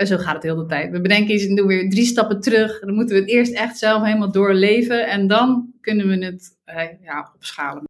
En 0.00 0.06
zo 0.06 0.16
gaat 0.16 0.34
het 0.34 0.42
heel 0.42 0.56
de 0.56 0.66
tijd. 0.66 0.90
We 0.90 1.00
bedenken 1.00 1.34
iets 1.34 1.46
en 1.46 1.54
doen 1.54 1.66
weer 1.66 1.90
drie 1.90 2.04
stappen 2.04 2.40
terug. 2.40 2.80
Dan 2.80 2.94
moeten 2.94 3.14
we 3.14 3.20
het 3.20 3.30
eerst 3.30 3.52
echt 3.52 3.78
zelf 3.78 4.02
helemaal 4.02 4.32
doorleven. 4.32 5.06
En 5.06 5.26
dan 5.26 5.72
kunnen 5.80 6.08
we 6.08 6.24
het 6.24 6.56
uh, 6.66 6.82
ja, 7.02 7.32
opschalen. 7.34 7.84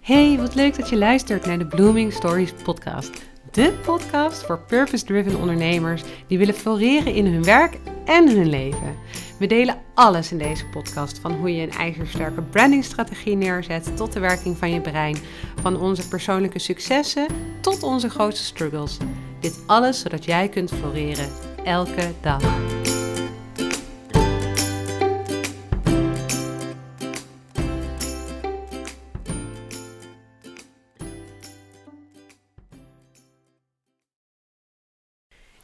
Hey, 0.00 0.36
wat 0.38 0.54
leuk 0.54 0.76
dat 0.76 0.88
je 0.88 0.96
luistert 0.96 1.46
naar 1.46 1.58
de 1.58 1.66
Blooming 1.66 2.12
Stories 2.12 2.52
podcast. 2.52 3.26
De 3.58 3.72
podcast 3.84 4.42
voor 4.42 4.58
purpose-driven 4.58 5.38
ondernemers 5.38 6.02
die 6.26 6.38
willen 6.38 6.54
floreren 6.54 7.14
in 7.14 7.26
hun 7.26 7.44
werk 7.44 7.78
en 8.04 8.28
hun 8.36 8.48
leven. 8.48 8.96
We 9.38 9.46
delen 9.46 9.82
alles 9.94 10.32
in 10.32 10.38
deze 10.38 10.66
podcast, 10.66 11.18
van 11.18 11.32
hoe 11.32 11.54
je 11.54 11.62
een 11.62 11.70
ijzersterke 11.70 12.42
brandingstrategie 12.42 13.36
neerzet 13.36 13.96
tot 13.96 14.12
de 14.12 14.20
werking 14.20 14.58
van 14.58 14.72
je 14.72 14.80
brein, 14.80 15.16
van 15.60 15.80
onze 15.80 16.08
persoonlijke 16.08 16.58
successen 16.58 17.26
tot 17.60 17.82
onze 17.82 18.10
grootste 18.10 18.44
struggles. 18.44 18.96
Dit 19.40 19.58
alles 19.66 20.00
zodat 20.00 20.24
jij 20.24 20.48
kunt 20.48 20.70
floreren 20.70 21.28
elke 21.64 22.12
dag. 22.20 22.42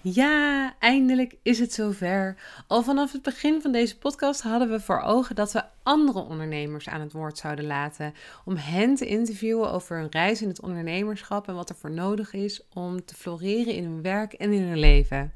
Ja, 0.06 0.74
eindelijk 0.78 1.34
is 1.42 1.58
het 1.58 1.72
zover. 1.72 2.36
Al 2.66 2.82
vanaf 2.82 3.12
het 3.12 3.22
begin 3.22 3.62
van 3.62 3.72
deze 3.72 3.98
podcast 3.98 4.42
hadden 4.42 4.70
we 4.70 4.80
voor 4.80 5.00
ogen 5.00 5.34
dat 5.34 5.52
we 5.52 5.62
andere 5.82 6.18
ondernemers 6.18 6.88
aan 6.88 7.00
het 7.00 7.12
woord 7.12 7.38
zouden 7.38 7.66
laten. 7.66 8.14
Om 8.44 8.56
hen 8.56 8.94
te 8.94 9.06
interviewen 9.06 9.72
over 9.72 9.98
hun 9.98 10.10
reis 10.10 10.42
in 10.42 10.48
het 10.48 10.60
ondernemerschap 10.60 11.48
en 11.48 11.54
wat 11.54 11.68
er 11.68 11.74
voor 11.74 11.90
nodig 11.90 12.32
is 12.32 12.62
om 12.74 13.04
te 13.04 13.14
floreren 13.14 13.74
in 13.74 13.84
hun 13.84 14.02
werk 14.02 14.32
en 14.32 14.52
in 14.52 14.62
hun 14.62 14.78
leven. 14.78 15.32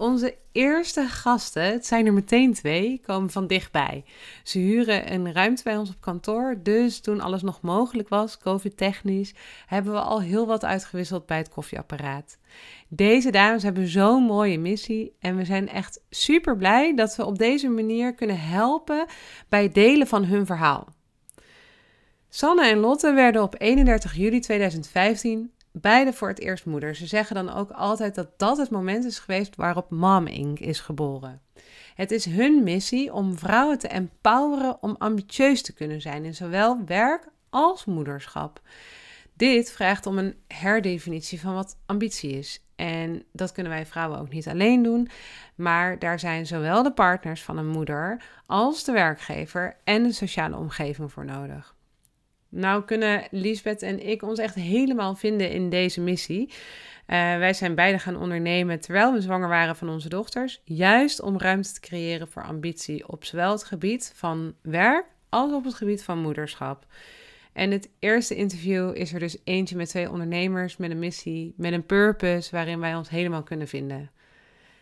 Onze 0.00 0.36
eerste 0.52 1.06
gasten, 1.06 1.62
het 1.62 1.86
zijn 1.86 2.06
er 2.06 2.12
meteen 2.12 2.52
twee, 2.54 3.00
komen 3.06 3.30
van 3.30 3.46
dichtbij. 3.46 4.04
Ze 4.42 4.58
huren 4.58 5.12
een 5.12 5.32
ruimte 5.32 5.62
bij 5.62 5.76
ons 5.76 5.90
op 5.90 6.00
kantoor, 6.00 6.58
dus 6.62 7.00
toen 7.00 7.20
alles 7.20 7.42
nog 7.42 7.60
mogelijk 7.60 8.08
was, 8.08 8.38
COVID-technisch, 8.38 9.34
hebben 9.66 9.92
we 9.92 10.00
al 10.00 10.20
heel 10.20 10.46
wat 10.46 10.64
uitgewisseld 10.64 11.26
bij 11.26 11.36
het 11.36 11.48
koffieapparaat. 11.48 12.38
Deze 12.88 13.30
dames 13.30 13.62
hebben 13.62 13.86
zo'n 13.86 14.22
mooie 14.22 14.58
missie 14.58 15.16
en 15.18 15.36
we 15.36 15.44
zijn 15.44 15.68
echt 15.68 16.00
super 16.10 16.56
blij 16.56 16.94
dat 16.94 17.16
we 17.16 17.24
op 17.24 17.38
deze 17.38 17.68
manier 17.68 18.14
kunnen 18.14 18.40
helpen 18.40 19.06
bij 19.48 19.62
het 19.62 19.74
delen 19.74 20.06
van 20.06 20.24
hun 20.24 20.46
verhaal. 20.46 20.88
Sanne 22.28 22.66
en 22.66 22.78
Lotte 22.78 23.12
werden 23.12 23.42
op 23.42 23.54
31 23.58 24.14
juli 24.14 24.40
2015 24.40 25.52
beide 25.72 26.12
voor 26.12 26.28
het 26.28 26.40
eerst 26.40 26.66
moeder. 26.66 26.94
Ze 26.94 27.06
zeggen 27.06 27.34
dan 27.34 27.50
ook 27.50 27.70
altijd 27.70 28.14
dat 28.14 28.38
dat 28.38 28.56
het 28.56 28.70
moment 28.70 29.04
is 29.04 29.18
geweest 29.18 29.56
waarop 29.56 29.90
Mom 29.90 30.26
Inc. 30.26 30.58
is 30.58 30.80
geboren. 30.80 31.40
Het 31.94 32.10
is 32.10 32.24
hun 32.24 32.62
missie 32.62 33.12
om 33.12 33.38
vrouwen 33.38 33.78
te 33.78 33.88
empoweren 33.88 34.82
om 34.82 34.94
ambitieus 34.98 35.62
te 35.62 35.72
kunnen 35.72 36.00
zijn 36.00 36.24
in 36.24 36.34
zowel 36.34 36.84
werk 36.84 37.28
als 37.50 37.84
moederschap. 37.84 38.60
Dit 39.34 39.72
vraagt 39.72 40.06
om 40.06 40.18
een 40.18 40.34
herdefinitie 40.46 41.40
van 41.40 41.54
wat 41.54 41.76
ambitie 41.86 42.30
is. 42.30 42.64
En 42.76 43.24
dat 43.32 43.52
kunnen 43.52 43.72
wij 43.72 43.86
vrouwen 43.86 44.18
ook 44.18 44.32
niet 44.32 44.48
alleen 44.48 44.82
doen, 44.82 45.08
maar 45.54 45.98
daar 45.98 46.18
zijn 46.18 46.46
zowel 46.46 46.82
de 46.82 46.92
partners 46.92 47.42
van 47.42 47.58
een 47.58 47.68
moeder 47.68 48.22
als 48.46 48.84
de 48.84 48.92
werkgever 48.92 49.76
en 49.84 50.02
de 50.02 50.12
sociale 50.12 50.56
omgeving 50.56 51.12
voor 51.12 51.24
nodig. 51.24 51.74
Nou 52.50 52.84
kunnen 52.84 53.26
Lisbeth 53.30 53.82
en 53.82 54.06
ik 54.06 54.22
ons 54.22 54.38
echt 54.38 54.54
helemaal 54.54 55.14
vinden 55.14 55.50
in 55.50 55.70
deze 55.70 56.00
missie. 56.00 56.48
Uh, 56.48 57.16
wij 57.16 57.52
zijn 57.52 57.74
beide 57.74 57.98
gaan 57.98 58.16
ondernemen 58.16 58.80
terwijl 58.80 59.12
we 59.12 59.20
zwanger 59.20 59.48
waren 59.48 59.76
van 59.76 59.88
onze 59.88 60.08
dochters, 60.08 60.62
juist 60.64 61.20
om 61.20 61.38
ruimte 61.38 61.72
te 61.72 61.80
creëren 61.80 62.28
voor 62.28 62.44
ambitie 62.44 63.08
op 63.08 63.24
zowel 63.24 63.52
het 63.52 63.64
gebied 63.64 64.12
van 64.14 64.54
werk 64.62 65.04
als 65.28 65.52
op 65.52 65.64
het 65.64 65.74
gebied 65.74 66.02
van 66.02 66.18
moederschap. 66.18 66.86
En 67.52 67.70
het 67.70 67.90
eerste 67.98 68.34
interview 68.34 68.96
is 68.96 69.12
er 69.12 69.20
dus 69.20 69.38
eentje 69.44 69.76
met 69.76 69.88
twee 69.88 70.10
ondernemers 70.10 70.76
met 70.76 70.90
een 70.90 70.98
missie, 70.98 71.54
met 71.56 71.72
een 71.72 71.86
purpose 71.86 72.50
waarin 72.50 72.80
wij 72.80 72.94
ons 72.94 73.08
helemaal 73.08 73.42
kunnen 73.42 73.68
vinden. 73.68 74.10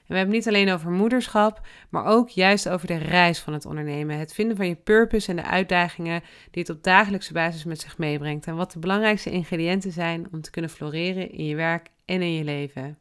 We 0.09 0.17
hebben 0.17 0.35
niet 0.35 0.49
alleen 0.49 0.71
over 0.71 0.91
moederschap, 0.91 1.67
maar 1.91 2.05
ook 2.05 2.29
juist 2.29 2.69
over 2.69 2.87
de 2.87 2.97
reis 2.97 3.39
van 3.39 3.53
het 3.53 3.67
ondernemen. 3.67 4.19
Het 4.19 4.35
vinden 4.35 4.57
van 4.57 4.67
je 4.67 4.75
purpose 4.75 5.31
en 5.31 5.37
de 5.37 5.43
uitdagingen 5.43 6.23
die 6.51 6.63
het 6.63 6.71
op 6.71 6.83
dagelijkse 6.83 7.33
basis 7.33 7.65
met 7.65 7.81
zich 7.81 7.99
meebrengt. 7.99 8.47
En 8.47 8.57
wat 8.57 8.73
de 8.73 8.79
belangrijkste 8.79 9.31
ingrediënten 9.31 9.93
zijn 9.93 10.29
om 10.33 10.41
te 10.41 10.51
kunnen 10.51 10.71
floreren 10.71 11.31
in 11.31 11.45
je 11.45 11.57
werk 11.57 11.91
en 12.05 12.23
in 12.23 12.33
je 12.33 12.45
leven. 12.45 12.99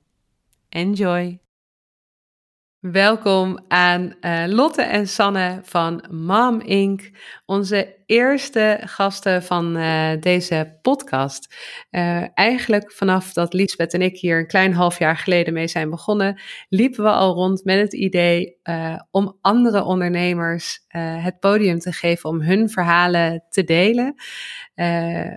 Enjoy! 0.69 1.39
Welkom 2.79 3.59
aan 3.67 4.15
uh, 4.21 4.43
Lotte 4.47 4.81
en 4.81 5.07
Sanne 5.07 5.59
van 5.63 6.03
Mom 6.09 6.59
Inc., 6.61 7.11
onze 7.45 7.96
eerste 8.07 8.81
gasten 8.83 9.43
van 9.43 9.77
uh, 9.77 10.09
deze 10.19 10.77
podcast. 10.81 11.55
Uh, 11.91 12.37
eigenlijk 12.37 12.91
vanaf 12.91 13.33
dat 13.33 13.53
Lisbeth 13.53 13.93
en 13.93 14.01
ik 14.01 14.17
hier 14.17 14.39
een 14.39 14.47
klein 14.47 14.73
half 14.73 14.99
jaar 14.99 15.17
geleden 15.17 15.53
mee 15.53 15.67
zijn 15.67 15.89
begonnen, 15.89 16.41
liepen 16.69 17.03
we 17.03 17.09
al 17.09 17.33
rond 17.33 17.63
met 17.63 17.79
het 17.79 17.93
idee 17.93 18.55
om 19.11 19.37
andere 19.41 19.83
ondernemers 19.83 20.85
het 20.97 21.39
podium 21.39 21.79
te 21.79 21.91
geven 21.91 22.29
om 22.29 22.41
hun 22.41 22.69
verhalen 22.69 23.43
te 23.49 23.63
delen. 23.63 24.15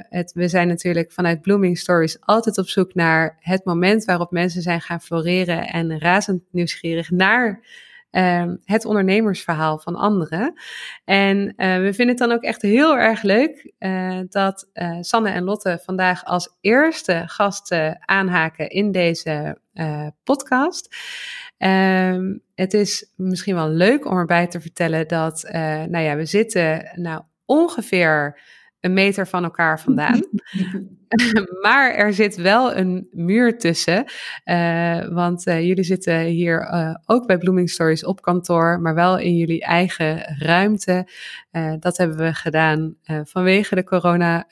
Het, 0.08 0.32
we 0.32 0.48
zijn 0.48 0.69
natuurlijk 0.69 1.12
vanuit 1.12 1.41
Blooming 1.41 1.78
Stories 1.78 2.20
altijd 2.20 2.58
op 2.58 2.69
zoek 2.69 2.94
naar 2.94 3.37
het 3.41 3.64
moment 3.64 4.04
waarop 4.04 4.31
mensen 4.31 4.62
zijn 4.62 4.81
gaan 4.81 5.00
floreren 5.00 5.66
en 5.66 5.98
razend 5.98 6.42
nieuwsgierig 6.50 7.10
naar 7.10 7.62
uh, 8.12 8.53
het 8.65 8.84
ondernemersverhaal 8.84 9.78
van 9.78 9.94
anderen. 9.94 10.60
En 11.04 11.38
uh, 11.38 11.76
we 11.76 11.93
vinden 11.94 12.09
het 12.09 12.19
dan 12.19 12.32
ook 12.32 12.43
echt 12.43 12.62
heel 12.62 12.97
erg 12.97 13.22
leuk 13.22 13.72
uh, 13.78 14.21
dat 14.28 14.69
Sanne 15.00 15.31
en 15.31 15.44
Lotte 15.44 15.81
vandaag 15.84 16.25
als 16.25 16.56
eerste 16.60 17.22
gasten 17.26 17.99
aanhaken 18.00 18.69
in 18.69 18.93
deze 18.93 19.59
podcast. 20.25 20.97
Um, 21.59 22.43
het 22.54 22.75
is 22.75 23.12
misschien 23.16 23.54
wel 23.54 23.69
leuk 23.69 24.04
om 24.04 24.16
erbij 24.16 24.47
te 24.47 24.60
vertellen 24.60 25.09
dat, 25.09 25.49
nou 25.88 25.99
ja, 25.99 26.16
we 26.16 26.25
zitten 26.25 26.91
nou 26.94 27.22
ongeveer 27.44 28.38
een 28.80 28.92
meter 28.92 29.26
van 29.26 29.44
elkaar 29.44 29.80
vandaan. 29.80 30.22
maar 31.62 31.94
er 31.94 32.12
zit 32.12 32.36
wel 32.36 32.76
een 32.76 33.08
muur 33.10 33.58
tussen. 33.58 34.04
Uh, 34.44 35.08
want 35.08 35.46
uh, 35.46 35.66
jullie 35.66 35.84
zitten 35.84 36.20
hier 36.20 36.60
uh, 36.60 36.94
ook 37.06 37.26
bij 37.26 37.38
Blooming 37.38 37.70
Stories 37.70 38.04
op 38.04 38.22
kantoor, 38.22 38.80
maar 38.80 38.94
wel 38.94 39.19
in 39.19 39.36
jullie 39.36 39.62
eigen 39.62 40.36
ruimte. 40.38 41.08
dat 41.78 41.96
hebben 41.96 42.16
we 42.16 42.34
gedaan 42.34 42.96
vanwege 43.24 43.74
de 43.74 43.84
corona 43.84 44.46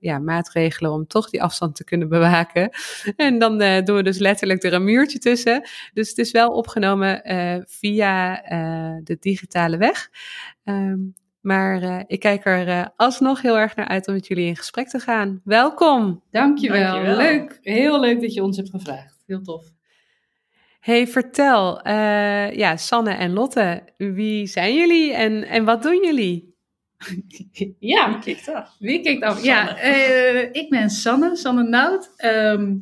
ja, 0.00 0.18
maatregelen 0.18 0.92
om 0.92 1.06
toch 1.06 1.30
die 1.30 1.42
afstand 1.42 1.76
te 1.76 1.84
kunnen 1.84 2.08
bewaken. 2.08 2.70
En 3.16 3.38
dan 3.38 3.58
doen 3.58 3.96
we 3.96 4.02
dus 4.02 4.18
letterlijk 4.18 4.62
er 4.62 4.72
een 4.72 4.84
muurtje 4.84 5.18
tussen. 5.18 5.68
Dus 5.92 6.08
het 6.08 6.18
is 6.18 6.30
wel 6.30 6.50
opgenomen 6.50 7.22
via 7.66 8.34
de 9.04 9.16
digitale 9.20 9.76
weg. 9.76 10.08
Um, 10.64 11.14
maar 11.40 11.82
uh, 11.82 12.00
ik 12.06 12.20
kijk 12.20 12.46
er 12.46 12.68
uh, 12.68 12.86
alsnog 12.96 13.42
heel 13.42 13.58
erg 13.58 13.76
naar 13.76 13.88
uit 13.88 14.08
om 14.08 14.14
met 14.14 14.26
jullie 14.26 14.46
in 14.46 14.56
gesprek 14.56 14.88
te 14.88 14.98
gaan. 14.98 15.40
Welkom. 15.44 16.22
Dankjewel. 16.30 16.92
Dankjewel. 16.92 17.16
Leuk. 17.16 17.58
Heel 17.62 18.00
leuk 18.00 18.20
dat 18.20 18.34
je 18.34 18.42
ons 18.42 18.56
hebt 18.56 18.70
gevraagd. 18.70 19.22
Heel 19.26 19.42
tof. 19.42 19.66
Hey, 20.80 21.06
vertel. 21.06 21.86
Uh, 21.86 22.52
ja, 22.52 22.76
Sanne 22.76 23.10
en 23.10 23.32
Lotte, 23.32 23.82
wie 23.96 24.46
zijn 24.46 24.74
jullie 24.74 25.12
en, 25.12 25.44
en 25.44 25.64
wat 25.64 25.82
doen 25.82 26.04
jullie? 26.04 26.56
ja, 27.78 28.12
wie 28.12 28.18
kijkt 28.20 28.48
af? 28.48 28.76
Wie 28.78 29.00
kijkt 29.00 29.22
af? 29.22 29.42
Ja, 29.42 29.80
ik 30.52 30.66
ben 30.68 30.90
Sanne, 30.90 31.36
Sanne 31.36 31.62
Nout. 31.62 32.10
Um, 32.24 32.80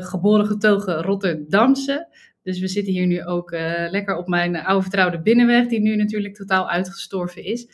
geboren 0.00 0.46
getogen 0.46 1.02
Rotterdamse. 1.02 2.08
Dus 2.48 2.60
we 2.60 2.68
zitten 2.68 2.92
hier 2.92 3.06
nu 3.06 3.24
ook 3.24 3.52
uh, 3.52 3.90
lekker 3.90 4.16
op 4.16 4.28
mijn 4.28 4.56
oude 4.56 4.82
vertrouwde 4.82 5.20
binnenweg, 5.20 5.66
die 5.66 5.80
nu 5.80 5.96
natuurlijk 5.96 6.34
totaal 6.34 6.70
uitgestorven 6.70 7.44
is. 7.44 7.68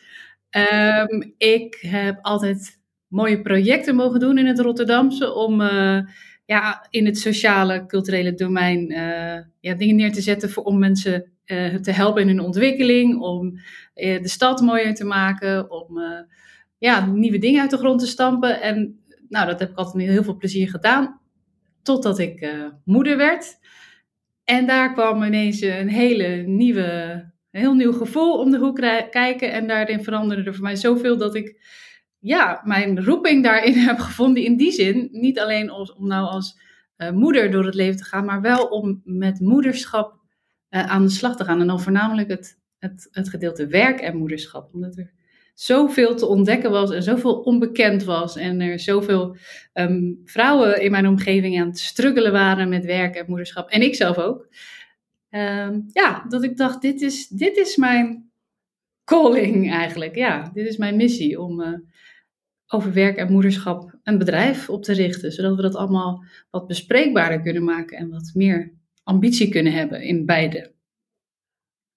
Um, 1.09 1.33
ik 1.37 1.77
heb 1.81 2.17
altijd 2.21 2.79
mooie 3.07 3.41
projecten 3.41 3.95
mogen 3.95 4.19
doen 4.19 4.37
in 4.37 4.45
het 4.45 4.59
Rotterdamse 4.59 5.33
om 5.33 5.61
uh, 5.61 5.99
ja, 6.45 6.87
in 6.89 7.05
het 7.05 7.17
sociale, 7.17 7.85
culturele 7.85 8.33
domein 8.33 8.91
uh, 8.91 9.37
ja, 9.59 9.73
dingen 9.73 9.95
neer 9.95 10.11
te 10.11 10.21
zetten 10.21 10.49
voor, 10.49 10.63
om 10.63 10.79
mensen 10.79 11.31
te 11.81 11.91
helpen 11.91 12.21
in 12.21 12.27
hun 12.27 12.39
ontwikkeling, 12.39 13.21
om 13.21 13.59
de 13.93 14.27
stad 14.27 14.61
mooier 14.61 14.93
te 14.93 15.05
maken, 15.05 15.71
om 15.71 15.99
ja, 16.77 17.05
nieuwe 17.05 17.37
dingen 17.37 17.61
uit 17.61 17.69
de 17.69 17.77
grond 17.77 17.99
te 17.99 18.07
stampen. 18.07 18.61
En 18.61 18.99
nou, 19.29 19.47
dat 19.47 19.59
heb 19.59 19.69
ik 19.69 19.77
altijd 19.77 20.09
heel 20.09 20.23
veel 20.23 20.37
plezier 20.37 20.69
gedaan, 20.69 21.19
totdat 21.81 22.19
ik 22.19 22.55
moeder 22.83 23.17
werd. 23.17 23.57
En 24.45 24.67
daar 24.67 24.93
kwam 24.93 25.23
ineens 25.23 25.61
een 25.61 25.89
hele 25.89 26.27
nieuwe, 26.35 26.83
een 27.51 27.59
heel 27.61 27.73
nieuw 27.73 27.93
gevoel 27.93 28.39
om 28.39 28.51
de 28.51 28.57
hoek 28.57 28.75
kijken. 29.09 29.51
En 29.51 29.67
daarin 29.67 30.03
veranderde 30.03 30.43
er 30.43 30.53
voor 30.53 30.63
mij 30.63 30.75
zoveel 30.75 31.17
dat 31.17 31.35
ik 31.35 31.63
ja, 32.19 32.61
mijn 32.63 33.03
roeping 33.03 33.43
daarin 33.43 33.73
heb 33.87 33.97
gevonden. 33.97 34.43
In 34.43 34.57
die 34.57 34.71
zin, 34.71 35.07
niet 35.11 35.39
alleen 35.39 35.71
om 35.71 36.07
nou 36.07 36.27
als 36.27 36.59
uh, 36.97 37.11
moeder 37.11 37.51
door 37.51 37.65
het 37.65 37.75
leven 37.75 37.97
te 37.97 38.03
gaan, 38.03 38.25
maar 38.25 38.41
wel 38.41 38.65
om 38.65 39.01
met 39.03 39.39
moederschap 39.39 40.19
uh, 40.69 40.85
aan 40.85 41.03
de 41.03 41.09
slag 41.09 41.35
te 41.35 41.43
gaan. 41.43 41.61
En 41.61 41.67
dan 41.67 41.81
voornamelijk 41.81 42.29
het, 42.29 42.59
het, 42.77 43.07
het 43.11 43.29
gedeelte 43.29 43.67
werk 43.67 43.99
en 43.99 44.17
moederschap. 44.17 44.73
Omdat 44.73 44.97
er 44.97 45.13
zoveel 45.55 46.15
te 46.15 46.25
ontdekken 46.25 46.71
was 46.71 46.91
en 46.91 47.03
zoveel 47.03 47.39
onbekend 47.39 48.03
was. 48.03 48.35
En 48.35 48.61
er 48.61 48.79
zoveel 48.79 49.37
um, 49.73 50.21
vrouwen 50.25 50.81
in 50.81 50.91
mijn 50.91 51.07
omgeving 51.07 51.59
aan 51.59 51.67
het 51.67 51.79
struggelen 51.79 52.31
waren 52.31 52.69
met 52.69 52.85
werk 52.85 53.15
en 53.15 53.25
moederschap. 53.27 53.69
En 53.69 53.81
ik 53.81 53.95
zelf 53.95 54.17
ook. 54.17 54.47
Um, 55.29 55.85
ja, 55.87 56.25
dat 56.27 56.43
ik 56.43 56.57
dacht, 56.57 56.81
dit 56.81 57.01
is, 57.01 57.27
dit 57.27 57.57
is 57.57 57.75
mijn 57.75 58.29
calling 59.03 59.71
eigenlijk. 59.71 60.15
Ja, 60.15 60.51
dit 60.53 60.67
is 60.67 60.77
mijn 60.77 60.95
missie 60.95 61.41
om 61.41 61.61
uh, 61.61 61.67
over 62.67 62.93
werk 62.93 63.17
en 63.17 63.31
moederschap 63.31 63.99
een 64.03 64.17
bedrijf 64.17 64.69
op 64.69 64.83
te 64.83 64.93
richten. 64.93 65.31
Zodat 65.31 65.55
we 65.55 65.61
dat 65.61 65.75
allemaal 65.75 66.23
wat 66.49 66.67
bespreekbaarder 66.67 67.41
kunnen 67.41 67.63
maken 67.63 67.97
en 67.97 68.09
wat 68.09 68.31
meer 68.33 68.73
ambitie 69.03 69.49
kunnen 69.49 69.73
hebben 69.73 70.01
in 70.01 70.25
beide. 70.25 70.74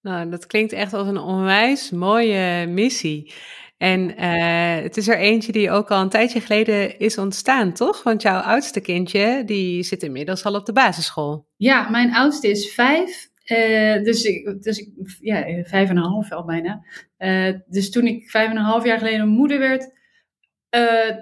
Nou, 0.03 0.31
dat 0.31 0.47
klinkt 0.47 0.73
echt 0.73 0.93
als 0.93 1.09
een 1.09 1.19
onwijs 1.19 1.91
mooie 1.91 2.67
missie. 2.67 3.33
En 3.77 4.11
uh, 4.11 4.83
het 4.83 4.97
is 4.97 5.09
er 5.09 5.19
eentje 5.19 5.53
die 5.53 5.71
ook 5.71 5.91
al 5.91 6.01
een 6.01 6.09
tijdje 6.09 6.41
geleden 6.41 6.99
is 6.99 7.19
ontstaan, 7.19 7.73
toch? 7.73 8.03
Want 8.03 8.23
jouw 8.23 8.41
oudste 8.41 8.81
kindje, 8.81 9.43
die 9.47 9.83
zit 9.83 10.03
inmiddels 10.03 10.45
al 10.45 10.55
op 10.55 10.67
de 10.67 10.73
basisschool. 10.73 11.47
Ja, 11.57 11.89
mijn 11.89 12.15
oudste 12.15 12.49
is 12.49 12.75
vijf. 12.75 13.29
Uh, 13.47 14.03
dus 14.05 14.25
ik, 14.25 14.63
dus 14.63 14.79
ik, 14.79 14.89
ja, 15.21 15.63
vijf 15.65 15.89
en 15.89 15.97
een 15.97 16.03
half 16.03 16.33
al 16.33 16.45
bijna. 16.45 16.85
Uh, 17.19 17.55
dus 17.67 17.91
toen 17.91 18.07
ik 18.07 18.31
vijf 18.31 18.51
en 18.51 18.57
een 18.57 18.63
half 18.63 18.85
jaar 18.85 18.99
geleden 18.99 19.29
moeder 19.29 19.59
werd, 19.59 19.97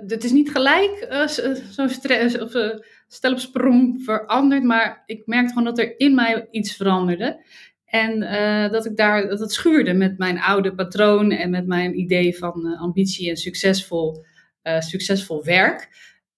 het 0.07 0.25
is 0.25 0.33
niet 0.33 0.51
gelijk 0.51 1.07
zo'n 1.71 1.89
stel 3.09 3.33
op 3.33 3.39
sprong 3.39 4.03
veranderd, 4.05 4.63
maar 4.63 5.03
ik 5.07 5.27
merkte 5.27 5.49
gewoon 5.49 5.65
dat 5.65 5.79
er 5.79 6.01
in 6.01 6.15
mij 6.15 6.49
iets 6.51 6.77
veranderde. 6.77 7.45
En 7.87 8.23
uh, 8.23 8.71
dat 8.71 8.87
ik 8.87 8.97
daar, 8.97 9.29
dat 9.29 9.41
het 9.41 9.53
schuurde 9.53 9.93
met 9.93 10.19
mijn 10.19 10.41
oude 10.41 10.75
patroon 10.75 11.31
en 11.31 11.51
met 11.51 11.67
mijn 11.67 11.99
idee 11.99 12.37
van 12.37 12.67
uh, 12.67 12.81
ambitie 12.81 13.31
en 13.31 13.37
succesvol, 13.37 14.25
uh, 14.63 14.81
succesvol 14.81 15.45
werk. 15.45 15.89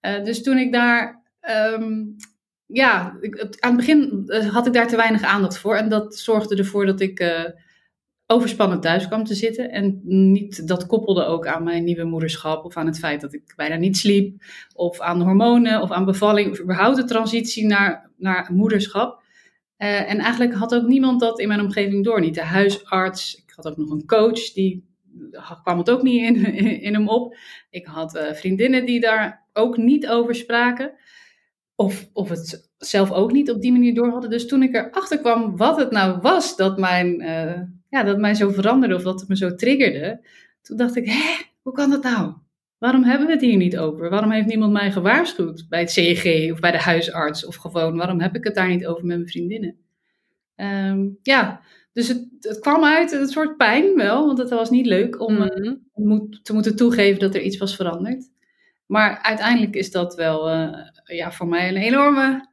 dus 0.00 0.43
toen 0.43 0.59
ik 0.59 0.73
daar, 0.73 1.23
um, 1.75 2.17
ja, 2.67 3.17
ik, 3.21 3.56
aan 3.59 3.77
het 3.77 3.87
begin 3.87 4.31
had 4.50 4.67
ik 4.67 4.73
daar 4.73 4.89
te 4.89 4.97
weinig 4.97 5.23
aandacht 5.23 5.59
voor. 5.59 5.77
En 5.77 5.89
dat 5.89 6.17
zorgde 6.17 6.56
ervoor 6.56 6.87
dat 6.87 7.00
ik 7.00 7.21
overspannen 8.31 8.81
thuis 8.81 9.06
kwam 9.06 9.25
te 9.25 9.35
zitten. 9.35 9.71
En 9.71 10.00
niet, 10.05 10.69
dat 10.69 10.87
koppelde 10.87 11.25
ook 11.25 11.47
aan 11.47 11.62
mijn 11.62 11.85
nieuwe 11.85 12.05
moederschap 12.05 12.65
of 12.65 12.77
aan 12.77 12.87
het 12.87 12.99
feit 12.99 13.21
dat 13.21 13.33
ik 13.33 13.53
bijna 13.56 13.77
niet 13.77 13.97
sliep. 13.97 14.43
Of 14.75 15.00
aan 15.00 15.23
hormonen 15.23 15.81
of 15.83 15.91
aan 15.91 16.05
bevalling 16.05 16.50
of 16.50 16.61
überhaupt 16.61 16.97
de 16.97 17.05
transitie 17.05 17.67
naar, 17.67 18.11
naar 18.17 18.50
moederschap. 18.53 19.23
Uh, 19.79 20.11
en 20.11 20.19
eigenlijk 20.19 20.55
had 20.55 20.75
ook 20.75 20.87
niemand 20.87 21.21
dat 21.21 21.41
in 21.41 21.49
mijn 21.49 21.61
omgeving 21.61 22.05
door. 22.05 22.21
Niet 22.21 22.35
de 22.35 22.43
huisarts. 22.43 23.35
Ik 23.35 23.53
had 23.57 23.67
ook 23.67 23.77
nog 23.77 23.91
een 23.91 24.07
coach, 24.07 24.53
die 24.53 24.87
kwam 25.63 25.79
het 25.79 25.91
ook 25.91 26.03
niet 26.03 26.23
in, 26.23 26.55
in, 26.87 26.95
hem 26.95 27.09
op. 27.09 27.37
Ik 27.71 27.87
had 27.87 28.17
uh, 28.17 28.33
vriendinnen 28.33 28.87
die 28.87 29.01
daar 29.01 29.47
ook 29.53 29.77
niet 29.77 30.09
over 30.09 30.35
spraken. 30.35 30.93
Of, 31.75 32.09
of 32.13 32.29
het 32.29 32.71
zelf 32.79 33.13
ook 33.13 33.33
niet 33.33 33.51
op 33.51 33.61
die 33.61 33.73
manier 33.73 33.95
door 33.95 34.11
hadden. 34.11 34.31
Dus 34.31 34.47
toen 34.47 34.63
ik 34.63 34.75
erachter 34.75 35.19
kwam 35.19 35.57
wat 35.57 35.77
het 35.77 35.91
nou 35.91 36.21
was 36.21 36.57
dat, 36.57 36.79
mijn, 36.79 37.23
uh, 37.23 37.61
ja, 37.89 38.03
dat 38.03 38.19
mij 38.19 38.35
zo 38.35 38.51
veranderde 38.51 38.95
of 38.95 39.03
dat 39.03 39.21
het 39.21 39.29
me 39.29 39.37
zo 39.37 39.55
triggerde. 39.55 40.27
Toen 40.63 40.77
dacht 40.77 40.97
ik, 40.97 41.07
hé, 41.07 41.37
hoe 41.63 41.73
kan 41.73 41.91
dat 41.91 42.03
nou? 42.03 42.33
Waarom 42.79 43.05
hebben 43.05 43.27
we 43.27 43.33
het 43.33 43.43
hier 43.43 43.57
niet 43.57 43.79
over? 43.79 44.11
Waarom 44.11 44.31
heeft 44.31 44.47
niemand 44.47 44.73
mij 44.73 44.93
gewaarschuwd 44.93 45.67
bij 45.69 45.81
het 45.81 45.91
CEG 45.91 46.53
of 46.53 46.61
bij 46.61 46.71
de 46.71 46.79
huisarts? 46.79 47.47
Of 47.47 47.57
gewoon, 47.57 47.97
waarom 47.97 48.21
heb 48.21 48.37
ik 48.37 48.45
het 48.45 48.55
daar 48.55 48.69
niet 48.69 48.87
over 48.87 49.07
met 49.07 49.17
mijn 49.17 49.29
vriendinnen? 49.29 49.77
Um, 50.57 51.19
ja, 51.23 51.61
dus 51.93 52.09
het, 52.09 52.27
het, 52.41 52.59
kwam 52.59 52.85
uit 52.85 53.13
een 53.13 53.29
soort 53.29 53.57
pijn 53.57 53.95
wel, 53.95 54.27
want 54.27 54.39
het 54.39 54.51
was 54.51 54.71
niet 54.71 54.87
leuk 54.87 55.21
om 55.21 55.35
mm. 55.35 56.31
te 56.43 56.53
moeten 56.53 56.77
toegeven 56.77 57.21
dat 57.21 57.35
er 57.35 57.43
iets 57.43 57.59
was 57.59 57.77
veranderd. 57.77 58.31
Maar 58.87 59.19
uiteindelijk 59.23 59.75
is 59.75 59.91
dat 59.91 60.15
wel 60.15 60.51
uh, 60.51 60.79
ja, 61.05 61.33
voor 61.33 61.49
mij 61.49 61.69
een 61.69 61.77
enorme 61.77 62.49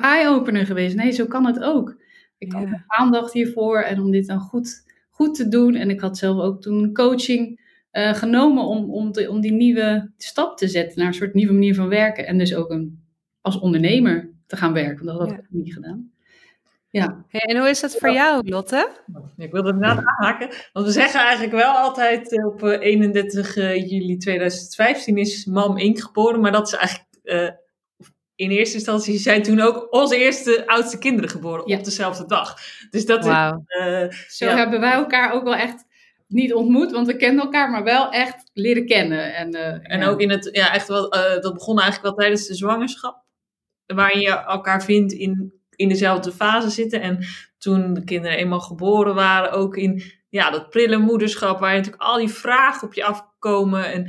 eye-opener 0.00 0.66
geweest. 0.66 0.96
Nee, 0.96 1.10
zo 1.10 1.26
kan 1.26 1.46
het 1.46 1.62
ook. 1.62 1.96
Ik 2.38 2.52
had 2.52 2.68
aandacht 2.86 3.32
hiervoor 3.32 3.80
en 3.80 4.00
om 4.00 4.10
dit 4.10 4.26
dan 4.26 4.40
goed, 4.40 4.84
goed 5.10 5.34
te 5.34 5.48
doen. 5.48 5.74
En 5.74 5.90
ik 5.90 6.00
had 6.00 6.18
zelf 6.18 6.40
ook 6.40 6.62
toen 6.62 6.92
coaching 6.92 7.60
uh, 7.96 8.14
genomen 8.14 8.64
om, 8.64 8.90
om, 8.90 9.12
om 9.28 9.40
die 9.40 9.52
nieuwe 9.52 10.12
stap 10.16 10.56
te 10.56 10.68
zetten 10.68 10.98
naar 10.98 11.06
een 11.06 11.14
soort 11.14 11.34
nieuwe 11.34 11.52
manier 11.52 11.74
van 11.74 11.88
werken. 11.88 12.26
En 12.26 12.38
dus 12.38 12.54
ook 12.54 12.70
een, 12.70 13.04
als 13.40 13.58
ondernemer 13.58 14.30
te 14.46 14.56
gaan 14.56 14.72
werken, 14.72 15.04
want 15.04 15.18
dat 15.18 15.28
had 15.28 15.38
ik 15.38 15.46
niet 15.48 15.72
gedaan. 15.72 16.10
Ja. 16.90 17.24
en 17.30 17.58
hoe 17.58 17.68
is 17.68 17.80
dat 17.80 17.96
voor 17.98 18.12
jou, 18.12 18.48
Lotte? 18.48 18.90
Ik 19.36 19.52
wilde 19.52 19.72
inderdaad 19.72 20.04
aanhaken, 20.04 20.48
want 20.72 20.86
we 20.86 20.92
zeggen 20.92 21.20
eigenlijk 21.20 21.52
wel 21.52 21.72
altijd 21.72 22.32
eh, 22.32 22.46
op 22.46 22.62
31 22.62 23.56
uh, 23.56 23.70
eh, 23.70 23.90
juli 23.90 24.16
2015 24.16 25.16
is 25.16 25.44
mam 25.44 25.78
Ink 25.78 26.00
geboren, 26.00 26.40
maar 26.40 26.52
dat 26.52 26.66
is 26.66 26.72
eigenlijk 26.74 27.08
uh, 27.22 27.50
in 28.34 28.50
eerste 28.50 28.74
instantie 28.74 29.18
zijn 29.18 29.42
toen 29.42 29.60
ook 29.60 29.86
onze 29.90 30.16
eerste 30.16 30.66
oudste 30.66 30.98
kinderen 30.98 31.30
geboren 31.30 31.64
op 31.64 31.84
dezelfde 31.84 32.26
dag. 32.26 32.58
Dus 32.90 33.06
dat 33.06 33.24
wow. 33.24 33.62
is. 34.10 34.36
Zo 34.36 34.46
hebben 34.46 34.80
wij 34.80 34.92
elkaar 34.92 35.32
ook 35.32 35.44
wel 35.44 35.54
echt 35.54 35.85
niet 36.26 36.54
ontmoet, 36.54 36.92
want 36.92 37.06
we 37.06 37.16
kennen 37.16 37.44
elkaar, 37.44 37.70
maar 37.70 37.84
wel 37.84 38.10
echt 38.10 38.50
leren 38.52 38.86
kennen. 38.86 39.34
En, 39.34 39.54
uh, 39.54 39.92
en 39.92 40.02
ook 40.02 40.20
in 40.20 40.30
het, 40.30 40.48
ja, 40.52 40.72
echt 40.72 40.88
wel, 40.88 41.16
uh, 41.16 41.40
dat 41.40 41.54
begon 41.54 41.80
eigenlijk 41.80 42.08
wel 42.08 42.24
tijdens 42.24 42.46
de 42.46 42.54
zwangerschap, 42.54 43.24
waarin 43.86 44.20
je 44.20 44.30
elkaar 44.30 44.84
vindt 44.84 45.12
in, 45.12 45.52
in 45.70 45.88
dezelfde 45.88 46.32
fase 46.32 46.70
zitten. 46.70 47.00
En 47.00 47.24
toen 47.58 47.94
de 47.94 48.04
kinderen 48.04 48.36
eenmaal 48.36 48.60
geboren 48.60 49.14
waren, 49.14 49.52
ook 49.52 49.76
in 49.76 50.02
ja, 50.28 50.50
dat 50.50 50.70
prille 50.70 50.98
moederschap, 50.98 51.58
waar 51.58 51.74
natuurlijk 51.74 52.02
al 52.02 52.18
die 52.18 52.28
vragen 52.28 52.86
op 52.86 52.94
je 52.94 53.04
afkomen. 53.04 53.92
En 53.92 54.06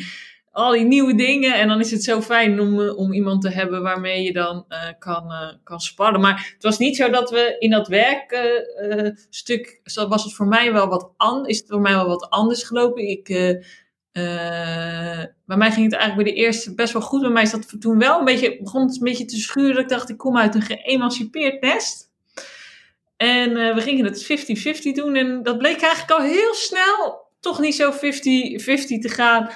al 0.57 0.71
die 0.71 0.86
nieuwe 0.86 1.15
dingen. 1.15 1.54
En 1.54 1.68
dan 1.68 1.80
is 1.80 1.92
het 1.92 2.04
zo 2.04 2.21
fijn 2.21 2.59
om, 2.59 2.81
eh, 2.81 2.98
om 2.98 3.13
iemand 3.13 3.42
te 3.42 3.50
hebben 3.50 3.81
waarmee 3.81 4.24
je 4.24 4.33
dan 4.33 4.65
uh, 4.69 4.80
kan, 5.00 5.31
uh, 5.31 5.54
kan 5.63 5.80
sparren. 5.80 6.21
Maar 6.21 6.51
het 6.54 6.63
was 6.63 6.77
niet 6.77 6.95
zo 6.95 7.09
dat 7.09 7.30
we 7.30 7.56
in 7.59 7.69
dat 7.69 7.88
werkstuk, 7.88 9.80
uh, 9.97 10.09
was 10.09 10.23
het 10.23 10.33
voor 10.33 10.47
mij 10.47 10.73
wel 10.73 10.87
wat 10.87 11.11
anders, 11.18 11.47
is 11.47 11.59
het 11.59 11.68
voor 11.69 11.81
mij 11.81 11.94
wel 11.94 12.07
wat 12.07 12.30
anders 12.30 12.64
gelopen. 12.64 13.09
Ik, 13.09 13.26
bij 15.45 15.57
mij 15.57 15.71
ging 15.71 15.92
het 15.92 15.99
eigenlijk 15.99 16.16
bij 16.16 16.33
de 16.33 16.33
eerste 16.33 16.76
best 16.76 16.94
wel 16.94 17.02
goed. 17.02 17.21
Bij 17.21 17.30
mij 17.30 17.44
is 17.44 17.52
dat 17.52 17.76
toen 17.80 17.99
wel 17.99 18.19
een 18.19 18.26
beetje, 18.26 18.57
begon 18.61 18.81
het 18.81 18.95
een 18.95 19.04
beetje 19.04 19.26
te 19.26 19.37
schuren. 19.37 19.81
Ik 19.81 19.90
dacht, 19.90 20.09
ik 20.09 20.18
kom 20.18 20.37
uit 20.37 20.56
een 20.56 20.61
geëmancipeerd 20.61 21.61
nest. 21.61 22.11
En 23.18 23.54
we 23.54 23.81
gingen 23.81 24.06
het 24.06 24.23
50-50 24.23 24.92
doen. 24.94 25.16
En 25.16 25.44
dat 25.44 25.57
bleek 25.57 25.81
eigenlijk 25.81 26.11
al 26.11 26.26
heel 26.26 26.54
snel 26.54 27.26
toch 27.40 27.59
niet 27.59 27.76
zo 27.76 27.92
50-50 27.92 27.97
te 27.97 29.09
gaan 29.09 29.49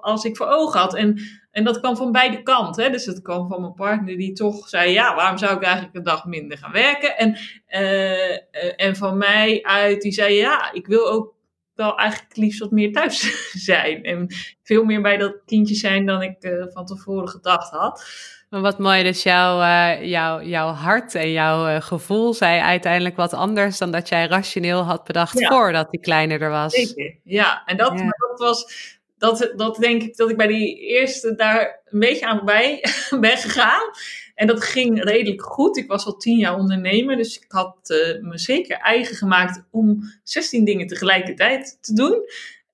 als 0.00 0.24
ik 0.24 0.36
voor 0.36 0.46
ogen 0.46 0.80
had. 0.80 0.94
En, 0.94 1.20
en 1.50 1.64
dat 1.64 1.80
kwam 1.80 1.96
van 1.96 2.12
beide 2.12 2.42
kanten. 2.42 2.84
Hè? 2.84 2.90
Dus 2.90 3.04
het 3.04 3.22
kwam 3.22 3.48
van 3.48 3.60
mijn 3.60 3.74
partner 3.74 4.16
die 4.16 4.32
toch 4.32 4.68
zei: 4.68 4.92
Ja, 4.92 5.14
waarom 5.14 5.38
zou 5.38 5.56
ik 5.56 5.62
eigenlijk 5.62 5.94
een 5.94 6.02
dag 6.02 6.24
minder 6.24 6.58
gaan 6.58 6.72
werken? 6.72 7.16
En, 7.16 7.38
uh, 7.68 8.86
en 8.86 8.96
van 8.96 9.18
mij 9.18 9.62
uit 9.62 10.00
die 10.00 10.12
zei: 10.12 10.34
Ja, 10.34 10.72
ik 10.72 10.86
wil 10.86 11.10
ook 11.10 11.34
wel 11.74 11.96
eigenlijk 11.96 12.36
liefst 12.36 12.60
wat 12.60 12.70
meer 12.70 12.92
thuis 12.92 13.20
zijn. 13.68 14.02
En 14.02 14.26
veel 14.62 14.84
meer 14.84 15.02
bij 15.02 15.16
dat 15.16 15.36
kindje 15.44 15.74
zijn 15.74 16.06
dan 16.06 16.22
ik 16.22 16.44
uh, 16.44 16.64
van 16.68 16.86
tevoren 16.86 17.28
gedacht 17.28 17.70
had. 17.70 18.06
Maar 18.48 18.60
wat 18.60 18.78
mooi, 18.78 19.02
dus 19.02 19.22
jouw, 19.22 19.60
uh, 19.60 20.04
jouw, 20.04 20.42
jouw 20.42 20.72
hart 20.72 21.14
en 21.14 21.32
jouw 21.32 21.68
uh, 21.68 21.80
gevoel 21.80 22.34
zei 22.34 22.60
uiteindelijk 22.60 23.16
wat 23.16 23.32
anders 23.32 23.78
dan 23.78 23.90
dat 23.90 24.08
jij 24.08 24.26
rationeel 24.26 24.82
had 24.82 25.04
bedacht 25.04 25.38
ja. 25.38 25.48
voordat 25.48 25.90
die 25.90 26.00
kleiner 26.00 26.40
er 26.40 26.50
was. 26.50 26.72
Zeker, 26.72 27.18
ja. 27.24 27.62
En 27.64 27.76
dat, 27.76 27.98
ja. 27.98 28.04
dat 28.04 28.38
was 28.38 28.97
dat, 29.18 29.52
dat 29.56 29.76
denk 29.76 30.02
ik 30.02 30.16
dat 30.16 30.30
ik 30.30 30.36
bij 30.36 30.46
die 30.46 30.76
eerste 30.76 31.34
daar 31.34 31.80
een 31.84 32.00
beetje 32.00 32.26
aan 32.26 32.36
voorbij 32.36 32.84
ben 33.20 33.36
gegaan. 33.36 33.90
En 34.34 34.46
dat 34.46 34.62
ging 34.62 35.04
redelijk 35.04 35.42
goed. 35.42 35.76
Ik 35.76 35.88
was 35.88 36.06
al 36.06 36.16
tien 36.16 36.36
jaar 36.36 36.56
ondernemer, 36.56 37.16
dus 37.16 37.38
ik 37.38 37.44
had 37.48 37.76
uh, 37.90 38.22
me 38.22 38.38
zeker 38.38 38.76
eigen 38.76 39.16
gemaakt 39.16 39.64
om 39.70 40.02
16 40.22 40.64
dingen 40.64 40.86
tegelijkertijd 40.86 41.78
te 41.80 41.92
doen. 41.94 42.24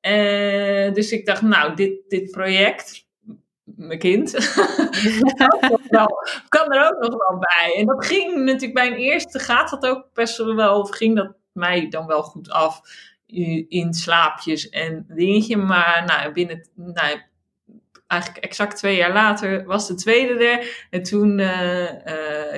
Uh, 0.02 0.92
dus 0.92 1.12
ik 1.12 1.26
dacht, 1.26 1.42
nou, 1.42 1.74
dit, 1.74 1.92
dit 2.08 2.30
project, 2.30 3.06
mijn 3.62 3.98
kind, 3.98 4.30
kan 6.48 6.72
er 6.72 6.86
ook 6.86 6.98
nog 7.00 7.28
wel 7.28 7.38
bij. 7.38 7.74
En 7.76 7.86
dat 7.86 8.06
ging 8.06 8.44
natuurlijk 8.44 8.74
bij 8.74 8.86
een 8.86 8.98
eerste 8.98 9.38
gaat 9.38 9.70
dat 9.70 9.86
ook 9.86 10.06
best 10.12 10.36
wel, 10.36 10.80
of 10.80 10.90
ging 10.90 11.16
dat 11.16 11.34
mij 11.52 11.88
dan 11.88 12.06
wel 12.06 12.22
goed 12.22 12.50
af 12.50 12.80
in 13.68 13.94
slaapjes 13.94 14.68
en 14.68 15.04
dingetje. 15.08 15.56
Maar 15.56 16.04
nou, 16.06 16.32
binnen 16.32 16.68
nou, 16.74 17.20
eigenlijk 18.06 18.44
exact 18.44 18.76
twee 18.76 18.96
jaar 18.96 19.12
later 19.12 19.64
was 19.64 19.88
de 19.88 19.94
tweede 19.94 20.44
er. 20.44 20.86
En 20.90 21.02
toen 21.02 21.38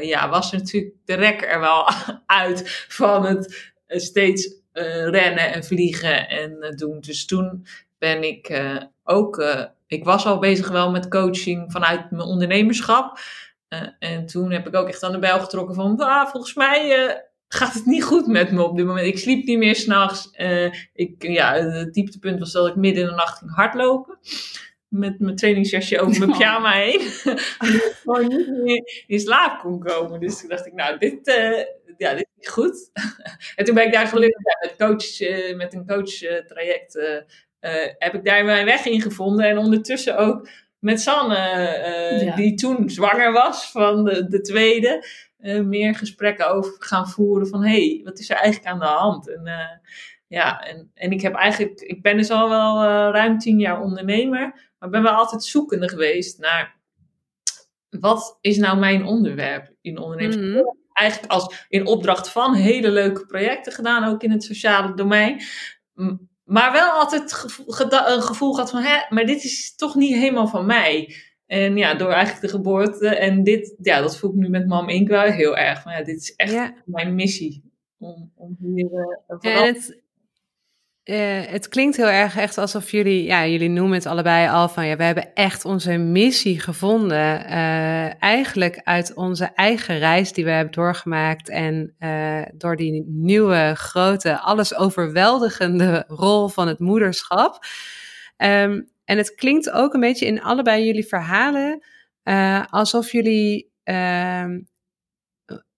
ja, 0.01 0.29
was 0.29 0.53
natuurlijk 0.53 0.95
de 1.05 1.15
rek 1.15 1.43
er 1.43 1.61
wel 1.61 1.89
uit 2.27 2.87
van 2.89 3.27
het 3.27 3.73
steeds 3.87 4.55
rennen 4.73 5.53
en 5.53 5.65
vliegen 5.65 6.29
en 6.29 6.75
doen. 6.77 7.01
Dus 7.01 7.27
toen 7.27 7.67
ben 7.99 8.23
ik 8.23 8.63
ook, 9.05 9.45
ik 9.87 10.05
was 10.05 10.27
al 10.27 10.39
bezig 10.39 10.69
wel 10.69 10.91
met 10.91 11.09
coaching 11.09 11.73
vanuit 11.73 12.11
mijn 12.11 12.29
ondernemerschap. 12.29 13.19
en 13.99 14.27
toen 14.27 14.51
heb 14.51 14.67
ik 14.67 14.75
ook 14.75 14.89
echt 14.89 15.03
aan 15.03 15.13
de 15.13 15.19
bel 15.19 15.41
getrokken 15.41 15.75
van, 15.75 15.97
ah, 15.97 16.27
volgens 16.29 16.55
mij 16.55 17.25
gaat 17.49 17.75
het 17.75 17.87
niet 17.87 18.05
goed 18.05 18.27
met 18.27 18.51
me 18.51 18.63
op 18.63 18.77
dit 18.77 18.87
moment. 18.87 19.07
Ik 19.07 19.19
sliep 19.19 19.47
niet 19.47 19.59
meer 19.59 19.77
s'nachts. 19.77 20.31
Uh, 20.41 20.73
ik, 20.93 21.15
ja, 21.19 21.55
het 21.55 21.95
dieptepunt 21.95 22.39
was 22.39 22.53
dat 22.53 22.67
ik 22.67 22.77
midden 22.77 23.03
in 23.03 23.09
de 23.09 23.15
nacht 23.15 23.39
ging 23.39 23.55
hardlopen. 23.55 24.19
Met 24.89 25.19
mijn 25.19 25.37
trainingsjasje 25.37 26.01
over 26.01 26.19
mijn 26.19 26.39
pyjama 26.39 26.73
heen. 26.73 27.01
ik 27.75 27.97
gewoon 28.03 28.27
niet 28.27 28.49
meer 28.49 29.05
in 29.07 29.21
slaap 29.21 29.61
kon 29.61 29.81
komen. 29.81 30.21
Dus 30.21 30.41
toen 30.41 30.49
dacht 30.49 30.67
ik, 30.67 30.73
nou, 30.73 30.99
dit, 30.99 31.29
uh, 31.29 31.65
ja, 31.97 32.15
dit 32.15 32.29
is 32.39 32.49
goed. 32.49 32.91
en 33.57 33.65
toen 33.65 33.75
ben 33.75 33.87
ik 33.87 33.93
daar 33.93 34.07
gelukkig 34.07 34.43
met, 34.61 34.75
coach, 34.79 35.21
uh, 35.21 35.57
met 35.57 35.75
een 35.75 35.87
coach 35.87 36.45
traject... 36.47 37.25
heb 37.99 38.15
ik 38.15 38.25
daar 38.25 38.45
mijn 38.45 38.65
weg 38.65 38.87
in 38.87 39.01
gevonden. 39.01 39.47
En 39.47 39.59
ondertussen 39.59 40.17
ook 40.17 40.49
met 40.87 41.01
Sanne, 41.01 42.33
die 42.37 42.55
toen 42.55 42.91
zwanger 42.91 43.33
was 43.33 43.71
van 43.71 44.05
de, 44.05 44.29
de 44.29 44.41
tweede... 44.41 45.05
Eh, 45.37 45.61
meer 45.61 45.95
gesprekken 45.95 46.51
over 46.51 46.77
gaan 46.79 47.09
voeren 47.09 47.49
van 47.49 47.65
hé, 47.65 47.87
hey, 47.87 48.01
wat 48.05 48.19
is 48.19 48.31
er 48.31 48.37
eigenlijk 48.37 48.67
aan 48.67 48.79
de 48.79 48.85
hand? 48.85 49.29
En 49.29 49.41
uh, 49.45 49.89
ja, 50.27 50.61
en, 50.61 50.91
en 50.95 51.11
ik 51.11 51.21
heb 51.21 51.35
eigenlijk, 51.35 51.81
ik 51.81 52.03
ben 52.03 52.17
dus 52.17 52.31
al 52.31 52.49
wel 52.49 52.83
ruim 53.13 53.39
tien 53.39 53.59
jaar 53.59 53.81
ondernemer, 53.81 54.71
maar 54.79 54.89
ben 54.89 55.03
wel 55.03 55.13
altijd 55.13 55.45
zoekende 55.45 55.89
geweest 55.89 56.39
naar 56.39 56.77
wat 58.01 58.39
is 58.41 58.57
nou 58.57 58.79
mijn 58.79 59.05
onderwerp 59.05 59.73
in 59.81 59.99
ondernemerschap? 59.99 60.65
Mm 60.65 60.85
Eigenlijk 60.93 61.33
als 61.33 61.67
in 61.69 61.87
opdracht 61.87 62.31
van 62.31 62.55
hele 62.55 62.91
leuke 62.91 63.27
projecten 63.27 63.73
gedaan, 63.73 64.05
ook 64.05 64.23
in 64.23 64.31
het 64.31 64.45
sociale 64.45 64.95
domein. 64.95 65.43
Maar 66.47 66.73
wel 66.73 66.91
altijd 66.91 67.23
een 68.07 68.23
gevoel 68.23 68.53
gehad 68.53 68.71
van, 68.71 68.83
hè, 68.83 68.97
maar 69.09 69.27
dit 69.27 69.45
is 69.45 69.75
toch 69.75 69.95
niet 69.95 70.15
helemaal 70.15 70.49
van 70.49 70.67
mij. 70.67 71.15
En 71.47 71.77
ja, 71.77 71.95
door 71.95 72.11
eigenlijk 72.11 72.41
de 72.41 72.49
geboorte. 72.49 73.09
En 73.09 73.43
dit, 73.43 73.75
ja, 73.83 74.01
dat 74.01 74.19
voel 74.19 74.31
ik 74.31 74.37
nu 74.37 74.49
met 74.49 74.67
mam 74.67 74.89
Inkwa 74.89 75.23
heel 75.23 75.57
erg. 75.57 75.85
Maar 75.85 75.99
ja, 75.99 76.05
dit 76.05 76.21
is 76.21 76.35
echt 76.37 76.73
mijn 76.85 77.15
missie. 77.15 77.65
Om, 77.99 78.33
om 78.35 78.57
hier 78.61 78.91
uh, 79.41 79.65
het, 79.65 80.01
uh, 81.07 81.41
het 81.47 81.69
klinkt 81.69 81.97
heel 81.97 82.09
erg 82.09 82.37
echt 82.37 82.59
alsof 82.59 82.91
jullie, 82.91 83.25
ja, 83.25 83.47
jullie 83.47 83.69
noemen 83.69 83.95
het 83.95 84.07
allebei 84.07 84.49
al 84.49 84.69
van, 84.69 84.87
ja, 84.87 84.97
we 84.97 85.03
hebben 85.03 85.35
echt 85.35 85.65
onze 85.65 85.97
missie 85.97 86.61
gevonden. 86.61 87.51
Uh, 87.51 88.23
eigenlijk 88.23 88.81
uit 88.85 89.15
onze 89.15 89.45
eigen 89.45 89.99
reis 89.99 90.33
die 90.33 90.45
we 90.45 90.51
hebben 90.51 90.73
doorgemaakt. 90.73 91.49
En 91.49 91.95
door 92.55 92.77
die 92.77 93.05
nieuwe, 93.07 93.73
grote, 93.77 94.39
alles 94.39 94.77
overweldigende 94.77 96.05
rol 96.09 96.49
van 96.49 96.69
het 96.69 96.79
moederschap. 96.79 97.65
Um, 98.37 98.89
en 99.05 99.17
het 99.17 99.35
klinkt 99.35 99.71
ook 99.71 99.95
een 99.95 100.01
beetje 100.01 100.27
in 100.27 100.43
allebei 100.43 100.85
jullie 100.85 101.07
verhalen 101.07 101.83
alsof 102.71 103.13
jullie 103.13 103.71
uh, 103.85 104.45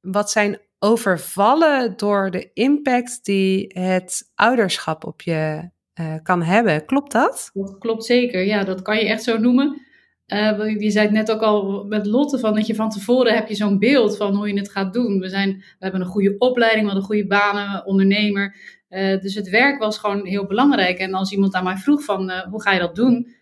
wat 0.00 0.30
zijn 0.30 0.60
overvallen 0.78 1.96
door 1.96 2.30
de 2.30 2.50
impact 2.52 3.24
die 3.24 3.80
het 3.80 4.30
ouderschap 4.34 5.04
op 5.04 5.22
je 5.22 5.70
uh, 6.00 6.14
kan 6.22 6.42
hebben. 6.42 6.84
Klopt 6.84 7.12
dat? 7.12 7.50
Dat 7.52 7.78
klopt 7.78 8.04
zeker. 8.04 8.44
Ja, 8.44 8.64
dat 8.64 8.82
kan 8.82 8.96
je 8.96 9.08
echt 9.08 9.22
zo 9.22 9.38
noemen. 9.38 9.86
Uh, 10.26 10.80
je 10.80 10.90
zei 10.90 11.04
het 11.04 11.14
net 11.14 11.32
ook 11.32 11.40
al 11.40 11.84
met 11.84 12.06
Lotte 12.06 12.38
van 12.38 12.54
dat 12.54 12.66
je 12.66 12.74
van 12.74 12.90
tevoren 12.90 13.34
heb 13.34 13.48
je 13.48 13.54
zo'n 13.54 13.78
beeld 13.78 14.16
van 14.16 14.34
hoe 14.34 14.48
je 14.48 14.58
het 14.58 14.70
gaat 14.70 14.92
doen. 14.92 15.18
We, 15.18 15.28
zijn, 15.28 15.56
we 15.56 15.64
hebben 15.78 16.00
een 16.00 16.06
goede 16.06 16.38
opleiding, 16.38 16.80
we 16.80 16.90
hadden 16.92 17.08
goede 17.08 17.26
banen, 17.26 17.86
ondernemer. 17.86 18.56
Uh, 18.90 19.20
dus 19.20 19.34
het 19.34 19.48
werk 19.48 19.78
was 19.78 19.98
gewoon 19.98 20.26
heel 20.26 20.46
belangrijk. 20.46 20.98
En 20.98 21.14
als 21.14 21.32
iemand 21.32 21.54
aan 21.54 21.64
mij 21.64 21.76
vroeg 21.76 22.04
van 22.04 22.30
hoe 22.50 22.62
ga 22.62 22.72
je 22.72 22.78
dat 22.78 22.94
doen? 22.94 23.36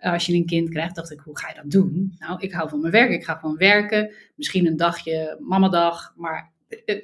Als 0.00 0.26
je 0.26 0.34
een 0.34 0.46
kind 0.46 0.68
krijgt, 0.68 0.94
dacht 0.94 1.10
ik, 1.10 1.20
hoe 1.20 1.38
ga 1.38 1.48
je 1.48 1.54
dat 1.54 1.70
doen? 1.70 2.14
Nou, 2.18 2.40
ik 2.40 2.52
hou 2.52 2.68
van 2.68 2.80
mijn 2.80 2.92
werk. 2.92 3.10
Ik 3.10 3.24
ga 3.24 3.34
gewoon 3.34 3.56
werken. 3.56 4.14
Misschien 4.36 4.66
een 4.66 4.76
dagje 4.76 5.36
mamadag. 5.40 6.12
Maar 6.16 6.51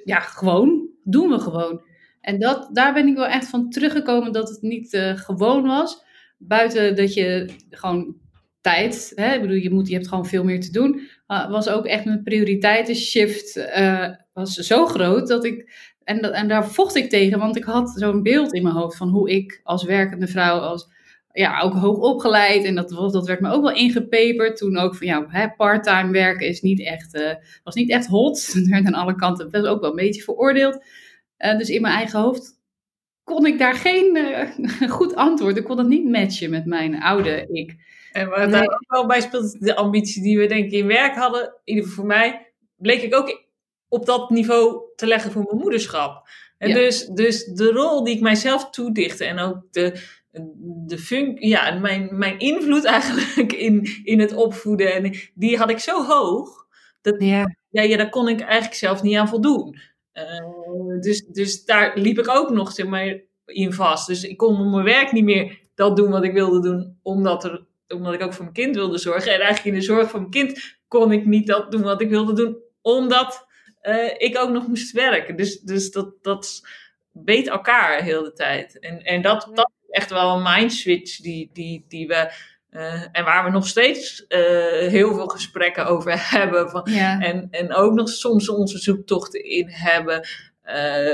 ja, 0.05 0.21
gewoon. 0.21 0.89
Doen 1.05 1.31
we 1.31 1.39
gewoon. 1.39 1.83
En 2.21 2.39
dat, 2.39 2.69
daar 2.73 2.93
ben 2.95 3.07
ik 3.07 3.17
wel 3.17 3.27
echt 3.27 3.49
van 3.49 3.71
teruggekomen 3.71 4.33
dat 4.33 4.49
het 4.49 4.63
niet 4.63 4.99
gewoon 5.15 5.67
was. 5.67 6.05
Buiten 6.39 6.97
dat 6.97 7.15
je 7.15 7.51
gewoon 7.71 8.17
tijd, 8.61 9.13
hè, 9.15 9.35
ik 9.35 9.41
bedoel, 9.41 9.57
je, 9.57 9.71
moet, 9.71 9.89
je 9.89 9.95
hebt 9.95 10.09
gewoon 10.09 10.27
veel 10.27 10.45
meer 10.45 10.61
te 10.61 10.73
doen. 10.73 11.01
was 11.27 11.69
ook 11.69 11.87
echt 11.87 12.05
mijn 12.05 12.23
prioriteiten 12.23 12.95
shift 12.95 13.71
was 14.33 14.55
zo 14.55 14.87
groot 14.87 15.29
dat 15.29 15.45
ik 15.45 15.71
en, 16.09 16.33
en 16.33 16.49
daar 16.49 16.69
vocht 16.69 16.95
ik 16.95 17.11
tegen, 17.11 17.39
want 17.39 17.57
ik 17.57 17.65
had 17.65 17.91
zo'n 17.91 18.23
beeld 18.23 18.55
in 18.55 18.63
mijn 18.63 18.75
hoofd 18.75 18.97
van 18.97 19.09
hoe 19.09 19.31
ik 19.31 19.61
als 19.63 19.85
werkende 19.85 20.27
vrouw, 20.27 20.59
als 20.59 20.89
ja, 21.39 21.61
ook 21.61 21.75
hoog 21.75 21.99
opgeleid. 21.99 22.65
En 22.65 22.75
dat, 22.75 22.89
dat 22.89 23.27
werd 23.27 23.41
me 23.41 23.51
ook 23.51 23.63
wel 23.63 23.75
ingepeperd. 23.75 24.57
Toen 24.57 24.77
ook 24.77 24.97
van 24.97 25.07
ja, 25.07 25.55
parttime 25.57 26.11
werken 26.11 26.47
is 26.47 26.61
niet 26.61 26.81
echt, 26.81 27.15
uh, 27.15 27.35
was 27.65 27.75
niet 27.75 27.91
echt 27.91 28.07
hot. 28.07 28.47
Dat 28.55 28.67
werd 28.67 28.87
aan 28.87 28.95
alle 28.95 29.15
kanten 29.15 29.51
best 29.51 29.67
ook 29.67 29.81
wel 29.81 29.91
een 29.91 29.97
beetje 29.97 30.23
veroordeeld. 30.23 30.85
Uh, 31.39 31.59
dus 31.59 31.69
in 31.69 31.83
mijn 31.83 31.95
eigen 31.95 32.21
hoofd 32.21 32.61
kon 33.25 33.47
ik 33.47 33.59
daar 33.59 33.75
geen 33.75 34.17
uh, 34.17 34.91
goed 34.97 35.15
antwoord. 35.15 35.57
Ik 35.57 35.65
kon 35.65 35.79
het 35.79 35.89
niet 35.89 36.11
matchen 36.11 36.51
met 36.51 36.65
mijn 36.65 37.03
oude 37.03 37.47
ik. 37.51 37.77
En 38.13 38.29
wat 38.29 38.51
daar 38.51 38.63
ook 38.63 38.85
wel 38.89 39.07
bij 39.07 39.21
speelt, 39.21 39.61
de 39.61 39.77
ambitie 39.77 40.23
die 40.23 40.39
we 40.39 40.47
denk 40.47 40.65
ik 40.65 40.73
in 40.73 40.87
werk 40.87 41.15
hadden, 41.15 41.43
in 41.43 41.53
ieder 41.65 41.85
geval 41.85 42.05
voor 42.05 42.15
mij, 42.15 42.53
bleek 42.77 43.03
ik 43.03 43.15
ook 43.15 43.47
op 43.89 44.07
dat 44.07 44.31
niveau 44.31 44.81
te 44.97 45.07
leggen 45.07 45.31
voor 45.31 45.43
mijn 45.43 45.59
moederschap. 45.59 46.29
En 46.59 46.73
dus, 46.73 47.07
dus 47.07 47.45
de 47.45 47.71
rol 47.71 48.05
die 48.05 48.15
ik 48.15 48.21
mijzelf 48.21 48.71
toedichtte 48.71 49.25
en 49.25 49.39
ook 49.39 49.63
de, 49.71 50.01
de 50.87 51.37
ja, 51.39 51.79
mijn, 51.79 52.19
mijn 52.19 52.39
invloed 52.39 52.85
eigenlijk 52.85 53.53
in, 53.53 53.89
in 54.05 54.21
het 54.21 54.35
opvoeden, 54.35 54.95
en 54.95 55.15
die 55.35 55.59
had 55.59 55.71
ik 55.71 55.79
zo 55.79 56.05
hoog, 56.05 56.67
dat, 57.01 57.23
ja. 57.23 57.57
Ja, 57.71 57.83
ja, 57.83 57.97
daar 57.97 58.11
kon 58.11 58.29
ik 58.29 58.41
eigenlijk 58.41 58.75
zelf 58.75 59.03
niet 59.03 59.17
aan 59.17 59.29
voldoen. 59.29 59.79
Uh, 60.15 61.01
dus, 61.01 61.27
dus 61.27 61.65
daar 61.65 61.99
liep 61.99 62.19
ik 62.19 62.29
ook 62.29 62.51
nog 62.51 62.73
zeg 62.73 62.87
maar, 62.87 63.21
in 63.45 63.73
vast. 63.73 64.07
Dus 64.07 64.25
ik 64.25 64.37
kon 64.37 64.61
op 64.61 64.73
mijn 64.73 64.85
werk 64.85 65.13
niet 65.13 65.25
meer 65.25 65.59
dat 65.75 65.97
doen 65.97 66.11
wat 66.11 66.25
ik 66.25 66.33
wilde 66.33 66.61
doen, 66.61 66.99
omdat, 67.03 67.45
er, 67.45 67.67
omdat 67.89 68.15
ik 68.15 68.23
ook 68.23 68.33
voor 68.33 68.43
mijn 68.43 68.55
kind 68.55 68.75
wilde 68.75 68.99
zorgen. 68.99 69.33
En 69.33 69.41
eigenlijk 69.41 69.65
in 69.65 69.75
de 69.75 69.87
zorg 69.87 70.11
van 70.11 70.21
mijn 70.21 70.33
kind 70.33 70.79
kon 70.89 71.13
ik 71.13 71.27
niet 71.27 71.47
dat 71.47 71.71
doen 71.71 71.83
wat 71.83 72.01
ik 72.01 72.09
wilde 72.09 72.33
doen, 72.33 72.63
omdat 72.83 73.47
uh, 73.83 74.15
ik 74.17 74.39
ook 74.39 74.51
nog 74.51 74.67
moest 74.67 74.93
werken. 74.93 75.37
Dus, 75.37 75.61
dus 75.61 75.91
dat, 75.91 76.15
dat 76.23 76.69
weet 77.13 77.49
elkaar 77.49 78.03
heel 78.03 78.23
de 78.23 78.33
tijd. 78.33 78.79
En, 78.79 79.03
en 79.03 79.23
dat, 79.23 79.51
dat 79.55 79.71
echt 79.89 80.11
wel 80.11 80.37
een 80.37 80.43
mindswitch 80.43 81.21
die, 81.21 81.51
die, 81.53 81.85
die 81.89 82.07
we. 82.07 82.33
Uh, 82.71 83.03
en 83.13 83.25
waar 83.25 83.45
we 83.45 83.51
nog 83.51 83.67
steeds 83.67 84.25
uh, 84.29 84.39
heel 84.89 85.15
veel 85.15 85.27
gesprekken 85.27 85.87
over 85.87 86.13
hebben. 86.39 86.71
Van, 86.71 86.89
ja. 86.91 87.21
en, 87.21 87.49
en 87.51 87.75
ook 87.75 87.93
nog 87.93 88.09
soms 88.09 88.49
onze 88.49 88.79
zoektochten 88.79 89.45
in 89.45 89.69
hebben. 89.69 90.27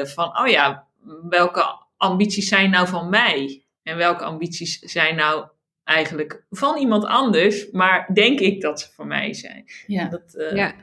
van, 0.06 0.38
oh 0.38 0.46
ja, 0.46 0.86
welke 1.28 1.84
ambities 1.96 2.48
zijn 2.48 2.70
nou 2.70 2.88
van 2.88 3.08
mij? 3.08 3.64
En 3.82 3.96
welke 3.96 4.24
ambities 4.24 4.78
zijn 4.78 5.16
nou 5.16 5.46
eigenlijk 5.84 6.44
van 6.50 6.78
iemand 6.78 7.04
anders? 7.04 7.70
Maar 7.70 8.10
denk 8.14 8.40
ik 8.40 8.60
dat 8.60 8.80
ze 8.80 8.92
van 8.92 9.06
mij 9.06 9.34
zijn? 9.34 9.64
Ja. 9.86 10.08
Dat, 10.08 10.50
ja. 10.54 10.74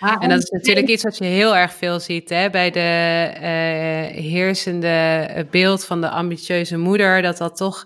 Ah, 0.00 0.22
en 0.22 0.28
dat 0.28 0.42
is 0.42 0.50
natuurlijk 0.50 0.88
iets 0.88 1.02
wat 1.02 1.18
je 1.18 1.24
heel 1.24 1.56
erg 1.56 1.72
veel 1.72 2.00
ziet 2.00 2.28
hè, 2.28 2.50
bij 2.50 2.70
de 2.70 3.30
uh, 3.34 4.22
heersende 4.22 5.46
beeld 5.50 5.84
van 5.84 6.00
de 6.00 6.08
ambitieuze 6.08 6.76
moeder. 6.76 7.22
Dat 7.22 7.38
dat 7.38 7.56
toch 7.56 7.84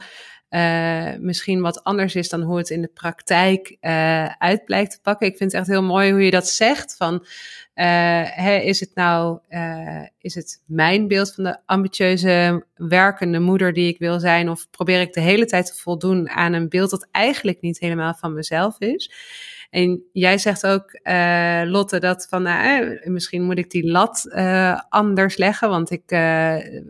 uh, 0.50 1.08
misschien 1.18 1.60
wat 1.60 1.84
anders 1.84 2.14
is 2.14 2.28
dan 2.28 2.42
hoe 2.42 2.58
het 2.58 2.70
in 2.70 2.80
de 2.80 2.90
praktijk 2.94 3.76
uh, 3.80 4.26
uit 4.26 4.64
blijkt 4.64 4.90
te 4.90 5.00
pakken. 5.02 5.26
Ik 5.26 5.36
vind 5.36 5.52
het 5.52 5.60
echt 5.60 5.70
heel 5.70 5.82
mooi 5.82 6.10
hoe 6.10 6.24
je 6.24 6.30
dat 6.30 6.48
zegt. 6.48 6.96
Van, 6.96 7.26
hè, 7.74 8.56
is 8.56 8.80
het 8.80 8.90
nou 8.94 9.38
is 10.18 10.34
het 10.34 10.62
mijn 10.66 11.08
beeld 11.08 11.34
van 11.34 11.44
de 11.44 11.58
ambitieuze 11.66 12.66
werkende 12.74 13.38
moeder 13.38 13.72
die 13.72 13.88
ik 13.88 13.98
wil 13.98 14.20
zijn? 14.20 14.48
Of 14.48 14.70
probeer 14.70 15.00
ik 15.00 15.12
de 15.12 15.20
hele 15.20 15.44
tijd 15.44 15.66
te 15.66 15.82
voldoen 15.82 16.28
aan 16.30 16.52
een 16.52 16.68
beeld 16.68 16.90
dat 16.90 17.08
eigenlijk 17.10 17.60
niet 17.60 17.78
helemaal 17.78 18.14
van 18.14 18.34
mezelf 18.34 18.80
is? 18.80 19.10
En 19.72 20.04
jij 20.12 20.38
zegt 20.38 20.66
ook, 20.66 21.00
uh, 21.02 21.62
Lotte, 21.64 22.00
dat 22.00 22.26
van 22.28 22.42
nou, 22.42 23.00
misschien 23.04 23.42
moet 23.42 23.58
ik 23.58 23.70
die 23.70 23.90
lat 23.90 24.24
uh, 24.28 24.80
anders 24.88 25.36
leggen. 25.36 25.68
Want 25.68 25.90
ik, 25.90 26.10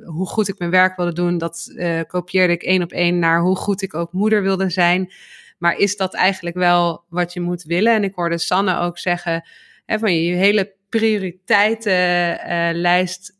hoe 0.04 0.26
goed 0.26 0.48
ik 0.48 0.58
mijn 0.58 0.70
werk 0.70 0.96
wilde 0.96 1.12
doen, 1.12 1.38
dat 1.38 1.74
kopieerde 2.06 2.52
ik 2.52 2.62
één 2.62 2.82
op 2.82 2.92
één 2.92 3.18
naar 3.18 3.40
hoe 3.40 3.56
goed 3.56 3.82
ik 3.82 3.94
ook 3.94 4.12
moeder 4.12 4.42
wilde 4.42 4.70
zijn. 4.70 5.12
Maar 5.58 5.76
is 5.76 5.96
dat 5.96 6.14
eigenlijk 6.14 6.56
wel 6.56 7.04
wat 7.08 7.32
je 7.32 7.40
moet 7.40 7.62
willen? 7.62 7.94
En 7.94 8.04
ik 8.04 8.14
hoorde 8.14 8.38
Sanne 8.38 8.78
ook 8.78 8.98
zeggen, 8.98 9.48
hè, 9.86 9.98
van 9.98 10.14
je 10.14 10.34
hele 10.34 10.74
prioriteitenlijst 10.88 13.38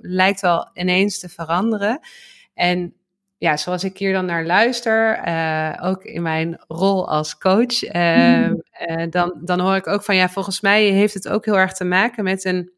lijkt 0.00 0.40
wel 0.40 0.70
ineens 0.74 1.18
te 1.18 1.28
veranderen. 1.28 2.00
En 2.54 2.94
ja, 3.38 3.56
zoals 3.56 3.84
ik 3.84 3.98
hier 3.98 4.12
dan 4.12 4.24
naar 4.26 4.44
luister, 4.46 5.14
eh, 5.16 5.74
ook 5.82 6.04
in 6.04 6.22
mijn 6.22 6.64
rol 6.68 7.08
als 7.08 7.38
coach, 7.38 7.82
ehm, 7.82 8.42
Mhm. 8.50 8.54
eh, 8.70 9.06
dan, 9.10 9.40
dan 9.44 9.60
hoor 9.60 9.76
ik 9.76 9.86
ook 9.86 10.04
van 10.04 10.16
ja, 10.16 10.28
volgens 10.28 10.60
mij 10.60 10.84
heeft 10.84 11.14
het 11.14 11.28
ook 11.28 11.44
heel 11.44 11.58
erg 11.58 11.72
te 11.72 11.84
maken 11.84 12.24
met 12.24 12.44
een 12.44 12.72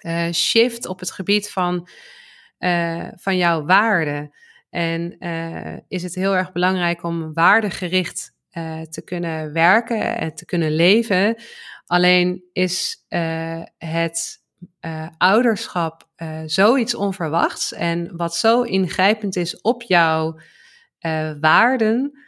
eh, 0.00 0.30
shift 0.32 0.86
op 0.86 1.00
het 1.00 1.10
gebied 1.10 1.50
van, 1.50 1.88
van 3.16 3.36
jouw 3.36 3.64
waarden. 3.64 4.30
En 4.70 5.18
is 5.88 6.02
het 6.02 6.14
heel 6.14 6.36
erg 6.36 6.52
belangrijk 6.52 7.02
om 7.02 7.32
waardegericht 7.34 8.32
te 8.90 9.02
kunnen 9.04 9.52
werken 9.52 10.18
en 10.18 10.34
te 10.34 10.44
kunnen 10.44 10.74
leven. 10.74 11.36
Alleen 11.86 12.44
is 12.52 13.04
het 13.78 14.42
eh, 14.80 15.06
ouderschap 15.18 16.08
eh, 16.16 16.40
zoiets 16.46 16.94
onverwachts 16.94 17.72
en 17.72 18.16
wat 18.16 18.34
zo 18.34 18.62
ingrijpend 18.62 19.36
is 19.36 19.60
op 19.60 19.82
jouw 19.82 20.40
eh, 20.98 21.32
waarden, 21.40 22.18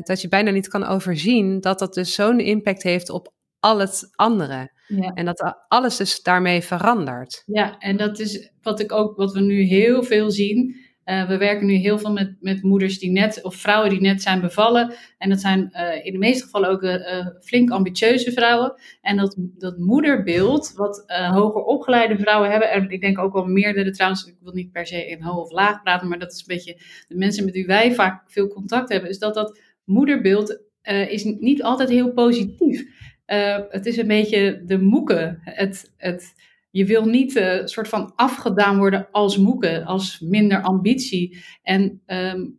dat 0.00 0.20
je 0.20 0.28
bijna 0.28 0.50
niet 0.50 0.68
kan 0.68 0.84
overzien 0.84 1.60
dat 1.60 1.78
dat 1.78 1.94
dus 1.94 2.14
zo'n 2.14 2.40
impact 2.40 2.82
heeft 2.82 3.10
op 3.10 3.32
al 3.60 3.78
het 3.78 4.08
andere. 4.12 4.72
Ja. 4.86 5.12
En 5.14 5.24
dat 5.24 5.64
alles 5.68 5.96
dus 5.96 6.22
daarmee 6.22 6.62
verandert. 6.62 7.42
Ja, 7.46 7.78
en 7.78 7.96
dat 7.96 8.18
is 8.18 8.52
wat 8.62 8.80
ik 8.80 8.92
ook, 8.92 9.16
wat 9.16 9.32
we 9.32 9.40
nu 9.40 9.62
heel 9.62 10.02
veel 10.02 10.30
zien. 10.30 10.76
Eh, 11.04 11.28
we 11.28 11.36
werken 11.36 11.66
nu 11.66 11.74
heel 11.74 11.98
veel 11.98 12.12
met, 12.12 12.36
met 12.40 12.62
moeders 12.62 12.98
die 12.98 13.10
net, 13.10 13.42
of 13.42 13.54
vrouwen 13.54 13.90
die 13.90 14.00
net 14.00 14.22
zijn 14.22 14.40
bevallen. 14.40 14.94
En 15.18 15.28
dat 15.28 15.40
zijn 15.40 15.72
eh, 15.72 16.06
in 16.06 16.12
de 16.12 16.18
meeste 16.18 16.44
gevallen 16.44 16.70
ook 16.70 16.82
eh, 16.82 17.26
flink 17.40 17.70
ambitieuze 17.70 18.32
vrouwen. 18.32 18.74
En 19.00 19.16
dat, 19.16 19.36
dat 19.38 19.78
moederbeeld, 19.78 20.72
wat 20.76 21.04
hoger 21.06 21.62
opgeleide 21.62 22.18
vrouwen 22.18 22.50
hebben, 22.50 22.70
en 22.70 22.90
ik 22.90 23.00
denk 23.00 23.18
ook 23.18 23.32
wel 23.32 23.46
meerdere 23.46 23.90
trouwens, 23.90 24.26
ik 24.26 24.36
wil 24.40 24.52
niet 24.52 24.72
per 24.72 24.86
se 24.86 25.06
in 25.06 25.22
hoog 25.22 25.44
of 25.44 25.50
laag 25.50 25.82
praten, 25.82 26.08
maar 26.08 26.18
dat 26.18 26.32
is 26.32 26.38
een 26.38 26.54
beetje 26.54 26.76
de 27.08 27.16
mensen 27.16 27.44
met 27.44 27.54
wie 27.54 27.66
wij 27.66 27.94
vaak 27.94 28.30
veel 28.30 28.48
contact 28.48 28.88
hebben, 28.88 29.10
is 29.10 29.18
dat 29.18 29.34
dat 29.34 29.60
moederbeeld 29.84 30.62
is 31.08 31.24
niet 31.24 31.62
altijd 31.62 31.88
heel 31.88 32.12
positief. 32.12 32.84
Eh, 33.24 33.58
het 33.68 33.86
is 33.86 33.96
een 33.96 34.06
beetje 34.06 34.62
de 34.66 34.78
moeke, 34.78 35.38
het, 35.40 35.92
het 35.96 36.34
je 36.74 36.84
wil 36.84 37.04
niet 37.04 37.36
een 37.36 37.60
uh, 37.60 37.66
soort 37.66 37.88
van 37.88 38.12
afgedaan 38.16 38.78
worden 38.78 39.08
als 39.10 39.36
moeke, 39.36 39.84
als 39.84 40.20
minder 40.20 40.62
ambitie. 40.62 41.44
En 41.62 42.02
um, 42.06 42.58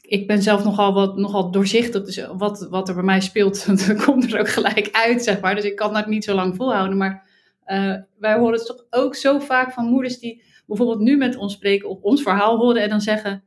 ik 0.00 0.26
ben 0.26 0.42
zelf 0.42 0.64
nogal, 0.64 0.94
wat, 0.94 1.16
nogal 1.16 1.50
doorzichtig, 1.50 2.04
dus 2.04 2.26
wat, 2.36 2.66
wat 2.70 2.88
er 2.88 2.94
bij 2.94 3.02
mij 3.02 3.20
speelt, 3.20 3.66
komt 4.04 4.32
er 4.32 4.40
ook 4.40 4.48
gelijk 4.48 4.88
uit, 4.92 5.22
zeg 5.22 5.40
maar. 5.40 5.54
Dus 5.54 5.64
ik 5.64 5.76
kan 5.76 5.92
dat 5.92 6.06
niet 6.06 6.24
zo 6.24 6.34
lang 6.34 6.56
volhouden. 6.56 6.96
Maar 6.96 7.28
uh, 7.66 7.94
wij 8.18 8.38
horen 8.38 8.54
het 8.54 8.66
toch 8.66 8.86
ook 8.90 9.14
zo 9.14 9.38
vaak 9.38 9.72
van 9.72 9.86
moeders 9.86 10.18
die 10.18 10.42
bijvoorbeeld 10.66 11.00
nu 11.00 11.16
met 11.16 11.36
ons 11.36 11.52
spreken, 11.52 11.88
of 11.88 12.00
ons 12.00 12.22
verhaal 12.22 12.56
horen 12.56 12.82
en 12.82 12.88
dan 12.88 13.00
zeggen... 13.00 13.44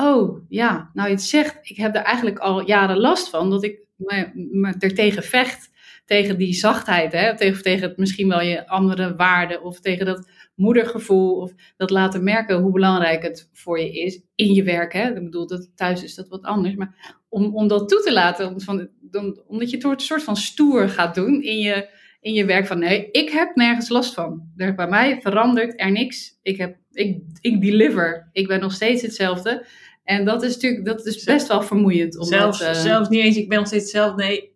Oh, 0.00 0.44
ja, 0.48 0.90
nou 0.92 1.08
je 1.08 1.14
het 1.14 1.24
zegt, 1.24 1.58
ik 1.62 1.76
heb 1.76 1.94
er 1.94 2.02
eigenlijk 2.02 2.38
al 2.38 2.66
jaren 2.66 2.98
last 2.98 3.28
van, 3.28 3.50
dat 3.50 3.64
ik 3.64 3.86
me, 3.96 4.30
me 4.34 5.22
vecht 5.22 5.70
tegen 6.04 6.38
die 6.38 6.54
zachtheid, 6.54 7.12
hè? 7.12 7.36
Tegen, 7.36 7.62
tegen 7.62 7.88
het, 7.88 7.98
misschien 7.98 8.28
wel 8.28 8.40
je 8.40 8.68
andere 8.68 9.14
waarden 9.16 9.62
of 9.62 9.80
tegen 9.80 10.06
dat 10.06 10.28
moedergevoel 10.54 11.36
of 11.40 11.52
dat 11.76 11.90
laten 11.90 12.24
merken 12.24 12.60
hoe 12.60 12.72
belangrijk 12.72 13.22
het 13.22 13.48
voor 13.52 13.80
je 13.80 13.92
is 13.92 14.20
in 14.34 14.54
je 14.54 14.62
werk. 14.62 14.92
Hè? 14.92 15.08
Ik 15.08 15.24
bedoel, 15.24 15.46
dat, 15.46 15.70
thuis 15.74 16.02
is 16.02 16.14
dat 16.14 16.28
wat 16.28 16.42
anders, 16.42 16.74
maar 16.74 17.22
om, 17.28 17.56
om 17.56 17.68
dat 17.68 17.88
toe 17.88 18.02
te 18.02 18.12
laten, 18.12 18.48
om, 18.48 18.60
van, 18.60 18.88
om, 19.12 19.42
omdat 19.46 19.70
je 19.70 19.76
het 19.76 19.84
een 19.84 20.00
soort 20.00 20.22
van 20.22 20.36
stoer 20.36 20.88
gaat 20.88 21.14
doen 21.14 21.42
in 21.42 21.58
je, 21.58 21.88
in 22.20 22.32
je 22.32 22.44
werk 22.44 22.66
van 22.66 22.78
nee, 22.78 23.08
ik 23.10 23.30
heb 23.30 23.54
nergens 23.54 23.88
last 23.88 24.14
van. 24.14 24.52
Er, 24.56 24.74
bij 24.74 24.88
mij 24.88 25.18
verandert 25.20 25.80
er 25.80 25.90
niks. 25.90 26.38
Ik, 26.42 26.56
heb, 26.56 26.76
ik, 26.92 27.22
ik 27.40 27.60
deliver. 27.60 28.28
Ik 28.32 28.46
ben 28.46 28.60
nog 28.60 28.72
steeds 28.72 29.02
hetzelfde. 29.02 29.66
En 30.04 30.24
dat 30.24 30.42
is 30.42 30.54
natuurlijk 30.54 30.84
dat 30.84 31.06
is 31.06 31.24
best 31.24 31.48
wel 31.48 31.62
vermoeiend. 31.62 32.18
Omdat, 32.18 32.28
zelfs, 32.28 32.62
uh, 32.62 32.72
zelfs 32.72 33.08
niet 33.08 33.24
eens, 33.24 33.36
ik 33.36 33.48
ben 33.48 33.58
nog 33.58 33.66
steeds 33.66 33.82
hetzelfde. 33.82 34.22
Nee, 34.22 34.53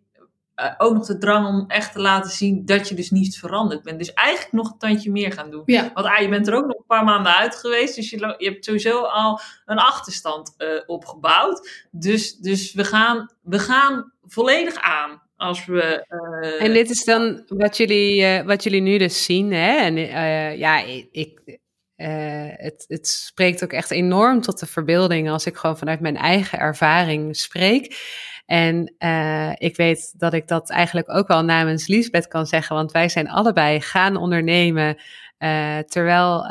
uh, 0.59 0.73
ook 0.77 0.93
nog 0.93 1.05
de 1.05 1.17
drang 1.17 1.47
om 1.47 1.63
echt 1.67 1.93
te 1.93 1.99
laten 1.99 2.31
zien 2.31 2.65
dat 2.65 2.89
je 2.89 2.95
dus 2.95 3.11
niet 3.11 3.37
veranderd 3.37 3.83
bent. 3.83 3.99
Dus 3.99 4.13
eigenlijk 4.13 4.51
nog 4.53 4.71
een 4.71 4.77
tandje 4.77 5.11
meer 5.11 5.31
gaan 5.31 5.49
doen. 5.49 5.63
Ja. 5.65 5.91
Want 5.93 6.07
ah, 6.07 6.19
je 6.19 6.29
bent 6.29 6.47
er 6.47 6.53
ook 6.53 6.65
nog 6.65 6.77
een 6.77 6.85
paar 6.87 7.03
maanden 7.03 7.35
uit 7.35 7.55
geweest. 7.55 7.95
Dus 7.95 8.09
je, 8.09 8.35
je 8.37 8.49
hebt 8.49 8.65
sowieso 8.65 9.01
al 9.01 9.39
een 9.65 9.77
achterstand 9.77 10.53
uh, 10.57 10.67
opgebouwd. 10.85 11.87
Dus, 11.91 12.37
dus 12.37 12.73
we, 12.73 12.83
gaan, 12.83 13.31
we 13.41 13.59
gaan 13.59 14.11
volledig 14.25 14.75
aan. 14.75 15.21
Als 15.37 15.65
we, 15.65 16.05
uh, 16.09 16.63
en 16.63 16.73
dit 16.73 16.89
is 16.89 17.03
dan 17.03 17.43
wat 17.47 17.77
jullie, 17.77 18.43
wat 18.43 18.63
jullie 18.63 18.81
nu 18.81 18.97
dus 18.97 19.23
zien. 19.23 19.51
Hè? 19.53 19.75
En 19.75 19.95
ja, 20.57 20.79
ik, 20.79 21.07
ik 21.11 21.59
het, 22.57 22.85
het 22.87 23.07
spreekt 23.07 23.63
ook 23.63 23.73
echt 23.73 23.91
enorm 23.91 24.41
tot 24.41 24.59
de 24.59 24.65
verbeelding 24.65 25.29
als 25.29 25.45
ik 25.45 25.57
gewoon 25.57 25.77
vanuit 25.77 25.99
mijn 25.99 26.17
eigen 26.17 26.59
ervaring 26.59 27.35
spreek. 27.35 27.97
En 28.45 28.93
uh, 28.99 29.51
ik 29.55 29.75
weet 29.75 30.13
dat 30.17 30.33
ik 30.33 30.47
dat 30.47 30.69
eigenlijk 30.69 31.09
ook 31.09 31.27
wel 31.27 31.43
namens 31.43 31.87
Liesbeth 31.87 32.27
kan 32.27 32.45
zeggen, 32.45 32.75
want 32.75 32.91
wij 32.91 33.09
zijn 33.09 33.29
allebei 33.29 33.81
gaan 33.81 34.15
ondernemen 34.15 34.97
uh, 35.39 35.77
terwijl 35.77 36.45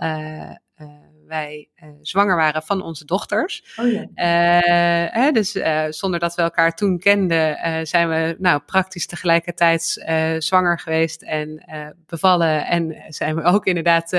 uh, 1.29 1.35
wij 1.35 1.69
zwanger 2.01 2.37
waren 2.37 2.63
van 2.63 2.83
onze 2.83 3.05
dochters. 3.05 3.75
Oh 3.77 3.93
ja. 3.93 4.07
hè, 5.13 5.31
dus 5.33 5.59
zonder 5.89 6.21
dat 6.21 6.35
we 6.35 6.43
elkaar 6.43 6.75
toen 6.75 6.99
kenden, 6.99 7.87
zijn 7.87 8.09
we 8.09 8.37
nou, 8.39 8.61
praktisch 8.61 9.07
tegelijkertijd 9.07 9.83
zwanger 10.39 10.79
geweest 10.79 11.23
en 11.23 11.65
bevallen. 12.07 12.67
En 12.67 13.05
zijn 13.09 13.37
we 13.37 13.43
ook 13.43 13.67
inderdaad 13.67 14.11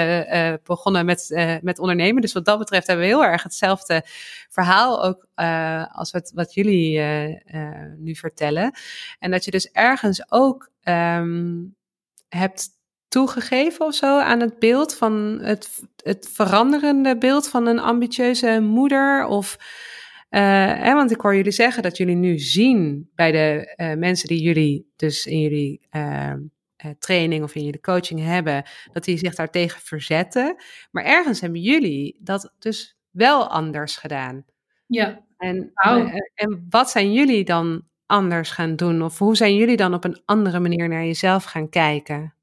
begonnen 0.63 1.05
met, 1.05 1.29
met 1.61 1.79
ondernemen. 1.79 2.21
Dus 2.21 2.33
wat 2.33 2.45
dat 2.45 2.59
betreft 2.59 2.87
hebben 2.87 3.05
we 3.05 3.11
heel 3.11 3.25
erg 3.25 3.43
hetzelfde 3.43 4.03
verhaal 4.49 5.03
ook 5.03 5.27
als 5.91 6.11
wat, 6.11 6.31
wat 6.35 6.53
jullie 6.53 7.01
nu 7.97 8.15
vertellen. 8.15 8.77
En 9.19 9.31
dat 9.31 9.45
je 9.45 9.51
dus 9.51 9.71
ergens 9.71 10.31
ook 10.31 10.71
um, 10.83 11.75
hebt 12.29 12.67
toegegeven 13.09 13.85
of 13.85 13.93
zo 13.93 14.19
aan 14.19 14.39
het 14.39 14.59
beeld 14.59 14.95
van 14.95 15.39
het, 15.41 15.83
het 16.03 16.29
veranderende 16.33 17.17
beeld 17.17 17.49
van 17.49 17.67
een 17.67 17.79
ambitieuze 17.79 18.59
moeder 18.61 19.25
of... 19.25 19.57
Hè, 20.29 20.93
want 20.93 21.11
ik 21.11 21.21
hoor 21.21 21.35
jullie 21.35 21.51
zeggen 21.51 21.83
dat 21.83 21.97
jullie 21.97 22.15
nu 22.15 22.39
zien 22.39 23.09
bij 23.15 23.31
de 23.31 23.73
mensen 23.97 24.27
die 24.27 24.41
jullie 24.41 24.91
dus 24.95 25.25
in 25.25 25.39
jullie 25.39 25.87
training 26.99 27.43
of 27.43 27.55
in 27.55 27.63
jullie 27.63 27.81
coaching 27.81 28.19
hebben, 28.19 28.63
dat 28.93 29.03
die 29.03 29.17
zich 29.17 29.35
daartegen 29.35 29.81
verzetten. 29.81 30.55
Maar 30.91 31.03
ergens 31.03 31.41
hebben 31.41 31.61
jullie 31.61 32.17
dat 32.19 32.53
dus 32.59 32.97
wel 33.09 33.47
anders 33.47 33.95
gedaan. 33.95 34.45
Ja. 34.85 35.25
En, 35.37 35.71
en 36.35 36.65
wat 36.69 36.89
zijn 36.89 37.13
jullie 37.13 37.43
dan 37.43 37.83
anders 38.05 38.51
gaan 38.51 38.75
doen? 38.75 39.01
Of 39.01 39.17
hoe 39.17 39.35
zijn 39.35 39.55
jullie 39.55 39.77
dan 39.77 39.93
op 39.93 40.03
een 40.03 40.21
andere 40.25 40.59
manier 40.59 40.87
naar 40.87 41.05
jezelf 41.05 41.43
gaan 41.43 41.69
kijken? 41.69 42.33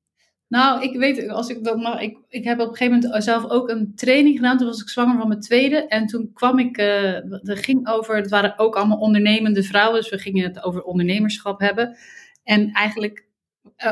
Nou, 0.48 0.82
ik 0.82 0.96
weet, 0.96 1.28
als 1.28 1.48
ik 1.48 1.64
dat 1.64 1.76
mag, 1.76 2.00
ik, 2.00 2.18
ik 2.28 2.44
heb 2.44 2.60
op 2.60 2.68
een 2.68 2.76
gegeven 2.76 3.00
moment 3.00 3.24
zelf 3.24 3.50
ook 3.50 3.68
een 3.68 3.92
training 3.94 4.36
gedaan. 4.36 4.58
Toen 4.58 4.66
was 4.66 4.80
ik 4.80 4.88
zwanger 4.88 5.18
van 5.18 5.28
mijn 5.28 5.40
tweede. 5.40 5.86
En 5.86 6.06
toen 6.06 6.30
kwam 6.32 6.58
ik, 6.58 6.78
uh, 6.78 7.14
er 7.48 7.56
ging 7.56 7.88
over, 7.88 8.16
het 8.16 8.30
waren 8.30 8.58
ook 8.58 8.76
allemaal 8.76 8.98
ondernemende 8.98 9.62
vrouwen. 9.62 10.00
Dus 10.00 10.10
we 10.10 10.18
gingen 10.18 10.44
het 10.44 10.62
over 10.62 10.82
ondernemerschap 10.82 11.60
hebben. 11.60 11.96
En 12.44 12.70
eigenlijk 12.72 13.26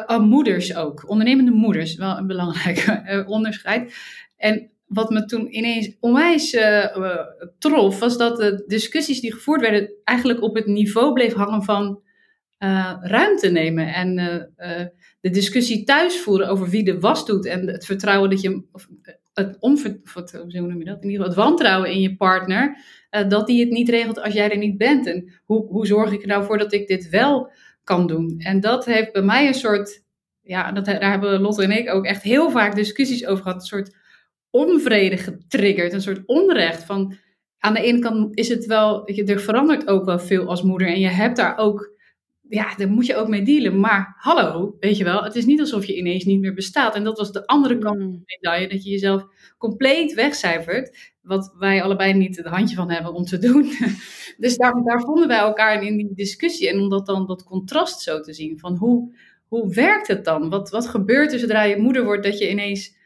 uh, 0.08 0.18
moeders 0.18 0.76
ook. 0.76 1.08
Ondernemende 1.08 1.50
moeders, 1.50 1.94
wel 1.94 2.16
een 2.16 2.26
belangrijk 2.26 3.24
onderscheid. 3.26 3.94
En 4.36 4.70
wat 4.86 5.10
me 5.10 5.24
toen 5.24 5.56
ineens 5.56 5.96
onwijs 6.00 6.56
trof, 7.58 7.98
was 7.98 8.18
dat 8.18 8.36
de 8.36 8.64
discussies 8.66 9.20
die 9.20 9.32
gevoerd 9.32 9.60
werden 9.60 9.90
eigenlijk 10.04 10.42
op 10.42 10.54
het 10.54 10.66
niveau 10.66 11.12
bleef 11.12 11.32
hangen 11.32 11.62
van 11.62 12.02
ruimte 13.00 13.50
nemen. 13.50 13.94
En 13.94 14.16
de 15.24 15.30
discussie 15.30 15.84
thuis 15.84 16.20
voeren 16.20 16.48
over 16.48 16.68
wie 16.68 16.84
de 16.84 17.00
was 17.00 17.26
doet 17.26 17.46
en 17.46 17.66
het 17.66 17.84
vertrouwen 17.84 18.30
dat 18.30 18.40
je, 18.40 18.62
of 18.72 18.88
het 19.32 19.56
onver, 19.60 20.00
wat, 20.14 20.32
hoe 20.32 20.60
noem 20.60 20.78
je 20.78 20.84
dat? 20.84 21.02
In 21.02 21.10
ieder 21.10 21.26
geval 21.26 21.26
het 21.26 21.48
wantrouwen 21.48 21.90
in 21.90 22.00
je 22.00 22.16
partner, 22.16 22.76
dat 23.28 23.46
die 23.46 23.60
het 23.60 23.70
niet 23.70 23.88
regelt 23.88 24.20
als 24.20 24.34
jij 24.34 24.50
er 24.50 24.58
niet 24.58 24.78
bent. 24.78 25.06
En 25.06 25.32
hoe, 25.44 25.66
hoe 25.66 25.86
zorg 25.86 26.12
ik 26.12 26.20
er 26.20 26.26
nou 26.26 26.44
voor 26.44 26.58
dat 26.58 26.72
ik 26.72 26.86
dit 26.86 27.08
wel 27.08 27.50
kan 27.84 28.06
doen? 28.06 28.34
En 28.38 28.60
dat 28.60 28.84
heeft 28.84 29.12
bij 29.12 29.22
mij 29.22 29.46
een 29.46 29.54
soort, 29.54 30.02
ja, 30.40 30.72
dat, 30.72 30.84
daar 30.84 31.10
hebben 31.10 31.40
Lotte 31.40 31.62
en 31.62 31.78
ik 31.78 31.90
ook 31.90 32.04
echt 32.04 32.22
heel 32.22 32.50
vaak 32.50 32.74
discussies 32.74 33.26
over 33.26 33.42
gehad, 33.42 33.60
een 33.60 33.66
soort 33.66 33.96
onvrede 34.50 35.16
getriggerd, 35.16 35.92
een 35.92 36.02
soort 36.02 36.22
onrecht 36.26 36.84
van 36.84 37.16
aan 37.58 37.74
de 37.74 37.82
ene 37.82 37.98
kant 37.98 38.38
is 38.38 38.48
het 38.48 38.66
wel, 38.66 39.08
er 39.08 39.40
verandert 39.40 39.86
ook 39.86 40.04
wel 40.04 40.18
veel 40.18 40.48
als 40.48 40.62
moeder 40.62 40.88
en 40.88 41.00
je 41.00 41.08
hebt 41.08 41.36
daar 41.36 41.56
ook, 41.58 41.93
ja, 42.48 42.74
daar 42.76 42.88
moet 42.88 43.06
je 43.06 43.16
ook 43.16 43.28
mee 43.28 43.42
dealen. 43.42 43.80
Maar 43.80 44.14
hallo, 44.18 44.76
weet 44.80 44.96
je 44.96 45.04
wel, 45.04 45.24
het 45.24 45.34
is 45.34 45.44
niet 45.44 45.60
alsof 45.60 45.84
je 45.84 45.96
ineens 45.96 46.24
niet 46.24 46.40
meer 46.40 46.54
bestaat. 46.54 46.94
En 46.94 47.04
dat 47.04 47.18
was 47.18 47.32
de 47.32 47.46
andere 47.46 47.78
kant 47.78 47.98
van 47.98 48.10
de 48.10 48.22
medaille, 48.24 48.68
dat 48.68 48.84
je 48.84 48.90
jezelf 48.90 49.26
compleet 49.58 50.14
wegcijfert, 50.14 51.12
wat 51.22 51.54
wij 51.58 51.82
allebei 51.82 52.12
niet 52.12 52.36
het 52.36 52.46
handje 52.46 52.76
van 52.76 52.90
hebben 52.90 53.12
om 53.12 53.24
te 53.24 53.38
doen. 53.38 53.62
dus 54.38 54.56
daar, 54.56 54.82
daar 54.84 55.00
vonden 55.00 55.28
wij 55.28 55.38
elkaar 55.38 55.82
in 55.82 55.96
die 55.96 56.14
discussie 56.14 56.68
en 56.68 56.80
om 56.80 56.88
dat 56.88 57.06
dan 57.06 57.26
dat 57.26 57.44
contrast 57.44 58.00
zo 58.00 58.20
te 58.20 58.32
zien 58.32 58.58
van 58.58 58.76
hoe, 58.76 59.16
hoe 59.48 59.74
werkt 59.74 60.06
het 60.06 60.24
dan? 60.24 60.50
Wat, 60.50 60.70
wat 60.70 60.88
gebeurt 60.88 61.32
er 61.32 61.38
zodra 61.38 61.62
je 61.62 61.76
moeder 61.76 62.04
wordt 62.04 62.24
dat 62.24 62.38
je 62.38 62.50
ineens 62.50 63.02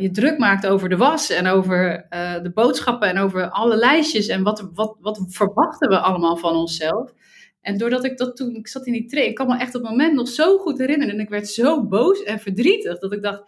je 0.00 0.08
druk 0.12 0.38
maakt 0.38 0.66
over 0.66 0.88
de 0.88 0.96
was 0.96 1.30
en 1.30 1.46
over 1.46 2.06
de 2.42 2.50
boodschappen 2.54 3.08
en 3.08 3.18
over 3.18 3.50
alle 3.50 3.76
lijstjes 3.76 4.26
en 4.26 4.42
wat, 4.42 4.70
wat, 4.74 4.96
wat 5.00 5.24
verwachten 5.28 5.88
we 5.88 5.98
allemaal 5.98 6.36
van 6.36 6.56
onszelf. 6.56 7.12
En 7.60 7.78
doordat 7.78 8.04
ik 8.04 8.18
dat 8.18 8.36
toen, 8.36 8.54
ik 8.54 8.68
zat 8.68 8.86
in 8.86 8.92
die 8.92 9.06
train, 9.06 9.28
ik 9.28 9.34
kan 9.34 9.46
me 9.46 9.58
echt 9.58 9.74
op 9.74 9.82
het 9.82 9.90
moment 9.90 10.14
nog 10.14 10.28
zo 10.28 10.58
goed 10.58 10.78
herinneren. 10.78 11.14
En 11.14 11.20
ik 11.20 11.28
werd 11.28 11.48
zo 11.48 11.86
boos 11.86 12.22
en 12.22 12.40
verdrietig 12.40 12.98
dat 12.98 13.12
ik 13.12 13.22
dacht, 13.22 13.42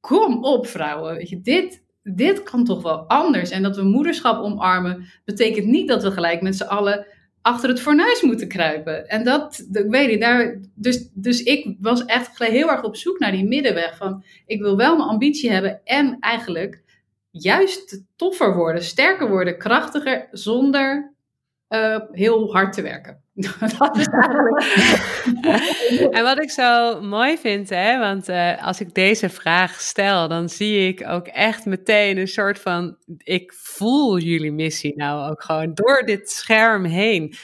kom 0.00 0.44
op 0.44 0.66
vrouwen, 0.66 1.14
weet 1.14 1.28
je, 1.28 1.40
dit, 1.40 1.84
dit 2.02 2.42
kan 2.42 2.64
toch 2.64 2.82
wel 2.82 3.08
anders. 3.08 3.50
En 3.50 3.62
dat 3.62 3.76
we 3.76 3.82
moederschap 3.82 4.42
omarmen, 4.42 5.06
betekent 5.24 5.66
niet 5.66 5.88
dat 5.88 6.02
we 6.02 6.10
gelijk 6.10 6.42
met 6.42 6.56
z'n 6.56 6.62
allen 6.62 7.06
achter 7.42 7.68
het 7.68 7.80
fornuis 7.80 8.22
moeten 8.22 8.48
kruipen. 8.48 9.08
En 9.08 9.24
dat, 9.24 9.66
ik 9.72 9.90
weet 9.90 10.08
niet, 10.08 10.20
daar, 10.20 10.60
dus, 10.74 11.08
dus 11.14 11.42
ik 11.42 11.76
was 11.80 12.04
echt 12.04 12.38
heel 12.38 12.70
erg 12.70 12.82
op 12.82 12.96
zoek 12.96 13.18
naar 13.18 13.32
die 13.32 13.44
middenweg 13.44 13.96
van, 13.96 14.24
ik 14.46 14.60
wil 14.60 14.76
wel 14.76 14.96
mijn 14.96 15.08
ambitie 15.08 15.50
hebben 15.50 15.80
en 15.84 16.16
eigenlijk 16.20 16.82
juist 17.30 18.04
toffer 18.16 18.54
worden, 18.54 18.82
sterker 18.82 19.28
worden, 19.28 19.58
krachtiger, 19.58 20.28
zonder 20.30 21.14
uh, 21.68 21.98
heel 22.12 22.52
hard 22.52 22.72
te 22.72 22.82
werken. 22.82 23.22
dat 23.78 23.96
is 23.96 24.06
eigenlijk. 24.06 24.64
en 26.16 26.22
wat 26.22 26.42
ik 26.42 26.50
zo 26.50 27.00
mooi 27.02 27.38
vind, 27.38 27.68
hè, 27.68 27.98
want 27.98 28.28
uh, 28.28 28.66
als 28.66 28.80
ik 28.80 28.94
deze 28.94 29.28
vraag 29.28 29.80
stel, 29.80 30.28
dan 30.28 30.48
zie 30.48 30.88
ik 30.88 31.08
ook 31.08 31.26
echt 31.26 31.64
meteen 31.64 32.18
een 32.18 32.28
soort 32.28 32.58
van: 32.58 32.96
ik 33.18 33.52
voel 33.52 34.18
jullie 34.18 34.52
missie 34.52 34.96
nou 34.96 35.30
ook 35.30 35.42
gewoon 35.42 35.74
door 35.74 36.02
dit 36.06 36.30
scherm 36.30 36.84
heen. 36.84 37.34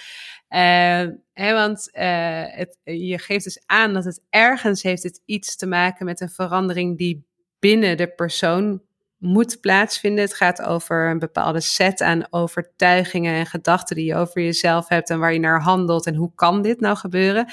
Uh, 0.48 1.06
hè, 1.32 1.52
want 1.52 1.88
het, 1.92 2.78
je 2.82 3.18
geeft 3.18 3.44
dus 3.44 3.62
aan 3.66 3.94
dat 3.94 4.04
het 4.04 4.22
ergens 4.30 4.82
heeft 4.82 5.02
het 5.02 5.22
iets 5.24 5.56
te 5.56 5.66
maken 5.66 6.06
met 6.06 6.20
een 6.20 6.30
verandering 6.30 6.98
die 6.98 7.26
binnen 7.58 7.96
de 7.96 8.08
persoon 8.08 8.82
moet 9.24 9.60
plaatsvinden. 9.60 10.24
Het 10.24 10.34
gaat 10.34 10.62
over 10.62 11.10
een 11.10 11.18
bepaalde 11.18 11.60
set 11.60 12.00
aan 12.02 12.26
overtuigingen 12.30 13.34
en 13.34 13.46
gedachten 13.46 13.96
die 13.96 14.04
je 14.04 14.14
over 14.14 14.42
jezelf 14.42 14.88
hebt 14.88 15.10
en 15.10 15.18
waar 15.18 15.32
je 15.32 15.38
naar 15.38 15.60
handelt 15.60 16.06
en 16.06 16.14
hoe 16.14 16.32
kan 16.34 16.62
dit 16.62 16.80
nou 16.80 16.96
gebeuren. 16.96 17.52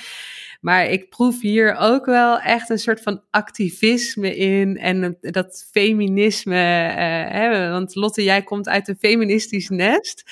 Maar 0.61 0.85
ik 0.85 1.09
proef 1.09 1.41
hier 1.41 1.75
ook 1.75 2.05
wel 2.05 2.39
echt 2.39 2.69
een 2.69 2.79
soort 2.79 3.01
van 3.01 3.23
activisme 3.29 4.35
in 4.35 4.77
en 4.77 5.17
dat 5.21 5.67
feminisme. 5.71 6.55
Uh, 6.89 6.95
hè, 7.31 7.69
want 7.69 7.95
Lotte, 7.95 8.23
jij 8.23 8.41
komt 8.43 8.69
uit 8.69 8.87
een 8.87 8.97
feministisch 8.99 9.69
nest. 9.69 10.23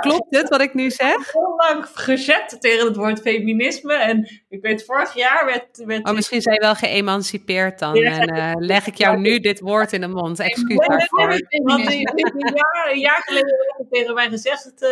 Klopt 0.00 0.36
het 0.36 0.48
wat 0.48 0.60
ik 0.60 0.74
nu 0.74 0.90
zeg? 0.90 1.12
Ik 1.12 1.16
heb 1.16 1.32
heel 1.32 1.54
lang 1.56 1.86
gezet 1.94 2.56
tegen 2.60 2.86
het 2.86 2.96
woord 2.96 3.20
feminisme. 3.20 3.94
En 3.94 4.42
ik 4.48 4.62
weet, 4.62 4.84
vorig 4.84 5.14
jaar 5.14 5.44
werd... 5.46 5.84
werd 5.84 6.08
oh, 6.08 6.14
misschien 6.14 6.42
zijn 6.42 6.54
je 6.54 6.60
wel 6.60 6.74
geëmancipeerd 6.74 7.78
dan. 7.78 7.96
en 7.96 8.36
uh, 8.36 8.52
leg 8.56 8.86
ik 8.86 8.94
jou 8.94 9.18
nu 9.18 9.40
dit 9.40 9.60
woord 9.60 9.92
in 9.92 10.00
de 10.00 10.08
mond. 10.08 10.38
Excuus 10.38 10.86
daarvoor. 10.86 11.28
Want 11.62 11.86
een 11.86 11.98
jaar, 12.54 12.88
een 12.92 13.00
jaar 13.00 13.22
geleden 13.24 13.54
werd 13.76 13.90
tegen 13.90 14.14
mij 14.14 14.28
gezegd 14.28 14.72
uh, 14.78 14.88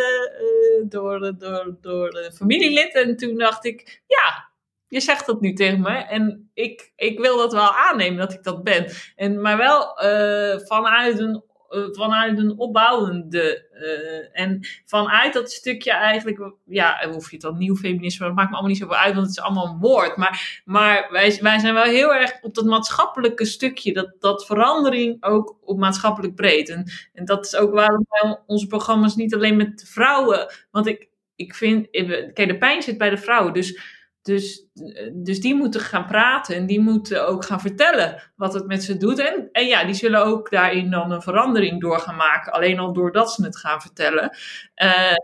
door, 0.89 1.33
door, 1.37 1.77
door 1.81 2.09
de 2.09 2.31
familielid. 2.35 2.95
En 2.95 3.17
toen 3.17 3.37
dacht 3.37 3.65
ik, 3.65 4.01
ja, 4.07 4.51
je 4.93 4.99
zegt 4.99 5.25
dat 5.25 5.41
nu 5.41 5.53
tegen 5.53 5.81
me 5.81 5.97
en 5.97 6.49
ik, 6.53 6.91
ik 6.95 7.19
wil 7.19 7.37
dat 7.37 7.53
wel 7.53 7.75
aannemen 7.75 8.17
dat 8.17 8.33
ik 8.33 8.43
dat 8.43 8.63
ben. 8.63 8.91
En, 9.15 9.41
maar 9.41 9.57
wel 9.57 10.03
uh, 10.03 10.59
vanuit, 10.59 11.19
een, 11.19 11.43
uh, 11.69 11.85
vanuit 11.91 12.37
een 12.37 12.57
opbouwende. 12.57 13.69
Uh, 13.73 14.41
en 14.41 14.67
vanuit 14.85 15.33
dat 15.33 15.51
stukje 15.51 15.91
eigenlijk, 15.91 16.53
ja, 16.65 17.09
hoef 17.09 17.25
je 17.25 17.35
het 17.35 17.41
dan 17.41 17.57
nieuw 17.57 17.75
feminisme, 17.75 18.25
dat 18.25 18.35
maakt 18.35 18.49
me 18.49 18.53
allemaal 18.53 18.71
niet 18.71 18.81
zoveel 18.81 18.95
uit, 18.95 19.13
want 19.13 19.27
het 19.27 19.37
is 19.37 19.43
allemaal 19.43 19.67
een 19.67 19.79
woord. 19.79 20.17
Maar, 20.17 20.61
maar 20.65 21.07
wij, 21.11 21.37
wij 21.41 21.59
zijn 21.59 21.73
wel 21.73 21.83
heel 21.83 22.13
erg 22.13 22.41
op 22.41 22.55
dat 22.55 22.65
maatschappelijke 22.65 23.45
stukje, 23.45 23.93
dat, 23.93 24.15
dat 24.19 24.45
verandering 24.45 25.23
ook 25.23 25.57
op 25.61 25.77
maatschappelijk 25.77 26.35
breed. 26.35 26.69
En, 26.69 26.91
en 27.13 27.25
dat 27.25 27.45
is 27.45 27.55
ook 27.55 27.73
waarom 27.73 28.05
wij 28.09 28.39
onze 28.45 28.67
programma's 28.67 29.15
niet 29.15 29.33
alleen 29.33 29.57
met 29.57 29.89
vrouwen, 29.93 30.53
want 30.71 30.87
ik, 30.87 31.07
ik 31.35 31.55
vind, 31.55 31.89
kijk, 32.33 32.47
de 32.47 32.57
pijn 32.57 32.81
zit 32.81 32.97
bij 32.97 33.09
de 33.09 33.17
vrouwen, 33.17 33.53
dus 33.53 34.01
dus, 34.23 34.65
dus 35.13 35.39
die 35.39 35.55
moeten 35.55 35.81
gaan 35.81 36.05
praten 36.05 36.55
en 36.55 36.65
die 36.65 36.79
moeten 36.79 37.27
ook 37.27 37.45
gaan 37.45 37.59
vertellen 37.59 38.31
wat 38.35 38.53
het 38.53 38.67
met 38.67 38.83
ze 38.83 38.97
doet. 38.97 39.19
En, 39.19 39.49
en 39.51 39.65
ja, 39.65 39.85
die 39.85 39.93
zullen 39.93 40.25
ook 40.25 40.51
daarin 40.51 40.89
dan 40.91 41.11
een 41.11 41.21
verandering 41.21 41.81
door 41.81 41.99
gaan 41.99 42.15
maken, 42.15 42.53
alleen 42.53 42.79
al 42.79 42.93
doordat 42.93 43.33
ze 43.33 43.43
het 43.43 43.57
gaan 43.57 43.81
vertellen. 43.81 44.37
Uh, 44.83 45.15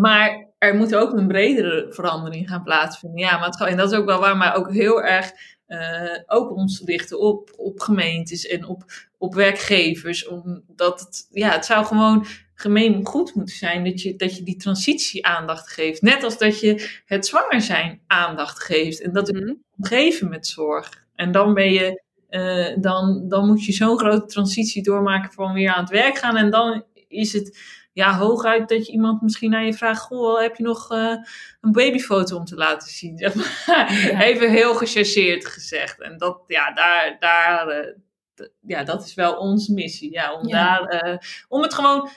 maar 0.00 0.48
er 0.58 0.74
moet 0.74 0.94
ook 0.94 1.12
een 1.12 1.26
bredere 1.26 1.86
verandering 1.90 2.48
gaan 2.48 2.62
plaatsvinden. 2.62 3.20
Ja, 3.20 3.38
maar 3.38 3.68
en 3.68 3.76
dat 3.76 3.92
is 3.92 3.98
ook 3.98 4.06
wel 4.06 4.20
waar, 4.20 4.36
maar 4.36 4.54
ook 4.54 4.72
heel 4.72 5.02
erg 5.02 5.32
uh, 5.66 6.18
ook 6.26 6.50
ons 6.50 6.82
richten 6.84 7.20
op, 7.20 7.50
op 7.56 7.80
gemeentes 7.80 8.46
en 8.46 8.66
op, 8.66 8.84
op 9.18 9.34
werkgevers. 9.34 10.28
Omdat 10.28 11.00
het, 11.00 11.26
ja, 11.30 11.50
het 11.50 11.64
zou 11.64 11.84
gewoon 11.84 12.26
gemeen 12.62 13.06
goed 13.06 13.34
moeten 13.34 13.56
zijn 13.56 13.84
dat 13.84 14.02
je, 14.02 14.16
dat 14.16 14.36
je 14.36 14.42
die 14.42 14.56
transitie 14.56 15.26
aandacht 15.26 15.68
geeft. 15.68 16.02
Net 16.02 16.22
als 16.22 16.38
dat 16.38 16.60
je 16.60 17.00
het 17.04 17.26
zwanger 17.26 17.60
zijn 17.60 18.00
aandacht 18.06 18.62
geeft. 18.62 19.00
En 19.00 19.12
dat 19.12 19.32
mm 19.32 19.60
omgeven 19.82 20.28
met 20.28 20.46
zorg. 20.46 21.04
En 21.14 21.32
dan 21.32 21.54
ben 21.54 21.72
je, 21.72 22.02
uh, 22.30 22.82
dan, 22.82 23.28
dan 23.28 23.46
moet 23.46 23.64
je 23.64 23.72
zo'n 23.72 23.98
grote 23.98 24.26
transitie 24.26 24.82
doormaken 24.82 25.32
van 25.32 25.52
weer 25.52 25.72
aan 25.72 25.80
het 25.80 25.90
werk 25.90 26.18
gaan. 26.18 26.36
En 26.36 26.50
dan 26.50 26.84
is 27.08 27.32
het 27.32 27.58
ja, 27.92 28.16
hooguit 28.16 28.68
dat 28.68 28.86
je 28.86 28.92
iemand 28.92 29.22
misschien 29.22 29.50
naar 29.50 29.64
je 29.64 29.74
vraagt: 29.74 30.00
Goh, 30.00 30.40
heb 30.40 30.56
je 30.56 30.62
nog 30.62 30.92
uh, 30.92 31.16
een 31.60 31.72
babyfoto 31.72 32.36
om 32.36 32.44
te 32.44 32.56
laten 32.56 32.88
zien? 32.88 33.18
Zeg 33.22 33.34
maar. 33.34 33.88
Even 34.20 34.50
heel 34.50 34.74
gechargeerd 34.74 35.46
gezegd. 35.46 36.00
En 36.00 36.18
dat, 36.18 36.44
ja, 36.46 36.72
daar, 36.72 37.16
daar, 37.18 37.84
uh, 38.36 38.46
ja, 38.60 38.84
dat 38.84 39.04
is 39.04 39.14
wel 39.14 39.34
onze 39.34 39.72
missie. 39.72 40.12
Ja, 40.12 40.34
om, 40.34 40.48
Daar, 40.48 41.04
uh, 41.04 41.16
om 41.48 41.62
het 41.62 41.74
gewoon 41.74 42.08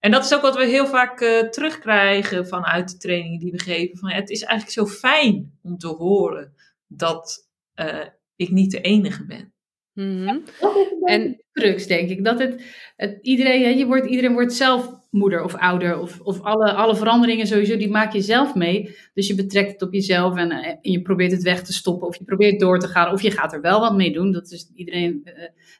en 0.00 0.10
dat 0.10 0.24
is 0.24 0.34
ook 0.34 0.42
wat 0.42 0.56
we 0.56 0.64
heel 0.64 0.86
vaak 0.86 1.20
uh, 1.20 1.48
terugkrijgen 1.48 2.46
vanuit 2.46 2.90
de 2.90 2.96
trainingen 2.96 3.38
die 3.38 3.52
we 3.52 3.58
geven. 3.58 3.98
Van, 3.98 4.10
het 4.10 4.30
is 4.30 4.42
eigenlijk 4.42 4.88
zo 4.88 4.96
fijn 4.96 5.58
om 5.62 5.78
te 5.78 5.86
horen 5.86 6.54
dat 6.86 7.48
uh, 7.74 8.06
ik 8.36 8.50
niet 8.50 8.70
de 8.70 8.80
enige 8.80 9.26
ben. 9.26 9.52
Mm 9.92 10.26
-hmm. 10.26 10.42
en 11.04 11.44
crux, 11.52 11.86
denk 11.86 12.10
ik. 12.10 12.24
Dat 12.24 12.38
het, 12.38 12.62
het 12.96 13.18
iedereen, 13.22 13.78
je 13.78 13.86
wordt, 13.86 14.06
iedereen 14.06 14.32
wordt 14.32 14.52
zelf 14.52 15.00
moeder 15.10 15.44
of 15.44 15.54
ouder. 15.54 15.98
Of, 15.98 16.20
of 16.20 16.40
alle, 16.42 16.72
alle 16.72 16.96
veranderingen 16.96 17.46
sowieso, 17.46 17.76
die 17.76 17.90
maak 17.90 18.12
je 18.12 18.20
zelf 18.20 18.54
mee. 18.54 18.96
Dus 19.14 19.26
je 19.26 19.34
betrekt 19.34 19.72
het 19.72 19.82
op 19.82 19.92
jezelf 19.92 20.36
en, 20.36 20.50
eh, 20.50 20.68
en 20.68 20.90
je 20.90 21.02
probeert 21.02 21.32
het 21.32 21.42
weg 21.42 21.62
te 21.62 21.72
stoppen. 21.72 22.08
Of 22.08 22.18
je 22.18 22.24
probeert 22.24 22.60
door 22.60 22.78
te 22.78 22.88
gaan. 22.88 23.12
Of 23.12 23.22
je 23.22 23.30
gaat 23.30 23.52
er 23.52 23.60
wel 23.60 23.80
wat 23.80 23.96
mee 23.96 24.12
doen. 24.12 24.32
Dat 24.32 24.50
is, 24.50 24.70
iedereen 24.74 25.20
uh, 25.24 25.32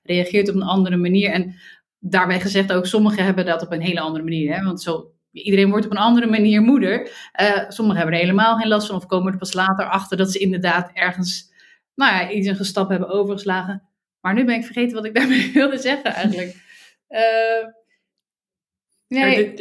reageert 0.02 0.48
op 0.48 0.54
een 0.54 0.62
andere 0.62 0.96
manier. 0.96 1.30
En 1.30 1.54
daarbij 2.00 2.40
gezegd 2.40 2.72
ook, 2.72 2.86
sommigen 2.86 3.24
hebben 3.24 3.46
dat 3.46 3.62
op 3.62 3.72
een 3.72 3.80
hele 3.80 4.00
andere 4.00 4.24
manier. 4.24 4.54
Hè? 4.56 4.64
Want 4.64 4.82
zo, 4.82 5.12
iedereen 5.32 5.70
wordt 5.70 5.84
op 5.84 5.90
een 5.90 5.98
andere 5.98 6.26
manier 6.26 6.62
moeder. 6.62 7.00
Uh, 7.40 7.64
sommigen 7.68 8.00
hebben 8.00 8.14
er 8.14 8.24
helemaal 8.24 8.56
geen 8.56 8.68
last 8.68 8.86
van 8.86 8.96
of 8.96 9.06
komen 9.06 9.32
er 9.32 9.38
pas 9.38 9.52
later 9.52 9.84
achter 9.84 10.16
dat 10.16 10.32
ze 10.32 10.38
inderdaad 10.38 10.90
ergens 10.92 11.50
nou 11.94 12.12
ja, 12.12 12.30
iets 12.30 12.46
een 12.46 12.64
stap 12.64 12.88
hebben 12.88 13.08
overgeslagen. 13.08 13.82
Maar 14.20 14.34
nu 14.34 14.44
ben 14.44 14.54
ik 14.54 14.64
vergeten 14.64 14.94
wat 14.94 15.04
ik 15.04 15.14
daarmee 15.18 15.52
wilde 15.52 15.78
zeggen 15.78 16.14
eigenlijk. 16.14 16.56
Uh, 17.08 17.66
nee. 19.08 19.54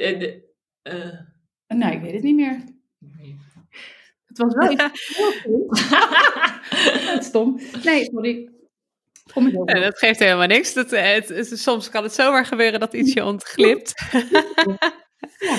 Uh, 0.84 1.20
nou, 1.68 1.94
ik 1.94 2.02
weet 2.02 2.14
het 2.14 2.24
niet 2.24 2.36
meer. 2.36 2.64
Het 4.26 4.38
was 4.38 4.54
wel 4.54 4.72
iets 7.16 7.26
stom. 7.28 7.60
Nee, 7.84 8.04
sorry. 8.04 8.50
En 9.66 9.82
dat 9.82 9.98
geeft 9.98 10.20
helemaal 10.20 10.48
niks. 10.48 10.74
Dat, 10.74 10.92
eh, 10.92 11.14
het, 11.14 11.52
soms 11.54 11.90
kan 11.90 12.04
het 12.04 12.14
zomaar 12.14 12.46
gebeuren 12.46 12.80
dat 12.80 12.94
iets 12.94 13.14
je 13.14 13.26
ontglipt. 13.26 13.94
Ja. 15.40 15.58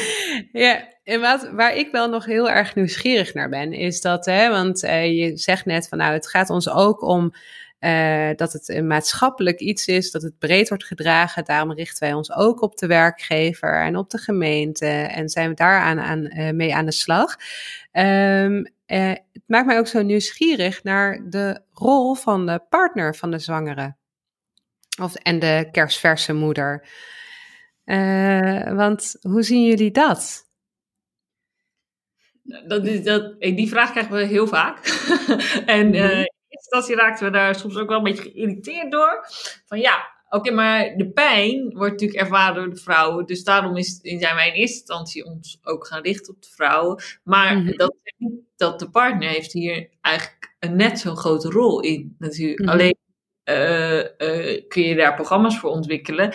ja, 0.52 0.88
en 1.04 1.20
wat, 1.20 1.50
waar 1.52 1.76
ik 1.76 1.88
wel 1.92 2.08
nog 2.08 2.24
heel 2.24 2.50
erg 2.50 2.74
nieuwsgierig 2.74 3.34
naar 3.34 3.48
ben, 3.48 3.72
is 3.72 4.00
dat, 4.00 4.26
hè, 4.26 4.48
want 4.50 4.84
uh, 4.84 5.18
je 5.18 5.36
zegt 5.36 5.64
net 5.64 5.88
van 5.88 5.98
nou, 5.98 6.12
het 6.12 6.28
gaat 6.28 6.50
ons 6.50 6.68
ook 6.68 7.02
om 7.02 7.32
uh, 7.80 8.28
dat 8.36 8.52
het 8.52 8.68
een 8.68 8.86
maatschappelijk 8.86 9.60
iets 9.60 9.86
is, 9.86 10.10
dat 10.10 10.22
het 10.22 10.38
breed 10.38 10.68
wordt 10.68 10.84
gedragen. 10.84 11.44
Daarom 11.44 11.72
richten 11.72 12.02
wij 12.02 12.12
ons 12.12 12.32
ook 12.32 12.62
op 12.62 12.76
de 12.76 12.86
werkgever 12.86 13.82
en 13.82 13.96
op 13.96 14.10
de 14.10 14.18
gemeente 14.18 14.86
en 14.86 15.28
zijn 15.28 15.48
we 15.48 15.54
daar 15.54 15.80
aan, 15.80 16.38
uh, 16.38 16.50
mee 16.50 16.74
aan 16.74 16.84
de 16.84 16.92
slag. 16.92 17.36
Um, 17.92 18.66
uh, 18.86 19.08
het 19.08 19.42
maakt 19.46 19.66
mij 19.66 19.78
ook 19.78 19.86
zo 19.86 20.02
nieuwsgierig 20.02 20.82
naar 20.82 21.20
de 21.28 21.60
rol 21.80 22.14
van 22.14 22.46
de 22.46 22.60
partner 22.68 23.16
van 23.16 23.30
de 23.30 23.38
zwangere. 23.38 23.96
Of, 25.00 25.14
en 25.14 25.38
de 25.38 25.68
kerstverse 25.70 26.32
moeder. 26.32 26.88
Uh, 27.84 28.72
want 28.74 29.16
hoe 29.20 29.42
zien 29.42 29.64
jullie 29.64 29.90
dat? 29.90 30.48
dat, 32.66 32.86
is, 32.86 33.02
dat 33.02 33.40
die 33.40 33.68
vraag 33.68 33.90
krijgen 33.90 34.14
we 34.14 34.24
heel 34.24 34.46
vaak. 34.46 34.86
en 35.66 35.94
uh, 35.94 36.10
in 36.10 36.16
eerste 36.16 36.34
instantie 36.48 36.94
raakten 36.94 37.26
we 37.26 37.32
daar 37.32 37.54
soms 37.54 37.76
ook 37.76 37.88
wel 37.88 37.98
een 37.98 38.04
beetje 38.04 38.30
geïrriteerd 38.30 38.90
door. 38.90 39.26
Van 39.66 39.80
ja, 39.80 40.18
Oké, 40.32 40.50
maar 40.50 40.96
de 40.96 41.10
pijn 41.10 41.72
wordt 41.72 41.92
natuurlijk 41.92 42.20
ervaren 42.20 42.54
door 42.54 42.70
de 42.70 42.80
vrouwen. 42.80 43.26
Dus 43.26 43.44
daarom 43.44 43.76
is, 43.76 43.98
zijn 44.02 44.34
wij 44.34 44.48
in 44.48 44.54
eerste 44.54 44.78
instantie 44.78 45.24
ons 45.24 45.58
ook 45.62 45.86
gaan 45.86 46.02
richten 46.02 46.34
op 46.34 46.42
de 46.42 46.48
vrouwen. 46.50 47.02
Maar 47.24 47.56
mm 47.56 47.66
-hmm. 47.66 47.76
dat, 47.76 47.94
dat 48.56 48.78
de 48.78 48.90
partner 48.90 49.28
heeft 49.28 49.52
hier 49.52 49.88
eigenlijk 50.00 50.49
een 50.60 50.76
net 50.76 50.98
zo'n 50.98 51.16
grote 51.16 51.48
rol 51.48 51.80
in. 51.80 52.14
Natuurlijk. 52.18 52.58
Mm 52.58 52.66
-hmm. 52.66 52.74
Alleen 52.74 52.98
kun 54.68 54.82
je 54.82 54.94
daar 54.94 55.14
programma's 55.14 55.58
voor 55.58 55.70
ontwikkelen. 55.70 56.34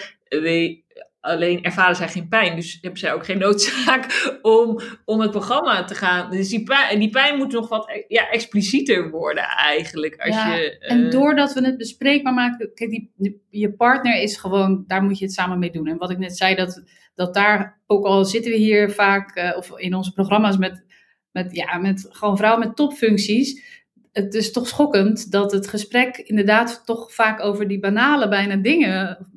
Alleen 1.19 1.63
ervaren 1.63 1.95
zij 1.95 2.07
geen 2.07 2.27
pijn. 2.27 2.55
Dus 2.55 2.77
hebben 2.81 2.99
zij 2.99 3.13
ook 3.13 3.25
geen 3.25 3.37
noodzaak 3.37 4.05
om, 4.41 4.79
om 5.05 5.19
het 5.19 5.31
programma 5.31 5.83
te 5.83 5.95
gaan. 5.95 6.31
Dus 6.31 6.49
die 6.49 6.63
pijn, 6.63 6.99
die 6.99 7.09
pijn 7.09 7.37
moet 7.37 7.51
nog 7.51 7.69
wat 7.69 8.03
ja, 8.07 8.29
explicieter 8.29 9.09
worden 9.09 9.43
eigenlijk. 9.43 10.15
Als 10.17 10.35
ja, 10.35 10.55
je, 10.55 10.77
En 10.79 11.09
doordat 11.09 11.53
we 11.53 11.65
het 11.65 11.77
bespreekbaar 11.77 12.33
maken. 12.33 12.73
Kijk, 12.73 12.89
die, 12.89 13.41
je 13.49 13.73
partner 13.73 14.21
is 14.21 14.37
gewoon. 14.37 14.83
Daar 14.87 15.03
moet 15.03 15.19
je 15.19 15.25
het 15.25 15.33
samen 15.33 15.59
mee 15.59 15.71
doen. 15.71 15.87
En 15.87 15.97
wat 15.97 16.11
ik 16.11 16.17
net 16.17 16.37
zei, 16.37 16.55
dat, 16.55 16.83
dat 17.15 17.33
daar. 17.33 17.81
Ook 17.87 18.05
al 18.05 18.25
zitten 18.25 18.51
we 18.51 18.57
hier 18.57 18.91
vaak. 18.91 19.53
of 19.57 19.79
in 19.79 19.95
onze 19.95 20.13
programma's 20.13 20.57
met, 20.57 20.85
met, 21.31 21.55
ja, 21.55 21.77
met 21.77 22.05
gewoon 22.09 22.37
vrouwen 22.37 22.67
met 22.67 22.75
topfuncties 22.75 23.83
het 24.15 24.33
is 24.33 24.51
toch 24.51 24.67
schokkend 24.67 25.31
dat 25.31 25.51
het 25.51 25.67
gesprek 25.67 26.17
inderdaad 26.17 26.81
toch 26.85 27.13
vaak 27.13 27.41
over 27.41 27.67
die 27.67 27.79
banale 27.79 28.27
bijna 28.27 28.55
dingen 28.55 29.27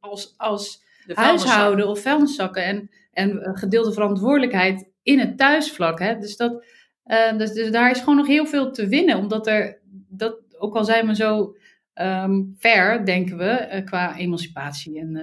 als, 0.00 0.34
als 0.36 0.82
huishouden 1.06 1.88
of 1.88 2.00
vuilniszakken 2.00 2.64
en, 2.64 2.90
en 3.12 3.56
gedeelde 3.56 3.92
verantwoordelijkheid 3.92 4.90
in 5.02 5.18
het 5.18 5.38
thuisvlak. 5.38 5.98
Hè? 5.98 6.18
Dus, 6.18 6.36
dat, 6.36 6.64
uh, 7.06 7.38
dus, 7.38 7.52
dus, 7.52 7.70
daar 7.70 7.90
is 7.90 7.98
gewoon 7.98 8.16
nog 8.16 8.26
heel 8.26 8.46
veel 8.46 8.70
te 8.70 8.88
winnen, 8.88 9.18
omdat 9.18 9.46
er, 9.46 9.78
dat, 10.08 10.36
ook 10.58 10.76
al 10.76 10.84
zijn 10.84 11.06
we 11.06 11.14
zo 11.14 11.56
um, 11.94 12.54
ver, 12.58 13.04
denken 13.04 13.36
we, 13.36 13.68
uh, 13.72 13.84
qua 13.84 14.16
emancipatie 14.16 14.98
en 14.98 15.16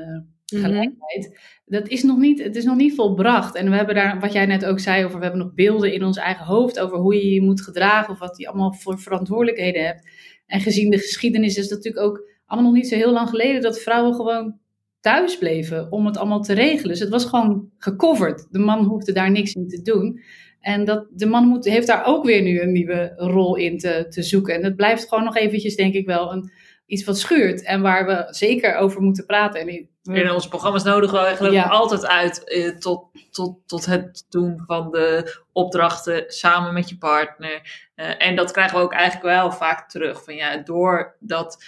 gelijkheid, 0.59 1.39
dat 1.65 1.87
is 1.87 2.03
nog 2.03 2.17
niet, 2.17 2.43
het 2.43 2.55
is 2.55 2.63
nog 2.63 2.75
niet 2.75 2.95
volbracht. 2.95 3.55
En 3.55 3.69
we 3.69 3.75
hebben 3.75 3.95
daar, 3.95 4.19
wat 4.19 4.33
jij 4.33 4.45
net 4.45 4.65
ook 4.65 4.79
zei, 4.79 5.05
over 5.05 5.17
we 5.17 5.23
hebben 5.23 5.41
nog 5.41 5.53
beelden 5.53 5.93
in 5.93 6.03
ons 6.03 6.17
eigen 6.17 6.45
hoofd 6.45 6.79
over 6.79 6.97
hoe 6.97 7.15
je 7.15 7.33
je 7.33 7.41
moet 7.41 7.61
gedragen 7.61 8.13
of 8.13 8.19
wat 8.19 8.37
je 8.37 8.47
allemaal 8.47 8.73
voor 8.73 8.99
verantwoordelijkheden 8.99 9.85
hebt. 9.85 10.09
En 10.45 10.61
gezien 10.61 10.89
de 10.89 10.99
geschiedenis 10.99 11.57
is 11.57 11.69
het 11.69 11.73
natuurlijk 11.73 12.05
ook 12.05 12.29
allemaal 12.45 12.71
nog 12.71 12.81
niet 12.81 12.89
zo 12.89 12.95
heel 12.95 13.11
lang 13.11 13.29
geleden 13.29 13.61
dat 13.61 13.79
vrouwen 13.79 14.15
gewoon 14.15 14.59
thuis 14.99 15.37
bleven 15.37 15.91
om 15.91 16.05
het 16.05 16.17
allemaal 16.17 16.41
te 16.41 16.53
regelen. 16.53 16.89
Dus 16.89 16.99
het 16.99 17.09
was 17.09 17.25
gewoon 17.25 17.69
gecoverd. 17.77 18.47
De 18.49 18.59
man 18.59 18.85
hoefde 18.85 19.11
daar 19.11 19.31
niks 19.31 19.53
in 19.53 19.67
te 19.67 19.81
doen. 19.81 20.21
En 20.59 20.85
dat, 20.85 21.07
de 21.11 21.25
man 21.25 21.47
moet, 21.47 21.65
heeft 21.65 21.87
daar 21.87 22.05
ook 22.05 22.25
weer 22.25 22.41
nu 22.41 22.61
een 22.61 22.71
nieuwe 22.71 23.13
rol 23.15 23.55
in 23.55 23.77
te, 23.77 24.05
te 24.09 24.23
zoeken. 24.23 24.55
En 24.55 24.61
dat 24.61 24.75
blijft 24.75 25.07
gewoon 25.07 25.23
nog 25.23 25.37
eventjes, 25.37 25.75
denk 25.75 25.93
ik 25.93 26.05
wel, 26.05 26.31
een, 26.31 26.51
iets 26.85 27.03
wat 27.03 27.19
schuurt. 27.19 27.63
En 27.63 27.81
waar 27.81 28.05
we 28.05 28.27
zeker 28.29 28.75
over 28.75 29.01
moeten 29.01 29.25
praten. 29.25 29.61
En 29.61 29.89
in 30.03 30.31
onze 30.31 30.47
programma's 30.47 30.83
nodigen 30.83 31.19
we 31.19 31.25
eigenlijk 31.25 31.65
altijd 31.65 32.07
uit 32.07 32.43
eh, 32.43 32.69
tot, 32.69 33.05
tot, 33.31 33.57
tot 33.65 33.85
het 33.85 34.25
doen 34.29 34.63
van 34.65 34.91
de 34.91 35.37
opdrachten 35.51 36.23
samen 36.27 36.73
met 36.73 36.89
je 36.89 36.97
partner. 36.97 37.89
Uh, 37.95 38.25
en 38.25 38.35
dat 38.35 38.51
krijgen 38.51 38.77
we 38.77 38.83
ook 38.83 38.93
eigenlijk 38.93 39.23
wel 39.23 39.51
vaak 39.51 39.89
terug. 39.89 40.23
Van 40.23 40.35
ja, 40.35 40.57
doordat 40.57 41.63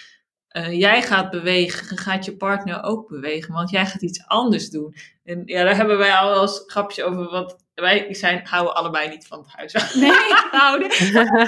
uh, 0.56 0.72
jij 0.78 1.02
gaat 1.02 1.30
bewegen, 1.30 1.98
gaat 1.98 2.24
je 2.24 2.36
partner 2.36 2.82
ook 2.82 3.08
bewegen, 3.08 3.54
want 3.54 3.70
jij 3.70 3.86
gaat 3.86 4.02
iets 4.02 4.26
anders 4.26 4.70
doen. 4.70 4.94
En 5.24 5.42
ja, 5.44 5.64
daar 5.64 5.76
hebben 5.76 5.98
wij 5.98 6.14
al 6.14 6.28
wel 6.28 6.42
eens 6.42 6.62
grapjes 6.66 7.04
over, 7.04 7.30
want 7.30 7.56
wij 7.74 8.14
zijn, 8.14 8.46
houden 8.46 8.74
allebei 8.74 9.08
niet 9.08 9.26
van 9.26 9.44
het. 9.46 9.94
Nee. 9.94 10.10
houden. 10.60 10.90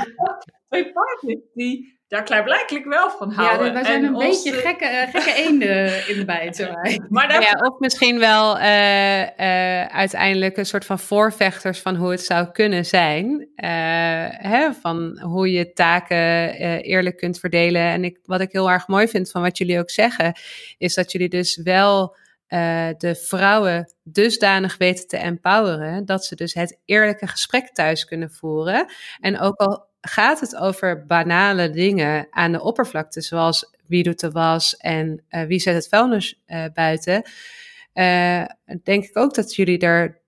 Twee 0.69 0.93
partners 0.93 1.41
die 1.55 1.96
daar 2.09 2.23
klaarblijkelijk 2.23 2.85
wel 2.85 3.11
van 3.11 3.33
houden. 3.33 3.67
Ja, 3.67 3.73
wij 3.73 3.85
zijn 3.85 4.05
een 4.05 4.13
beetje 4.13 4.53
gekke, 4.53 4.85
uh, 4.85 5.11
gekke 5.11 5.35
eenden 5.45 6.09
in 6.09 6.19
de 6.19 6.25
bijt. 6.25 6.71
Maar 7.09 7.29
daar... 7.29 7.43
ja, 7.43 7.69
of 7.69 7.79
misschien 7.79 8.19
wel 8.19 8.59
uh, 8.59 9.21
uh, 9.21 9.85
uiteindelijk 9.87 10.57
een 10.57 10.67
soort 10.67 10.85
van 10.85 10.99
voorvechters 10.99 11.81
van 11.81 11.97
hoe 11.97 12.11
het 12.11 12.21
zou 12.21 12.51
kunnen 12.51 12.85
zijn. 12.85 13.49
Hè, 14.37 14.73
van 14.73 15.21
hoe 15.21 15.53
je 15.53 15.73
taken 15.73 16.51
eerlijk 16.81 17.17
kunt 17.17 17.39
verdelen. 17.39 17.83
En 17.83 18.05
ik, 18.05 18.19
wat 18.25 18.41
ik 18.41 18.53
heel 18.53 18.71
erg 18.71 18.87
mooi 18.87 19.09
vind 19.09 19.31
van 19.31 19.43
wat 19.43 19.59
jullie 19.59 19.79
ook 19.79 19.91
zeggen, 19.91 20.39
is 20.79 20.95
dat 20.95 21.13
jullie 21.13 21.29
dus 21.29 21.57
wel 21.57 22.17
de 22.99 23.25
vrouwen 23.27 23.95
dusdanig 24.03 24.77
weten 24.77 25.07
te 25.07 25.17
empoweren 25.17 26.05
dat 26.05 26.25
ze 26.25 26.35
dus 26.35 26.55
het 26.55 26.79
eerlijke 26.85 27.27
gesprek 27.27 27.69
thuis 27.73 28.05
kunnen 28.05 28.31
voeren. 28.31 28.87
En 29.21 29.41
ook 29.41 29.57
al 29.57 29.87
gaat 30.09 30.41
het 30.41 30.57
over 30.57 31.07
banale 31.07 31.71
dingen 31.71 32.27
aan 32.31 32.53
de 32.53 32.63
oppervlakte, 32.63 33.21
zoals 33.21 33.75
wie 33.87 34.03
doet 34.03 34.21
de 34.21 34.31
was 34.31 34.77
en 34.77 35.23
uh, 35.31 35.43
wie 35.43 35.59
zet 35.59 35.75
het 35.75 35.89
vuilnis 35.89 36.43
uh, 36.47 36.65
buiten, 36.75 37.23
uh, 37.95 38.45
denk 38.83 39.05
ik 39.05 39.17
ook 39.17 39.35
dat 39.35 39.55
jullie 39.55 39.79
er 39.79 40.25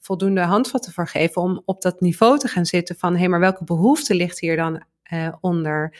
voldoende 0.00 0.40
handvatten 0.40 0.92
voor 0.92 1.08
geven 1.08 1.42
om 1.42 1.62
op 1.64 1.82
dat 1.82 2.00
niveau 2.00 2.38
te 2.38 2.48
gaan 2.48 2.66
zitten 2.66 2.96
van 2.96 3.12
hé, 3.12 3.18
hey, 3.18 3.28
maar 3.28 3.40
welke 3.40 3.64
behoefte 3.64 4.14
ligt 4.14 4.40
hier 4.40 4.56
dan 4.56 4.82
uh, 5.14 5.32
onder. 5.40 5.96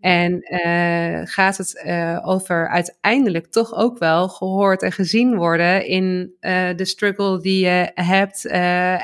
En 0.00 0.32
uh, 0.32 1.20
gaat 1.24 1.56
het 1.56 1.82
uh, 1.86 2.18
over 2.22 2.68
uiteindelijk 2.68 3.46
toch 3.46 3.74
ook 3.74 3.98
wel 3.98 4.28
gehoord 4.28 4.82
en 4.82 4.92
gezien 4.92 5.36
worden 5.36 5.86
in 5.86 6.36
de 6.76 6.84
struggle 6.84 7.40
die 7.40 7.64
je 7.64 7.90
hebt. 7.94 8.46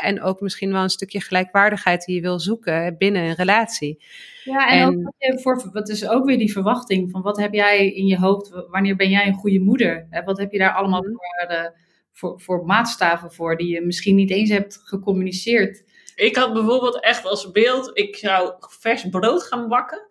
en 0.02 0.22
ook 0.22 0.40
misschien 0.40 0.72
wel 0.72 0.82
een 0.82 0.90
stukje 0.90 1.20
gelijkwaardigheid 1.20 2.04
die 2.04 2.14
je 2.14 2.20
wil 2.20 2.40
zoeken 2.40 2.96
binnen 2.98 3.22
een 3.22 3.34
relatie. 3.34 4.02
Ja, 4.44 4.68
en, 4.68 4.86
ook 4.86 5.02
wat, 5.02 5.14
je 5.18 5.38
voor, 5.40 5.70
wat 5.72 5.88
is 5.88 6.08
ook 6.08 6.24
weer 6.24 6.38
die 6.38 6.52
verwachting 6.52 7.10
van 7.10 7.22
wat 7.22 7.36
heb 7.36 7.52
jij 7.52 7.90
in 7.90 8.06
je 8.06 8.18
hoofd, 8.18 8.50
wanneer 8.70 8.96
ben 8.96 9.10
jij 9.10 9.26
een 9.26 9.34
goede 9.34 9.60
moeder? 9.60 10.06
Wat 10.24 10.38
heb 10.38 10.52
je 10.52 10.58
daar 10.58 10.74
allemaal 10.74 11.02
mm 11.02 11.16
voor, 11.16 11.72
voor, 12.12 12.40
voor 12.40 12.64
maatstaven 12.64 13.32
voor 13.32 13.56
die 13.56 13.68
je 13.68 13.80
misschien 13.80 14.16
niet 14.16 14.30
eens 14.30 14.50
hebt 14.50 14.80
gecommuniceerd? 14.84 15.84
Ik 16.14 16.36
had 16.36 16.52
bijvoorbeeld 16.52 17.00
echt 17.00 17.24
als 17.24 17.50
beeld, 17.50 17.90
ik 17.92 18.16
zou 18.16 18.52
vers 18.58 19.08
brood 19.10 19.42
gaan 19.42 19.68
bakken. 19.68 20.06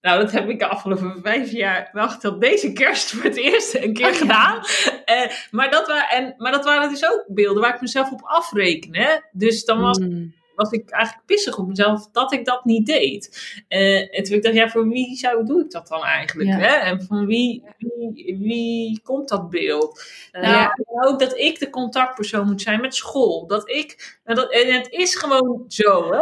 Nou, 0.00 0.20
dat 0.20 0.32
heb 0.32 0.48
ik 0.48 0.58
de 0.58 0.66
afgelopen 0.66 1.20
vijf 1.22 1.50
jaar, 1.50 1.88
wacht 1.92 2.20
tot 2.20 2.40
deze 2.40 2.72
kerst 2.72 3.10
voor 3.10 3.24
het 3.24 3.36
eerst 3.36 3.74
een 3.74 3.92
keer 3.92 4.10
oh, 4.10 4.16
gedaan. 4.16 4.60
Eh, 5.04 5.30
maar, 5.50 5.70
dat 5.70 5.86
waren, 5.86 6.08
en, 6.08 6.34
maar 6.36 6.52
dat 6.52 6.64
waren 6.64 6.88
dus 6.88 7.04
ook 7.04 7.24
beelden 7.28 7.62
waar 7.62 7.74
ik 7.74 7.80
mezelf 7.80 8.10
op 8.10 8.22
afreken. 8.22 9.24
Dus 9.32 9.64
dan 9.64 9.80
was, 9.80 9.98
mm 9.98 10.40
was 10.62 10.70
ik 10.70 10.90
eigenlijk 10.90 11.26
pissig 11.26 11.58
op 11.58 11.68
mezelf 11.68 12.08
dat 12.12 12.32
ik 12.32 12.44
dat 12.44 12.64
niet 12.64 12.86
deed. 12.86 13.30
Uh, 13.68 14.18
en 14.18 14.24
toen 14.24 14.36
ik 14.36 14.42
dacht, 14.42 14.54
ja, 14.54 14.68
voor 14.68 14.88
wie 14.88 15.16
zou, 15.16 15.46
doe 15.46 15.60
ik 15.64 15.70
dat 15.70 15.88
dan 15.88 16.04
eigenlijk? 16.04 16.50
Hè? 16.50 16.66
En 16.66 17.02
van 17.02 17.26
wie, 17.26 17.62
wie, 17.78 18.36
wie 18.38 19.00
komt 19.02 19.28
dat 19.28 19.50
beeld? 19.50 20.04
Uh, 20.32 20.42
ja. 20.42 20.78
Ook 20.86 21.18
dat 21.18 21.38
ik 21.38 21.58
de 21.58 21.70
contactpersoon 21.70 22.46
moet 22.46 22.62
zijn 22.62 22.80
met 22.80 22.94
school. 22.94 23.46
Dat 23.46 23.70
ik, 23.70 24.18
en, 24.24 24.34
dat, 24.34 24.52
en 24.52 24.74
het 24.74 24.90
is 24.90 25.14
gewoon 25.14 25.64
zo, 25.68 26.12
hè? 26.12 26.20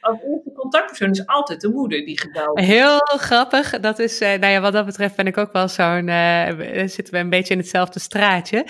Als 0.00 0.18
eerste 0.18 0.52
contactpersoon 0.54 1.10
is 1.10 1.26
altijd 1.26 1.60
de 1.60 1.68
moeder 1.68 2.04
die 2.04 2.20
gebeld 2.20 2.60
Heel 2.60 2.98
grappig. 2.98 3.80
Dat 3.80 3.98
is, 3.98 4.20
uh, 4.20 4.28
nou 4.28 4.52
ja, 4.52 4.60
wat 4.60 4.72
dat 4.72 4.86
betreft 4.86 5.16
ben 5.16 5.26
ik 5.26 5.36
ook 5.36 5.52
wel 5.52 5.68
zo'n, 5.68 6.08
zitten 6.88 7.14
we 7.14 7.18
een 7.18 7.30
beetje 7.30 7.54
in 7.54 7.60
hetzelfde 7.60 8.00
straatje. 8.00 8.66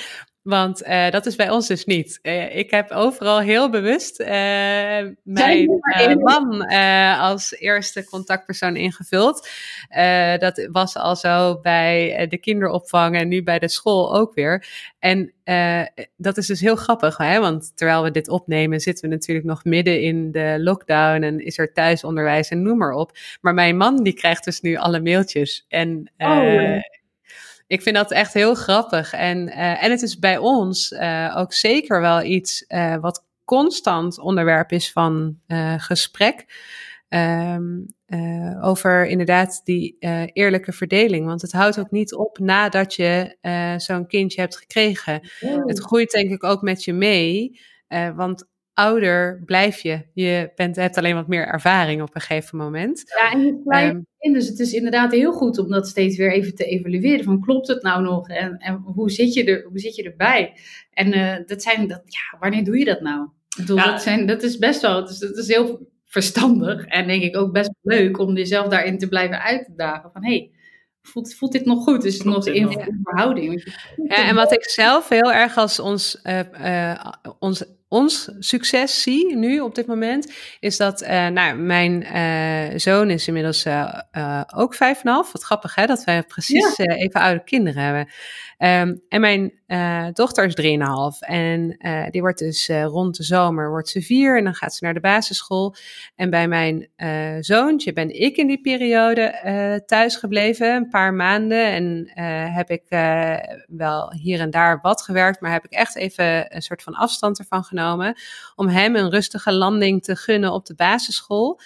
Want 0.47 0.83
uh, 0.83 1.11
dat 1.11 1.27
is 1.27 1.37
bij 1.37 1.51
ons 1.51 1.67
dus 1.67 1.85
niet. 1.85 2.19
Uh, 2.23 2.57
ik 2.57 2.71
heb 2.71 2.91
overal 2.91 3.41
heel 3.41 3.71
bewust 3.71 4.21
uh, 4.21 4.27
mijn 5.23 6.19
man 6.23 6.67
als 7.19 7.57
eerste 7.59 8.05
contactpersoon 8.05 8.77
ingevuld. 8.77 9.49
dat 10.39 10.69
was 10.73 10.97
al 10.97 11.17
zo 11.17 11.61
bij 11.61 12.27
de 12.29 12.39
kinderopvang 12.39 13.17
en 13.17 13.29
nu 13.29 13.43
bij 13.43 13.59
de 13.59 13.69
school 13.69 14.17
ook 14.17 14.35
weer. 14.35 14.67
En 14.99 15.33
dat 16.17 16.37
is 16.37 16.47
dus 16.47 16.61
heel 16.61 16.77
grappig, 16.77 17.17
hè? 17.17 17.41
want 17.41 17.77
terwijl 17.77 18.03
we 18.03 18.11
dit 18.11 18.29
opnemen 18.29 18.81
zitten 18.81 19.09
we 19.09 19.15
natuurlijk 19.15 19.47
nog 19.47 19.65
midden 19.65 20.01
in 20.01 20.33
de 20.33 20.57
lockdown 20.59 21.23
en 21.23 21.45
is 21.45 21.59
er 21.59 21.73
thuisonderwijs 21.73 22.49
en 22.49 22.63
noem 22.63 22.79
maar 22.79 22.93
op. 22.93 23.13
Maar 23.41 23.55
mijn 23.55 23.77
man 23.77 24.03
die 24.03 24.15
krijgt 24.15 24.45
dus 24.45 24.61
nu 24.61 24.77
alle 24.77 25.01
mailtjes. 25.01 25.65
En 25.69 26.11
oh, 26.19 26.81
ik 27.67 27.83
vind 27.83 27.97
dat 27.97 28.11
echt 28.11 28.33
heel 28.33 28.55
grappig. 28.55 29.13
En, 29.13 29.49
uh, 29.49 29.85
en 29.85 29.91
het 29.91 30.03
is 30.03 30.19
bij 30.19 30.39
ons 30.39 30.91
uh, 30.91 31.35
ook 31.39 31.53
zeker 31.53 32.01
wel 32.01 32.23
iets 32.23 32.65
uh, 32.69 32.97
wat 32.97 33.25
constant 33.45 34.19
onderwerp 34.19 34.73
is 34.73 34.93
van 34.93 35.39
gesprek. 35.77 36.45
Um, 37.09 37.87
over 38.61 39.07
inderdaad 39.07 39.61
die 39.65 39.97
eerlijke 40.33 40.73
verdeling. 40.73 41.27
Want 41.27 41.43
het 41.43 41.53
houdt 41.53 41.79
ook 41.79 41.91
niet 41.91 42.15
op 42.15 42.39
nadat 42.39 42.95
je 42.95 43.37
zo'n 43.77 44.07
kindje 44.07 44.41
hebt 44.41 44.57
gekregen. 44.57 45.21
Het 45.67 45.81
groeit 45.81 46.11
denk 46.11 46.31
ik 46.31 46.45
ook 46.45 46.63
met 46.63 46.85
je 46.85 46.93
mee. 46.93 47.61
want 48.15 48.49
ouder 48.77 49.43
blijf 49.45 49.81
je. 49.81 50.03
Je 50.15 50.53
bent, 50.55 50.77
hebt 50.77 50.97
alleen 50.97 51.15
wat 51.15 51.29
meer 51.29 51.47
ervaring 51.47 52.03
op 52.03 52.15
een 52.15 52.21
gegeven 52.21 52.59
moment. 52.59 53.03
Ja, 53.19 53.33
en 53.33 53.41
je 53.41 53.61
blijft 53.65 53.95
um, 53.95 54.07
in. 54.19 54.33
Dus 54.33 54.49
het 54.49 54.59
is 54.59 54.73
inderdaad 54.73 55.13
heel 55.13 55.33
goed 55.33 55.59
om 55.59 55.69
dat 55.69 55.89
steeds 55.89 56.17
weer 56.17 56.33
even 56.33 56.55
te 56.55 56.65
evalueren. 56.65 57.25
Van 57.25 57.41
klopt 57.41 57.69
het 57.69 57.83
nou 57.83 58.03
nog? 58.03 58.29
En, 58.29 58.57
en 58.59 58.75
hoe, 58.75 59.11
zit 59.11 59.35
je 59.35 59.45
er, 59.45 59.67
hoe 59.69 59.79
zit 59.79 59.97
je 59.97 60.03
erbij? 60.03 60.57
En 60.91 61.15
uh, 61.15 61.37
dat 61.47 61.63
zijn, 61.63 61.89
dat, 61.89 62.03
ja, 62.05 62.39
wanneer 62.39 62.65
doe 62.65 62.79
je 62.79 62.85
dat 62.85 63.01
nou? 63.01 63.23
Ik 63.23 63.57
bedoel, 63.57 63.77
ja. 63.77 63.91
dat, 63.91 64.03
zijn, 64.03 64.27
dat 64.27 64.43
is 64.43 64.59
best 64.59 64.81
wel, 64.81 65.05
dus 65.05 65.19
dat 65.19 65.37
is 65.37 65.49
heel 65.49 65.91
verstandig. 66.05 66.87
En 66.87 67.07
denk 67.07 67.23
ik 67.23 67.37
ook 67.37 67.53
best 67.53 67.71
leuk 67.83 68.19
om 68.19 68.37
jezelf 68.37 68.69
daarin 68.69 68.99
te 68.99 69.09
blijven 69.09 69.43
uitdagen. 69.43 70.11
Van 70.13 70.25
hé, 70.25 70.31
hey, 70.31 70.51
voelt, 71.03 71.35
voelt 71.35 71.53
dit 71.53 71.65
nog 71.65 71.83
goed? 71.83 72.05
Is 72.05 72.15
het 72.15 72.25
nog 72.25 72.47
in 72.47 72.91
verhouding? 73.03 73.75
Ja, 74.09 74.29
en 74.29 74.35
wat 74.35 74.53
ik 74.53 74.69
zelf 74.69 75.09
heel 75.09 75.33
erg 75.33 75.57
als 75.57 75.79
ons, 75.79 76.21
uh, 76.25 76.41
uh, 76.61 77.13
ons 77.39 77.65
ons 77.89 78.31
succes 78.39 79.03
zie 79.03 79.37
nu 79.37 79.61
op 79.61 79.75
dit 79.75 79.87
moment, 79.87 80.33
is 80.61 80.77
dat 80.77 81.03
uh, 81.03 81.27
nou, 81.27 81.57
mijn 81.57 82.03
uh, 82.03 82.79
zoon 82.79 83.11
is 83.11 83.27
inmiddels 83.27 83.67
uh, 83.67 84.43
ook 84.55 84.75
vijf 84.75 85.05
en 85.05 85.11
half. 85.11 85.33
Wat 85.33 85.43
grappig 85.43 85.75
hè, 85.75 85.87
dat 85.87 86.05
wij 86.05 86.23
precies 86.23 86.77
ja. 86.77 86.95
even 86.95 87.21
oude 87.21 87.45
kinderen 87.45 87.83
hebben. 87.83 88.09
Um, 88.59 89.03
en 89.09 89.21
mijn 89.21 89.53
dochter 90.13 90.45
is 90.45 90.55
drieënhalf 90.55 91.21
en 91.21 91.79
die 92.11 92.21
wordt 92.21 92.39
dus 92.39 92.69
rond 92.69 93.17
de 93.17 93.23
zomer 93.23 93.71
wordt 93.71 93.89
ze 93.89 94.03
vier 94.03 94.39
en 94.39 94.45
dan 94.45 94.55
gaat 94.55 94.75
ze 94.75 94.85
naar 94.85 94.95
de 94.95 95.01
basisschool. 95.01 95.75
En 96.15 96.31
bij 96.31 96.49
mijn 96.49 96.89
zoontje 97.41 97.93
ben 97.93 98.21
ik 98.21 98.37
in 98.37 98.47
die 98.47 98.61
periode 98.61 99.83
thuis 99.87 100.17
gebleven, 100.17 100.75
een 100.75 100.89
paar 100.89 101.15
maanden. 101.15 101.67
En 101.67 102.11
heb 102.53 102.71
ik 102.71 102.83
wel 103.67 104.13
hier 104.13 104.41
en 104.41 104.51
daar 104.51 104.79
wat 104.83 105.03
gewerkt, 105.03 105.41
maar 105.41 105.53
heb 105.53 105.65
ik 105.65 105.73
echt 105.73 105.97
even 105.97 106.55
een 106.55 106.63
soort 106.63 106.83
van 106.83 106.95
afstand 106.95 107.39
ervan 107.39 107.59
genomen 107.59 107.75
om 108.55 108.69
hem 108.69 108.97
een 108.97 109.11
rustige 109.11 109.53
landing 109.53 110.03
te 110.03 110.17
gunnen 110.17 110.53
op 110.53 110.67
de 110.67 110.75
basisschool. 110.75 111.61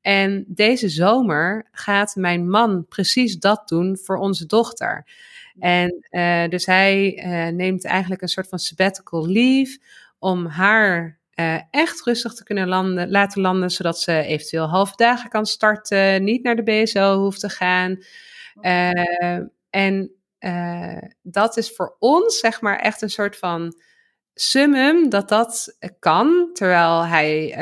En 0.00 0.44
deze 0.48 0.88
zomer 0.88 1.68
gaat 1.72 2.14
mijn 2.16 2.48
man 2.48 2.86
precies 2.88 3.38
dat 3.38 3.68
doen 3.68 3.98
voor 4.02 4.16
onze 4.16 4.46
dochter. 4.46 5.06
En 5.58 6.06
uh, 6.10 6.48
dus 6.48 6.66
hij 6.66 7.22
uh, 7.24 7.54
neemt 7.54 7.84
eigenlijk 7.84 8.22
een 8.22 8.28
soort 8.28 8.48
van 8.48 8.58
sabbatical 8.58 9.26
leave 9.28 9.78
om 10.18 10.46
haar 10.46 11.18
uh, 11.34 11.60
echt 11.70 12.04
rustig 12.04 12.34
te 12.34 12.44
kunnen 12.44 12.68
landen, 12.68 13.10
laten 13.10 13.40
landen, 13.40 13.70
zodat 13.70 14.00
ze 14.00 14.22
eventueel 14.22 14.66
halve 14.66 14.96
dagen 14.96 15.30
kan 15.30 15.46
starten, 15.46 16.24
niet 16.24 16.42
naar 16.42 16.56
de 16.56 16.62
BSO 16.62 17.18
hoeft 17.18 17.40
te 17.40 17.48
gaan. 17.48 17.98
en 19.70 20.10
dat 21.22 21.56
is 21.56 21.70
voor 21.70 21.96
ons, 21.98 22.38
zeg 22.38 22.60
maar, 22.60 22.78
echt 22.78 23.02
een 23.02 23.10
soort 23.10 23.36
van 23.36 23.74
summum 24.38 25.08
dat 25.08 25.28
dat 25.28 25.76
kan, 25.98 26.50
terwijl 26.52 27.06
hij, 27.06 27.58